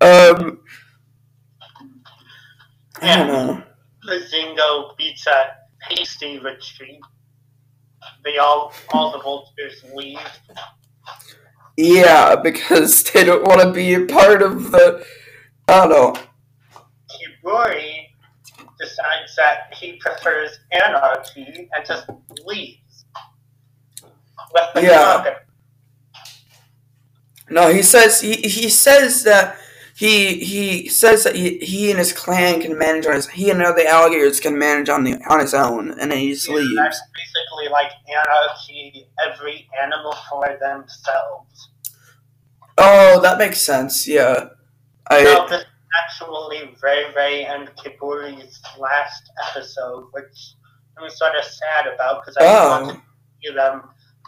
[0.00, 0.60] Um,
[3.02, 3.62] I don't know.
[4.08, 5.56] Mzingo beats a
[5.88, 7.00] hasty retreat.
[8.24, 10.18] They all all the vultures leave.
[11.76, 15.04] Yeah, because they don't want to be a part of the.
[15.68, 16.22] I don't know.
[17.10, 18.06] Kiburi
[18.78, 22.08] decides that he prefers anarchy and just
[22.44, 23.04] leaves.
[24.76, 25.36] Yeah.
[27.48, 29.56] No, he says he, he says that
[29.96, 33.62] he he says that he, he and his clan can manage on his he and
[33.62, 36.76] other alligators can manage on the on his own, and then he just Yeah, leaves.
[36.76, 41.70] That's basically like anarchy, every animal for themselves.
[42.78, 44.06] Oh, that makes sense.
[44.08, 44.50] Yeah,
[45.10, 45.66] I So this is
[46.04, 50.54] actually Reirei and Kiburi's last episode, which
[50.98, 53.00] I'm sort of sad about because I wanted oh, to
[53.42, 53.82] see them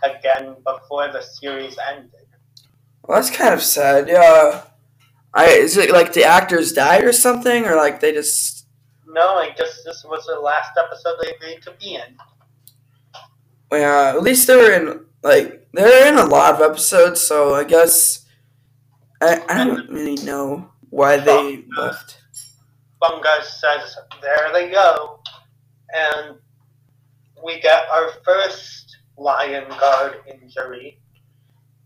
[0.04, 2.12] again before the series ended.
[3.02, 4.08] well, that's kind of sad.
[4.08, 4.64] Yeah,
[5.34, 8.66] I is it like the actors died or something, or like they just
[9.06, 12.16] No, I guess this was the last episode they agreed to be in.
[13.72, 14.12] yeah.
[14.14, 18.26] At least they were in like they're in a lot of episodes, so I guess
[19.20, 22.18] I, I don't really know why they left.
[23.02, 25.20] Bunga says, there they go.
[25.94, 26.36] And
[27.44, 30.98] we get our first Lion Guard injury.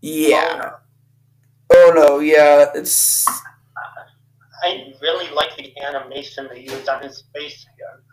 [0.01, 0.73] Yeah.
[1.75, 3.25] Oh no, yeah, it's
[4.63, 8.03] I really like the animation they used on his face here.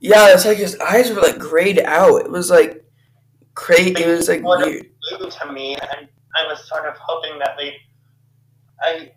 [0.00, 2.22] yeah, it's like his eyes were like grayed out.
[2.22, 2.84] It was like
[3.54, 4.02] crazy.
[4.02, 4.86] It was like weird.
[5.18, 7.76] Blue to me, and I was sort of hoping that they.
[8.80, 9.12] I,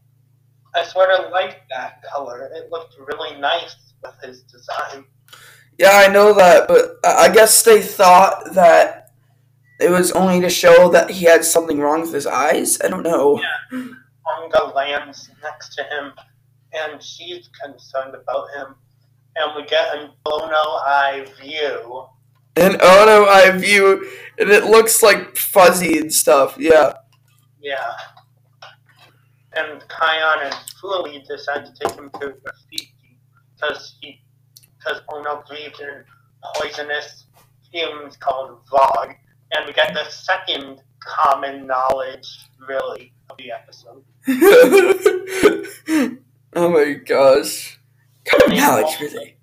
[0.76, 2.50] I sort of liked that color.
[2.54, 5.06] It looked really nice with his design.
[5.78, 9.07] Yeah, I know that, but I I guess they thought that
[9.80, 12.80] it was only to show that he had something wrong with his eyes.
[12.82, 13.40] I don't know.
[13.72, 16.14] Bunga lands next to him,
[16.74, 18.76] and she's concerned about him.
[19.36, 22.08] And we get an Ono eye view.
[22.56, 24.10] And oh no, I view,
[24.40, 26.58] and it looks like fuzzy and stuff.
[26.58, 26.94] Yeah.
[27.62, 27.94] Yeah.
[29.54, 32.94] And Kion and Fuli decide to take him to Rafiki
[33.56, 34.22] because he,
[34.78, 36.04] because Ono breathed in
[36.56, 37.26] poisonous
[37.72, 39.16] fumes called Vog.
[39.54, 42.28] And we get the second common knowledge,
[42.68, 44.04] really, of the episode.
[46.56, 47.80] oh my gosh.
[48.26, 49.38] Common knowledge, really.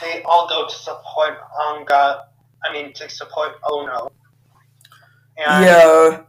[0.00, 1.38] They all go to support
[1.70, 2.26] Anga,
[2.64, 4.10] I mean, to support Ono.
[5.36, 6.22] And Yeah.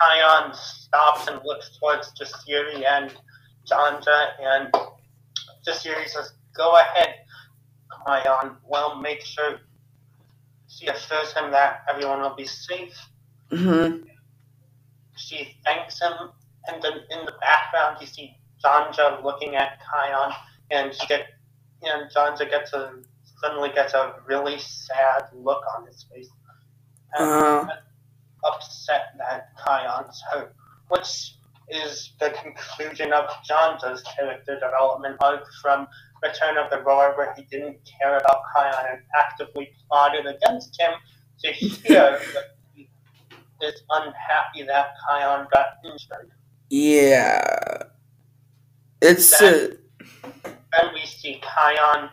[0.00, 3.14] Kion stops and looks towards Jasiri and
[3.70, 4.74] Janja, and
[5.66, 7.14] Jasiri says, Go ahead,
[8.06, 8.56] Kion.
[8.64, 9.60] Well, make sure
[10.76, 12.96] she assures him that everyone will be safe.
[13.50, 13.96] hmm
[15.16, 16.30] She thanks him,
[16.68, 20.34] and then in the background, you see Janja looking at Kion,
[20.70, 21.26] and she get,
[21.82, 22.92] and Janja gets a
[23.40, 26.28] suddenly gets a really sad look on his face.
[27.14, 27.66] And Uh,
[28.44, 30.54] upset that Kion's hurt,
[30.88, 31.36] which
[31.68, 35.88] is the conclusion of Janja's character development arc from
[36.22, 40.92] Return of the Roar, where he didn't care about Kion and actively plotted against him,
[41.42, 42.88] to here that he
[43.62, 46.30] is unhappy that Kion got injured.
[46.70, 47.82] yeah.
[49.02, 49.74] It's uh,
[50.44, 52.10] Then we see Kion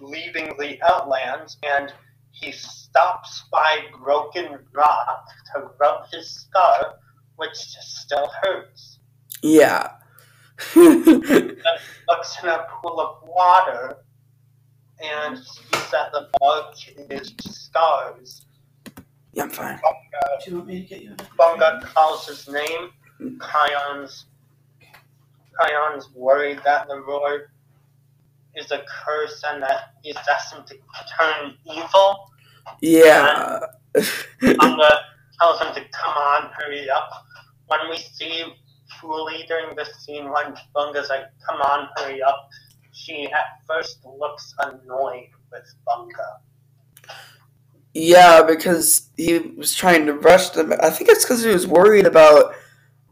[0.00, 1.92] leaving the Outlands, and
[2.32, 6.94] he stops by Broken Rock to rub his scar,
[7.36, 8.98] which still hurts.
[9.42, 9.90] yeah.
[10.76, 13.98] looks in a pool of water
[15.02, 16.74] and sees that the mark
[17.10, 18.46] is scars.
[19.32, 19.76] yeah, I'm fine.
[19.78, 21.14] Bunga, Do you want me to get you?
[21.38, 22.90] Bunga calls his name.
[23.20, 23.38] Mm.
[23.40, 24.26] Kion's
[25.60, 27.50] Kion's worried that the roar
[28.56, 30.76] is a curse and that he's destined to
[31.18, 32.30] turn evil.
[32.80, 33.60] Yeah.
[33.94, 34.90] Bunga
[35.40, 37.10] tells him to come on, hurry up.
[37.66, 38.44] When we see
[39.00, 42.48] Fuli during this scene, when Bunga's like, come on, hurry up,
[42.92, 46.40] she at first looks annoyed with Bunga.
[47.94, 50.72] Yeah, because he was trying to rush them.
[50.82, 52.54] I think it's because he was worried about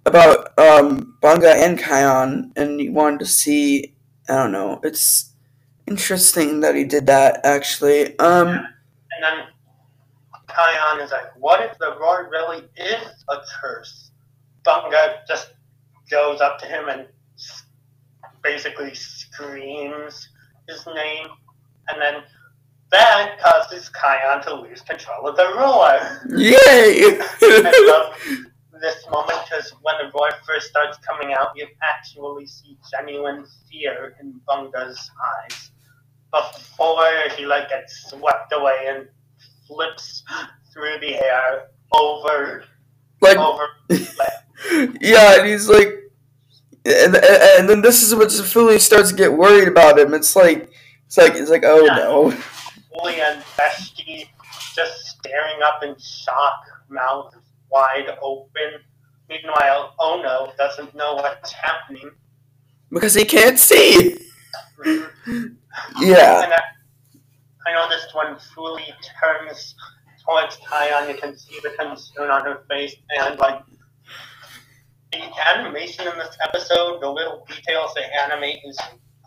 [0.05, 3.94] about um Bunga and Kion, and he wanted to see.
[4.28, 4.81] I don't know.
[4.82, 5.32] It's
[5.86, 7.40] interesting that he did that.
[7.44, 9.47] Actually, um, And then
[10.49, 14.11] Kion is like, what if the roar really is a curse?
[14.65, 15.53] Bunga just
[16.12, 17.06] goes up to him and
[18.44, 20.28] basically screams
[20.68, 21.26] his name,
[21.89, 22.22] and then
[22.90, 26.20] that causes Kion to lose control of the roar.
[26.39, 27.18] yay!
[27.43, 28.44] I love
[28.80, 34.14] this moment because when the roar first starts coming out, you actually see genuine fear
[34.20, 35.10] in Bunga's
[35.43, 35.70] eyes.
[36.30, 39.09] Before he like gets swept away and
[39.66, 40.24] flips
[40.72, 42.64] through the air over
[43.22, 43.66] like, over.
[45.01, 46.02] yeah, and he's like,
[46.85, 50.15] and, and, then this is when Fuli starts to get worried about him.
[50.15, 50.71] It's like,
[51.07, 51.97] it's like, it's like, oh Yeah.
[51.97, 52.31] no.
[52.93, 54.29] Fuli and Beshte
[54.75, 57.35] just staring up in shock, mouth
[57.71, 58.81] wide open.
[59.29, 62.11] Meanwhile, oh Ono doesn't know what's happening.
[62.91, 64.19] Because he can't see.
[64.85, 65.47] Mm-hmm.
[66.01, 66.43] Yeah.
[66.43, 66.61] And I,
[67.67, 69.75] I noticed when Fuli turns
[70.25, 73.63] towards Kion, you can see the concern on her face, and like
[75.12, 78.78] the animation in this episode, the little details they animate is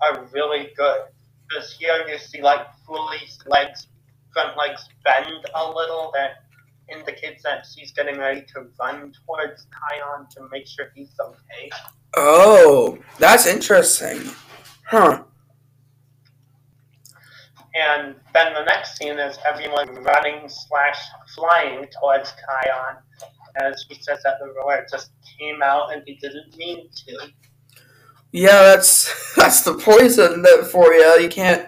[0.02, 1.02] are really good.
[1.48, 3.88] Because here you see like Fuli's legs,
[4.34, 6.44] front legs bend a little, that
[6.92, 11.70] indicates that she's getting ready to run towards Kion to make sure he's okay.
[12.16, 14.22] Oh, that's interesting.
[14.88, 15.24] Huh.
[17.76, 20.98] And then the next scene is everyone running slash
[21.36, 22.98] flying towards Kion
[23.62, 27.32] as he says that the roar just came out and he didn't mean to.
[28.32, 31.20] Yeah, that's that's the poison that for you.
[31.20, 31.68] You can't.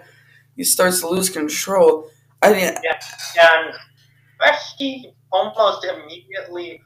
[0.55, 2.09] He starts to lose control.
[2.41, 2.99] I mean, yeah,
[3.41, 3.73] And
[4.41, 6.81] Beshte almost immediately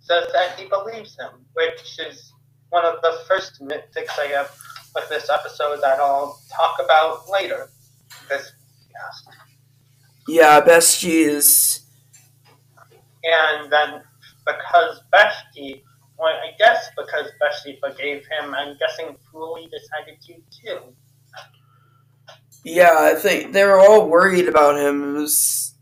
[0.00, 2.32] says that he believes him, which is
[2.70, 4.54] one of the first nitpicks I have
[4.94, 7.70] with this episode that I'll talk about later.
[8.28, 8.52] This
[8.92, 9.28] cast.
[10.28, 11.80] yeah, Beshte is.
[13.24, 14.02] And then
[14.46, 15.82] because Beshte,
[16.18, 20.94] well, I guess because Beshte forgave him, I'm guessing Fuli decided to too.
[22.64, 25.16] Yeah, I think they were all worried about him.
[25.16, 25.74] It was.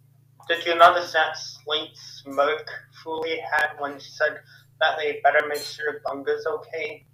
[0.48, 2.68] Did you notice that slight smirk
[3.04, 4.40] Fuli had when she said
[4.80, 7.04] that they better make sure Bunga's okay?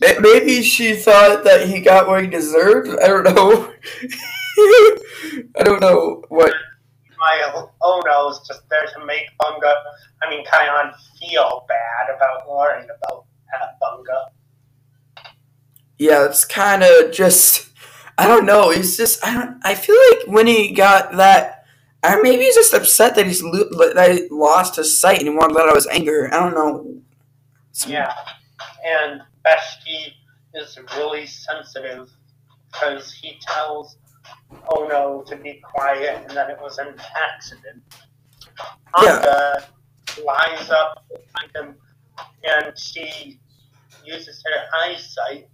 [0.00, 2.90] Maybe she thought that he got what he deserved.
[3.02, 3.72] I don't know.
[5.58, 6.54] I don't know what.
[7.18, 9.74] My own Ono's just there to make Bunga,
[10.22, 13.26] I mean Kion, feel bad about worrying about
[13.82, 14.30] Bunga.
[15.98, 17.68] Yeah, it's kind of just.
[18.16, 18.70] I don't know.
[18.70, 19.24] He's just.
[19.24, 19.60] I don't.
[19.64, 21.64] I feel like when he got that,
[22.04, 25.34] or maybe he's just upset that he's lo- that he lost his sight and he
[25.34, 26.32] wanted to let out his anger.
[26.32, 27.00] I don't know.
[27.86, 28.12] Yeah,
[28.84, 30.12] and Beshte
[30.54, 32.10] is really sensitive
[32.72, 33.96] because he tells
[34.68, 36.94] Oh ono to be quiet and that it was an
[37.32, 37.82] accident.
[39.02, 39.16] Yeah.
[39.16, 39.68] Anga
[40.24, 41.76] lies up behind him
[42.44, 43.38] and she
[44.04, 45.48] uses her eyesight,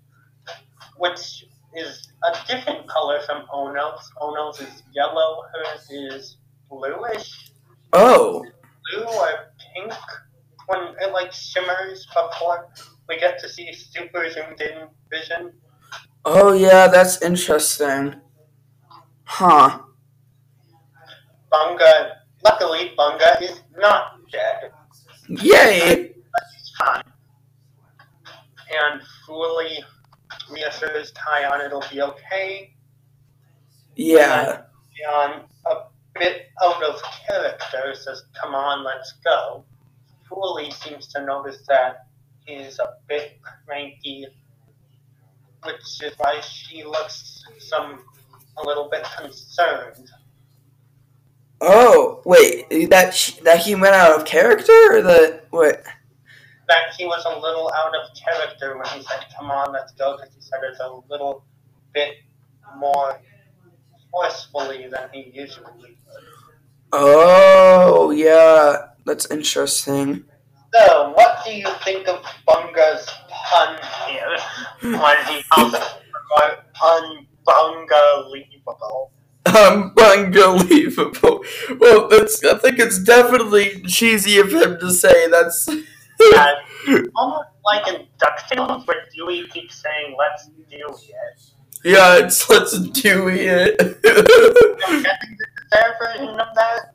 [0.96, 1.44] which
[1.76, 4.10] is a different color from Ono's.
[4.20, 6.36] Ono's is yellow, hers is
[6.70, 7.52] bluish
[7.92, 8.44] Oh,
[8.92, 9.92] blue or pink
[10.66, 12.68] when it like shimmers before
[13.08, 15.52] we get to see super zoomed in vision.
[16.24, 18.16] oh yeah, that's interesting.
[19.24, 19.80] Huh.
[21.52, 22.12] Bunga,
[22.44, 24.72] luckily, Bunga is not dead.
[25.28, 26.14] Yay!
[28.82, 29.78] And Fuli
[30.50, 32.74] reassures Kion it'll be okay.
[33.96, 34.62] Yeah.
[34.98, 35.74] Kion, a
[36.18, 39.64] bit out of character, says, Come on, let's go.
[40.28, 42.06] Fuli seems to notice that
[42.46, 44.26] he's a bit cranky,
[45.64, 48.00] which is why she looks some
[48.58, 50.10] a little bit concerned.
[51.60, 55.82] Oh wait, that sh- that he went out of character, or that what?
[56.68, 60.16] That he was a little out of character when he said, "Come on, let's go,"
[60.16, 61.44] because he said it a little
[61.92, 62.16] bit
[62.76, 63.20] more
[64.10, 65.96] forcefully than he usually would.
[66.92, 70.24] Oh yeah, that's interesting.
[70.74, 73.78] So, what do you think of Bunga's pun
[74.08, 74.36] here?
[75.00, 75.82] When he calls it
[76.32, 77.26] unbungalovable.
[77.46, 79.10] Unbelievable.
[79.46, 81.44] Unbelievable.
[81.68, 82.42] Um, well, that's.
[82.44, 85.28] I think it's definitely cheesy of him to say.
[85.30, 85.68] That's.
[85.68, 91.40] And almost like in DuckTales, where Dewey keeps saying, let's do it.
[91.84, 93.76] yeah, it's let's do it.
[94.86, 96.94] I'm guessing this is their version of that.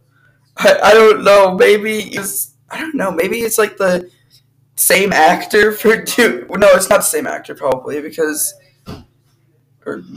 [0.57, 1.55] I, I don't know.
[1.55, 2.55] Maybe it's.
[2.71, 3.11] I don't know.
[3.11, 4.09] Maybe it's like the
[4.75, 6.47] same actor for do.
[6.49, 8.53] No, it's not the same actor probably because.
[9.85, 10.03] Or,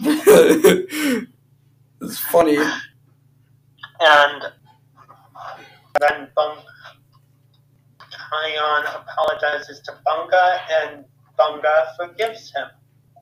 [2.00, 2.58] it's funny.
[4.00, 4.42] And
[6.00, 6.58] then Bung
[8.32, 11.04] Kion apologizes to Bunga, and
[11.38, 12.68] Bunga forgives him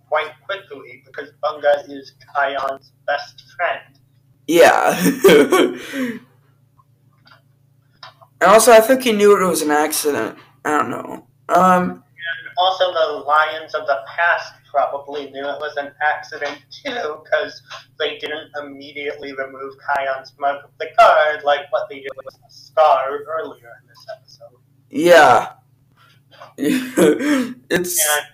[0.09, 3.99] quite quickly because Bunga is Kion's best friend.
[4.47, 4.97] Yeah.
[8.41, 10.39] and also, I think he knew it was an accident.
[10.65, 11.27] I don't know.
[11.49, 11.91] Um.
[11.91, 12.03] And
[12.59, 17.63] also, the Lions of the past probably knew it was an accident too, because
[17.99, 23.21] they didn't immediately remove Kion's mark of the guard like what they did with Scar
[23.27, 24.59] earlier in this episode.
[24.91, 25.53] Yeah.
[26.57, 28.01] it's.
[28.17, 28.27] And,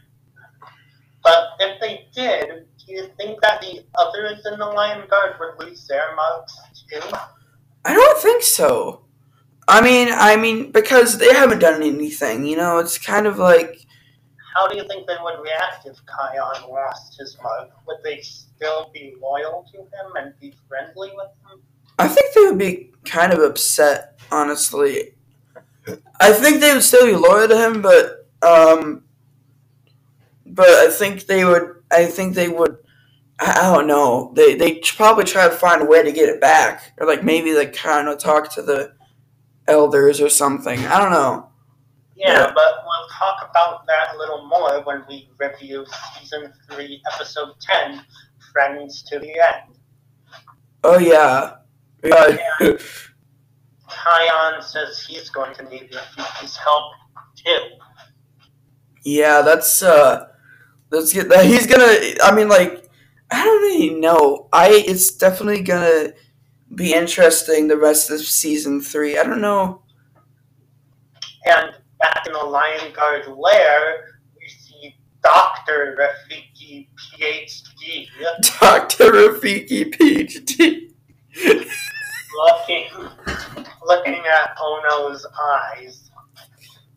[1.22, 5.66] but if they did, do you think that the others in the Lion Guard would
[5.66, 6.56] lose their marks
[6.90, 7.00] too?
[7.84, 9.02] I don't think so.
[9.68, 12.44] I mean, I mean, because they haven't done anything.
[12.44, 13.85] You know, it's kind of like.
[14.56, 17.68] How do you think they would react if Kion lost his mug?
[17.86, 21.60] Would they still be loyal to him and be friendly with him?
[21.98, 25.14] I think they would be kind of upset, honestly.
[26.20, 29.04] I think they would still be loyal to him, but um,
[30.46, 31.82] but I think they would.
[31.90, 32.78] I think they would.
[33.38, 34.32] I, don't know.
[34.34, 37.54] They they probably try to find a way to get it back, or like maybe
[37.54, 38.94] like kind of talk to the
[39.68, 40.78] elders or something.
[40.86, 41.50] I don't know.
[42.16, 45.84] Yeah, but we'll talk about that a little more when we review
[46.18, 48.02] season three, episode ten,
[48.52, 49.76] "Friends to the End."
[50.84, 51.56] Oh yeah.
[52.04, 52.36] Yeah.
[53.88, 56.92] Kion says he's going to need Rafiki's help
[57.36, 57.60] too.
[59.04, 60.26] yeah, that's uh
[60.90, 61.28] that's good.
[61.30, 62.88] That he's gonna I mean like
[63.30, 64.48] I don't really know.
[64.52, 66.12] I it's definitely gonna
[66.74, 69.18] be interesting the rest of season three.
[69.18, 69.82] I don't know.
[71.44, 71.72] And
[72.06, 75.96] back in the Lion Guard lair, we see Dr.
[75.98, 78.08] Rafiki PhD
[78.60, 79.12] Dr.
[79.12, 80.92] Rafiki PhD.
[82.36, 82.86] looking
[83.84, 86.10] looking at Ono's eyes.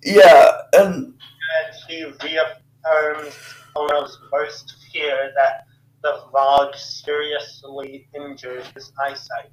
[0.03, 3.35] Yeah, and And he reaffirms
[3.75, 5.65] Ono's worst fear that
[6.03, 9.51] the Vog seriously injured his eyesight.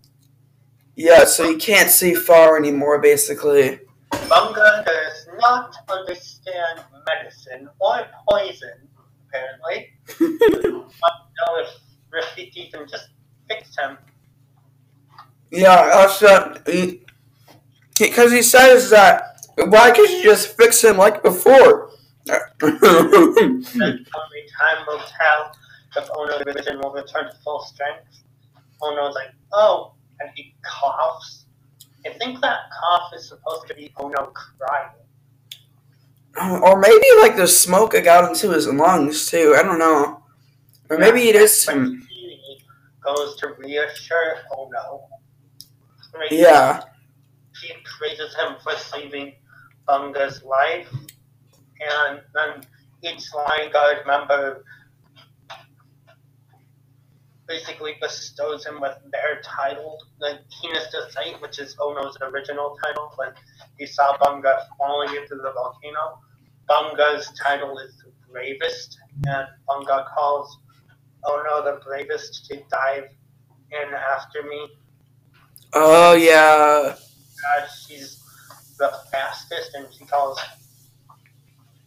[0.94, 3.80] yeah, so you can't see far anymore basically.
[4.12, 8.88] Bunga does not understand medicine or poison,
[9.28, 9.92] apparently.
[11.00, 11.68] But know if
[12.12, 13.08] Rafiki can just
[13.48, 13.98] fix him.
[15.50, 17.00] Yeah, that's uh, that.
[17.98, 19.36] Because he says that.
[19.56, 21.90] Why can't you just fix him like before?
[22.62, 22.82] Only
[23.62, 25.52] time will tell
[25.96, 28.22] if Ono's vision will return to full strength.
[28.82, 31.45] Ono's like, oh, and he coughs.
[32.06, 34.90] I think that cough is supposed to be Ono crying.
[36.38, 39.54] Um, or maybe like the smoke got into his lungs too.
[39.58, 40.22] I don't know.
[40.90, 42.62] Or maybe it is he
[43.02, 45.08] goes to reassure Ono.
[46.30, 46.82] Yeah.
[47.62, 49.34] He praises him for saving
[49.88, 50.88] Bunga's life,
[51.80, 52.62] and then
[53.02, 54.64] each Lion Guard member
[57.48, 63.12] basically bestows him with their title, the Keenest of Sight, which is Ono's original title
[63.16, 63.30] when
[63.78, 66.20] he saw Bunga falling into the volcano.
[66.68, 70.58] Bunga's title is the bravest, and Bunga calls
[71.24, 73.04] Ono the bravest to dive
[73.70, 74.68] in after me.
[75.72, 76.94] Oh yeah.
[76.96, 78.22] Uh, she's
[78.78, 80.40] the fastest, and she calls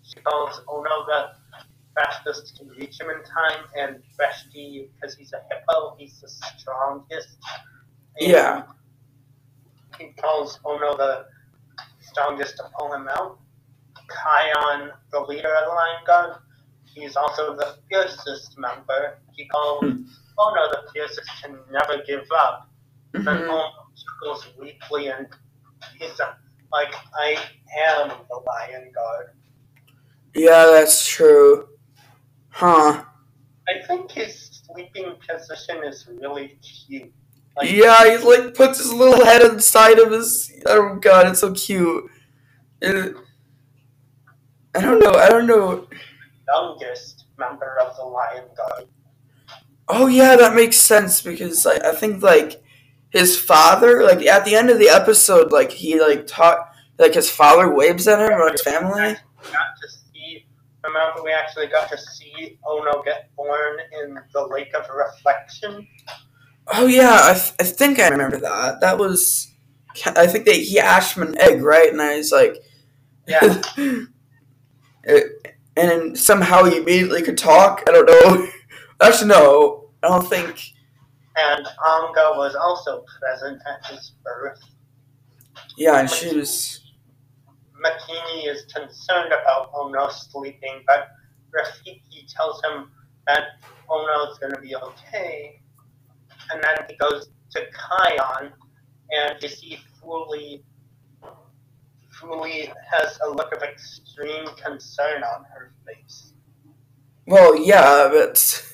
[0.03, 1.38] she calls Ono the
[1.99, 7.37] fastest to reach him in time, and Beshte, because he's a hippo, he's the strongest.
[8.19, 8.63] And Yeah.
[9.97, 11.25] He calls Ono the
[11.99, 13.39] strongest to pull him out.
[14.09, 16.35] Kion, the leader of the Lion Guard,
[16.85, 19.19] he's also the fiercest member.
[19.33, 20.03] He calls Hmm.
[20.37, 22.69] Ono the fiercest to never give up.
[23.13, 23.49] And Mhm.
[23.49, 25.27] Ono chuckles weakly and
[25.97, 26.33] he's uh,
[26.71, 27.37] like, I
[27.77, 29.35] am the Lion Guard.
[30.33, 31.67] Yeah, that's true.
[32.49, 33.03] Huh.
[33.67, 37.11] I think his sleeping position is really cute.
[37.57, 40.51] Like, Yeah, he like puts his little head inside of his.
[40.65, 42.09] Oh god, it's so cute.
[42.81, 43.15] It-
[44.75, 45.11] I don't know.
[45.11, 45.87] I don't know.
[46.47, 48.85] youngest member of the Lion Guard.
[49.87, 52.61] Oh yeah, that makes sense because like I think like
[53.09, 56.59] his father, like at the end of the episode, like he like taught
[56.99, 59.15] like his father waves at him or his family.
[59.15, 59.98] see.
[60.83, 65.87] Remember, we actually got to see Ono get born in the Lake of Reflection.
[66.71, 68.79] Oh yeah, I, th- I think I remember that.
[68.81, 69.53] That was
[70.15, 71.91] I think that he asked him an egg, right?
[71.91, 72.55] And I was like,
[73.27, 73.61] Yeah,
[75.03, 77.83] It- and somehow he immediately could talk.
[77.87, 78.47] I don't know.
[79.01, 80.61] Actually, no, I don't think.
[81.37, 84.59] and Anga was also present at his birth.
[85.77, 86.88] Yeah, and she was.
[87.83, 91.09] Makini is concerned about Ono sleeping, but
[91.55, 92.91] Rafiki tells him
[93.27, 93.43] that
[93.89, 95.61] Ono's going to be okay.
[96.51, 98.51] And then he goes to Kion,
[99.11, 100.63] and you see Fuli.
[102.19, 106.33] Fuli has a look of extreme concern on her face.
[107.25, 108.65] Well, yeah, but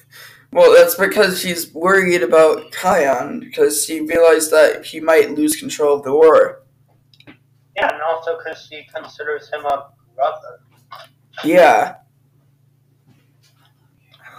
[0.51, 5.97] well, that's because she's worried about Kion because she realized that he might lose control
[5.97, 6.64] of the war.
[7.75, 10.61] Yeah, and also because she considers him a brother.
[11.43, 11.95] Yeah.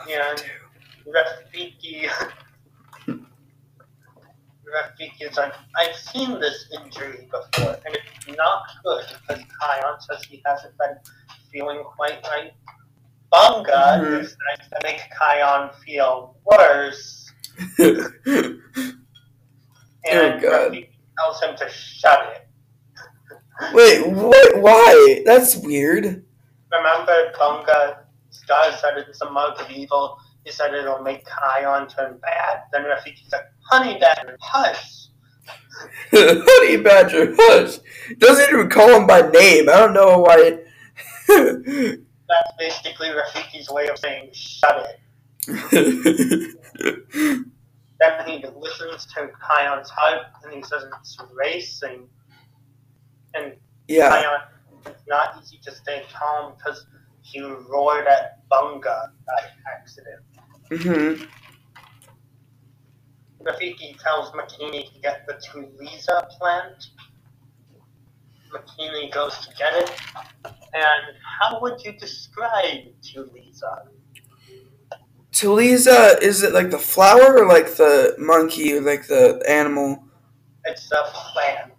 [0.08, 0.34] Yeah,
[1.06, 2.08] Rafiki.
[4.66, 10.24] Rafiki is like, I've seen this injury before, and it's not good because Kion says
[10.24, 10.96] he hasn't been
[11.52, 12.52] feeling quite right.
[13.32, 14.20] Bunga Mhm.
[14.22, 17.32] decides to make Kion feel worse,
[17.78, 18.60] and
[20.12, 20.72] Oh, God.
[20.72, 20.88] Rafiki
[21.18, 22.45] tells him to shut it.
[23.72, 24.60] Wait, what?
[24.60, 25.22] Why?
[25.24, 26.24] That's weird.
[26.72, 27.98] Remember, Bunga
[28.30, 30.18] Star said it's a mug of evil.
[30.44, 32.62] He said it'll make Kion turn bad.
[32.72, 35.06] Then Rafiki's like, Honey Badger, hush.
[36.12, 37.78] Honey Badger, hush.
[38.18, 39.68] Doesn't even call him by name.
[39.68, 40.58] I don't know why.
[41.28, 45.00] That's basically Rafiki's way of saying shut it.
[47.98, 52.08] then he listens to Kion's heart and he says it's racing.
[53.36, 53.56] And
[53.88, 54.38] Yeah.
[54.86, 56.86] It's not easy to stay calm because
[57.22, 60.22] he roared at Bunga by accident.
[60.70, 61.24] hmm
[63.42, 66.86] Rafiki tells Makini to get the Tuliza plant.
[68.52, 69.92] Makini goes to get it.
[70.44, 73.86] And how would you describe Tuliza?
[75.32, 80.02] Tuliza, is it like the flower or like the monkey or like the animal?
[80.64, 81.75] It's a plant.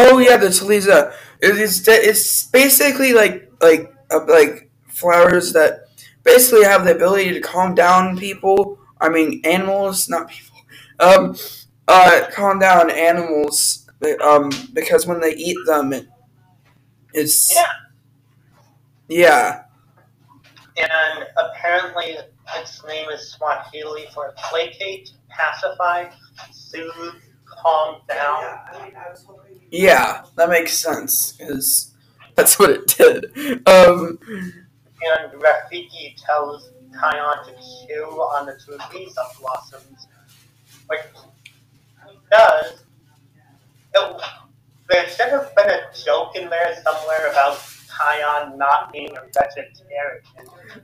[0.00, 1.12] Oh yeah, the Tuliza.
[1.40, 1.86] It is.
[1.88, 5.88] It's basically like like uh, like flowers that
[6.22, 8.78] basically have the ability to calm down people.
[9.00, 10.56] I mean animals, not people.
[11.00, 11.36] Um,
[11.88, 13.88] uh, calm down animals.
[14.22, 16.06] Um, because when they eat them, it,
[17.12, 17.72] it's Yeah.
[19.08, 19.62] yeah.
[20.76, 22.18] And apparently
[22.56, 26.10] its name is Swahili for placate, pacify,
[26.52, 27.16] soothe,
[27.50, 28.60] calm down.
[29.70, 31.94] Yeah, that makes sense because
[32.34, 33.68] that's what it did.
[33.68, 34.18] Um,
[35.00, 40.08] And Rafiki tells Kion to chew on the Tuliza blossoms,
[40.88, 41.00] which
[42.08, 42.82] he does.
[43.94, 44.20] It,
[44.88, 47.58] there should have been a joke in there somewhere about
[47.98, 50.22] Kion not being a vegetarian.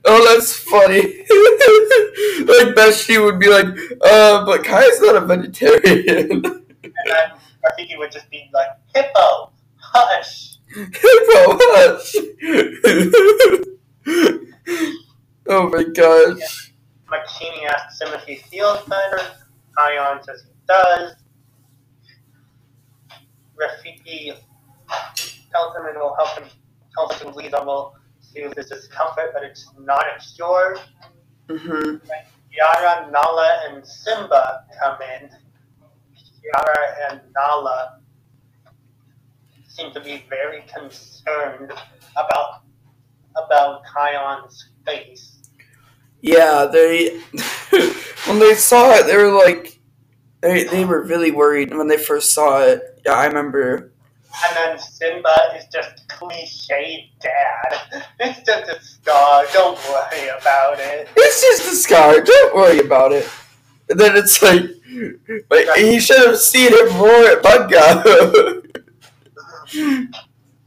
[0.05, 1.03] oh, that's funny.
[2.47, 3.66] like Beshte would be like,
[4.05, 6.45] uh, but Kai's not a vegetarian.
[6.85, 7.31] And then
[7.65, 10.59] Rafiki would just be like, Hippo, hush.
[10.74, 12.15] Hippo, hush.
[15.49, 16.73] oh my gosh.
[17.09, 19.20] Makini asks him if he feels better.
[19.78, 21.15] Kion says he does.
[23.57, 24.35] Rafiki
[25.53, 26.49] tells him it will help him,
[26.95, 30.79] tells him Lisa will soothe his discomfort, but it's not a cure.
[31.49, 31.97] hmm
[32.55, 35.29] Kiara, Nala, and Simba come in.
[36.15, 37.99] Kiara and Nala
[39.66, 41.73] seem to be very concerned
[42.16, 42.62] about
[43.37, 45.39] about Kion's face.
[46.23, 47.21] Yeah, they
[48.27, 49.81] when they saw it, they were like,
[50.43, 52.83] they they were really worried when they first saw it.
[53.05, 53.94] Yeah, I remember.
[54.43, 58.05] And then Simba is just cliche dad.
[58.20, 59.44] It's just a scar.
[59.52, 61.09] Don't worry about it.
[61.16, 62.20] It's just a scar.
[62.20, 63.28] Don't worry about it.
[63.89, 64.65] And then it's like,
[65.51, 68.62] like he should have seen it roar at Bunga.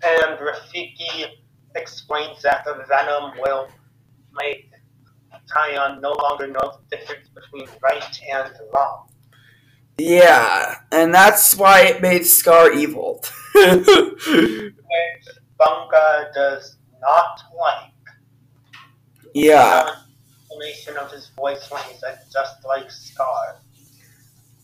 [0.04, 1.26] And Rafiki
[1.76, 3.68] explains that the venom will
[4.34, 4.72] make
[5.54, 9.08] Kion no longer know the difference between right and wrong.
[9.98, 13.24] yeah, and that's why it made Scar evil.
[13.66, 15.28] Which
[15.60, 17.92] Bunga does not like.
[19.34, 23.60] yeah, The explanation of his voice when he said just like Scar.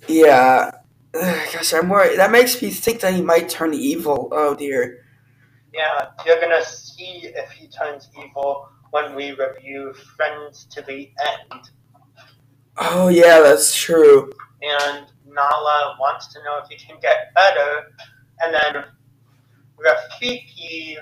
[0.08, 0.72] yeah.
[1.14, 2.18] Gosh, I'm worried.
[2.18, 4.30] That makes me think that he might turn evil.
[4.32, 5.06] Oh dear.
[5.74, 11.12] Yeah, you're gonna see if he turns evil when we review Friends to the
[11.52, 11.62] End.
[12.78, 14.32] Oh yeah, that's true.
[14.64, 17.92] And Nala wants to know if he can get better,
[18.42, 18.84] and then
[19.78, 20.98] Rafiki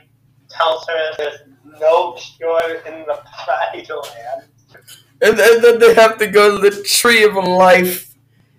[0.50, 1.40] tells her there's
[1.80, 4.48] no cure in the Pride Land.
[5.22, 8.16] And, and then they have to go to the tree of life.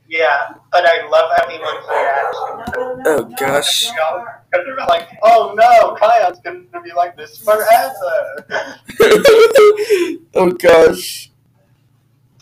[0.09, 3.03] Yeah, but I love everyone's reaction.
[3.07, 3.89] Oh gosh.
[3.89, 8.45] Because they're like, oh no, Kion's gonna be like this forever.
[10.35, 11.31] oh gosh.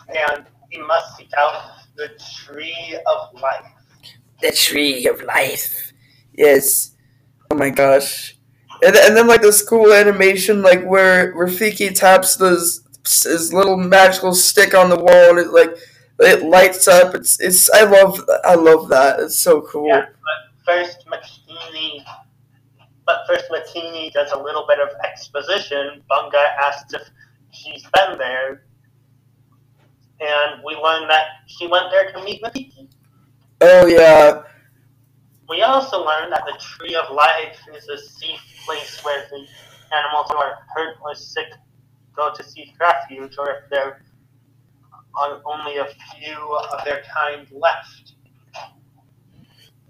[0.08, 1.62] and he must seek out
[1.96, 2.08] the
[2.44, 3.72] tree of life.
[4.42, 5.89] The tree of life.
[6.40, 6.96] Yes.
[7.50, 8.38] Oh my gosh.
[8.82, 14.34] And, and then like this cool animation like where Rafiki taps this his little magical
[14.34, 15.76] stick on the wall and it like
[16.18, 17.14] it lights up.
[17.14, 19.20] It's it's I love I love that.
[19.20, 19.86] It's so cool.
[19.86, 22.02] Yeah, but first Makini,
[23.04, 26.02] but first Makini does a little bit of exposition.
[26.10, 27.02] Bunga asks if
[27.50, 28.62] she's been there,
[30.20, 32.88] and we learn that she went there to meet Rafiki.
[33.60, 34.44] Oh yeah.
[35.50, 39.44] We also learn that the Tree of Life is a safe place where the
[39.92, 41.48] animals who are hurt or sick
[42.14, 44.00] go to seek refuge, or if there
[45.16, 48.12] are only a few of their kind left.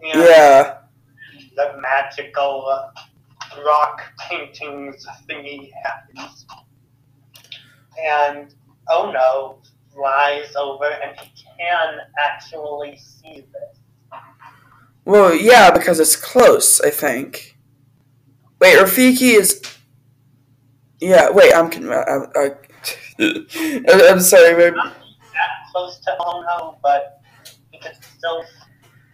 [0.03, 0.79] Yeah.
[1.57, 6.47] the magical uh, rock paintings thingy happens.
[8.03, 8.55] And
[8.89, 9.59] oh no,
[9.93, 13.80] flies over and he can actually see this.
[15.11, 17.59] Well, yeah, because it's close, I think.
[18.61, 19.61] Wait, Rafiki is.
[21.01, 21.69] Yeah, wait, I'm.
[21.69, 22.51] con- I, I,
[24.13, 24.77] I'm sorry, maybe.
[24.77, 24.95] Not
[25.33, 27.23] that close to oh but
[27.73, 28.45] but could still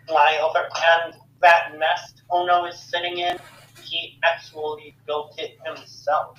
[0.06, 0.68] fly over.
[1.04, 3.38] And that nest Ono is sitting in,
[3.82, 6.38] he actually built it himself.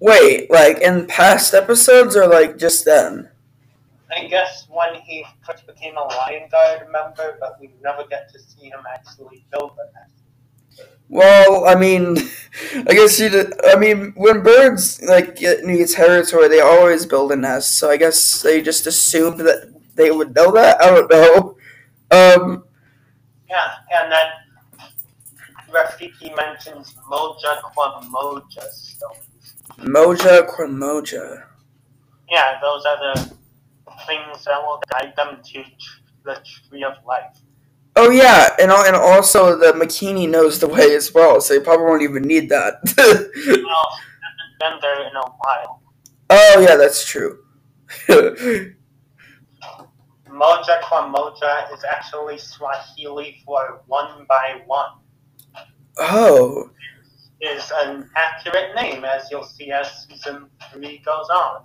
[0.00, 3.28] Wait, like in past episodes or like just then?
[4.14, 8.38] I guess when he first became a Lion Guard member, but we never get to
[8.38, 10.88] see him actually build the nest.
[11.08, 12.16] Well, I mean,
[12.74, 13.28] I guess you.
[13.28, 17.78] Did, I mean, when birds like get new territory, they always build a nest.
[17.78, 20.80] So I guess they just assumed that they would know that.
[20.80, 21.56] I don't know.
[22.10, 22.64] Um,
[23.48, 24.26] Yeah, and then
[25.70, 29.54] Rafiki mentions Moja Kwamoja stones.
[29.78, 31.44] Moja Kwamoja.
[32.30, 33.34] Yeah, those are the
[34.06, 35.64] things that will guide them to
[36.24, 37.38] the Tree of Life.
[37.94, 41.84] Oh yeah, and and also the Makini knows the way as well, so you probably
[41.86, 42.74] won't even need that.
[43.46, 43.88] Well,
[44.60, 45.82] been there in a while.
[46.30, 47.38] oh yeah, that's true.
[50.28, 54.92] Moja Kwamoja is actually Swahili for one by one.
[55.98, 56.70] oh,
[57.40, 61.64] Is an accurate name, as you'll see as season three goes on.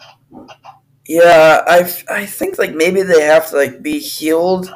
[1.08, 1.64] Yeah.
[1.68, 1.80] I
[2.10, 4.74] I think like maybe they have to like be healed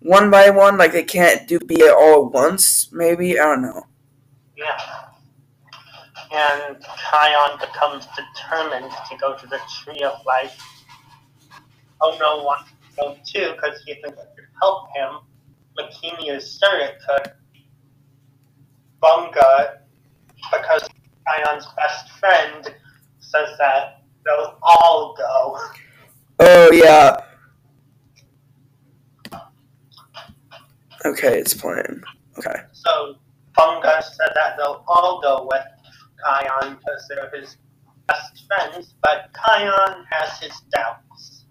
[0.00, 0.78] one by one.
[0.78, 2.90] Like they can't do be it all at once.
[2.92, 3.86] Maybe I don't know.
[4.56, 4.78] Yeah.
[6.32, 10.60] And Kion becomes determined to go to the Tree of Life.
[12.00, 15.18] Oh no wants to go too because he thinks it could help him.
[15.78, 17.32] Makini is sure it could.
[19.02, 19.78] Bunga,
[20.52, 20.88] because
[21.26, 22.74] Kion's best friend,
[23.20, 23.99] says that
[24.36, 25.58] they'll all go.
[26.40, 27.16] Oh yeah.
[31.04, 32.02] Okay, it's playing.
[32.38, 32.60] Okay.
[32.72, 33.16] So
[33.58, 35.64] Bunga said that they'll all go with
[36.24, 37.56] Kion because they're his
[38.06, 41.44] best friends, but Kion has his doubts.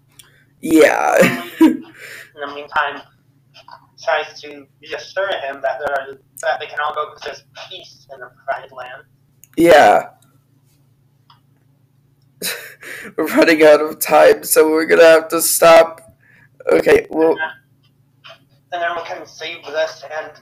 [0.60, 1.16] Yeah.
[1.60, 1.82] in
[2.34, 3.02] the meantime,
[4.02, 8.06] tries to reassure him that there are that they can all go because there's peace
[8.12, 9.02] in the Pride Land.
[9.56, 10.10] yeah.
[13.16, 16.00] We're running out of time, so we're gonna have to stop.
[16.70, 17.36] Okay, well,
[18.72, 20.32] And can save this and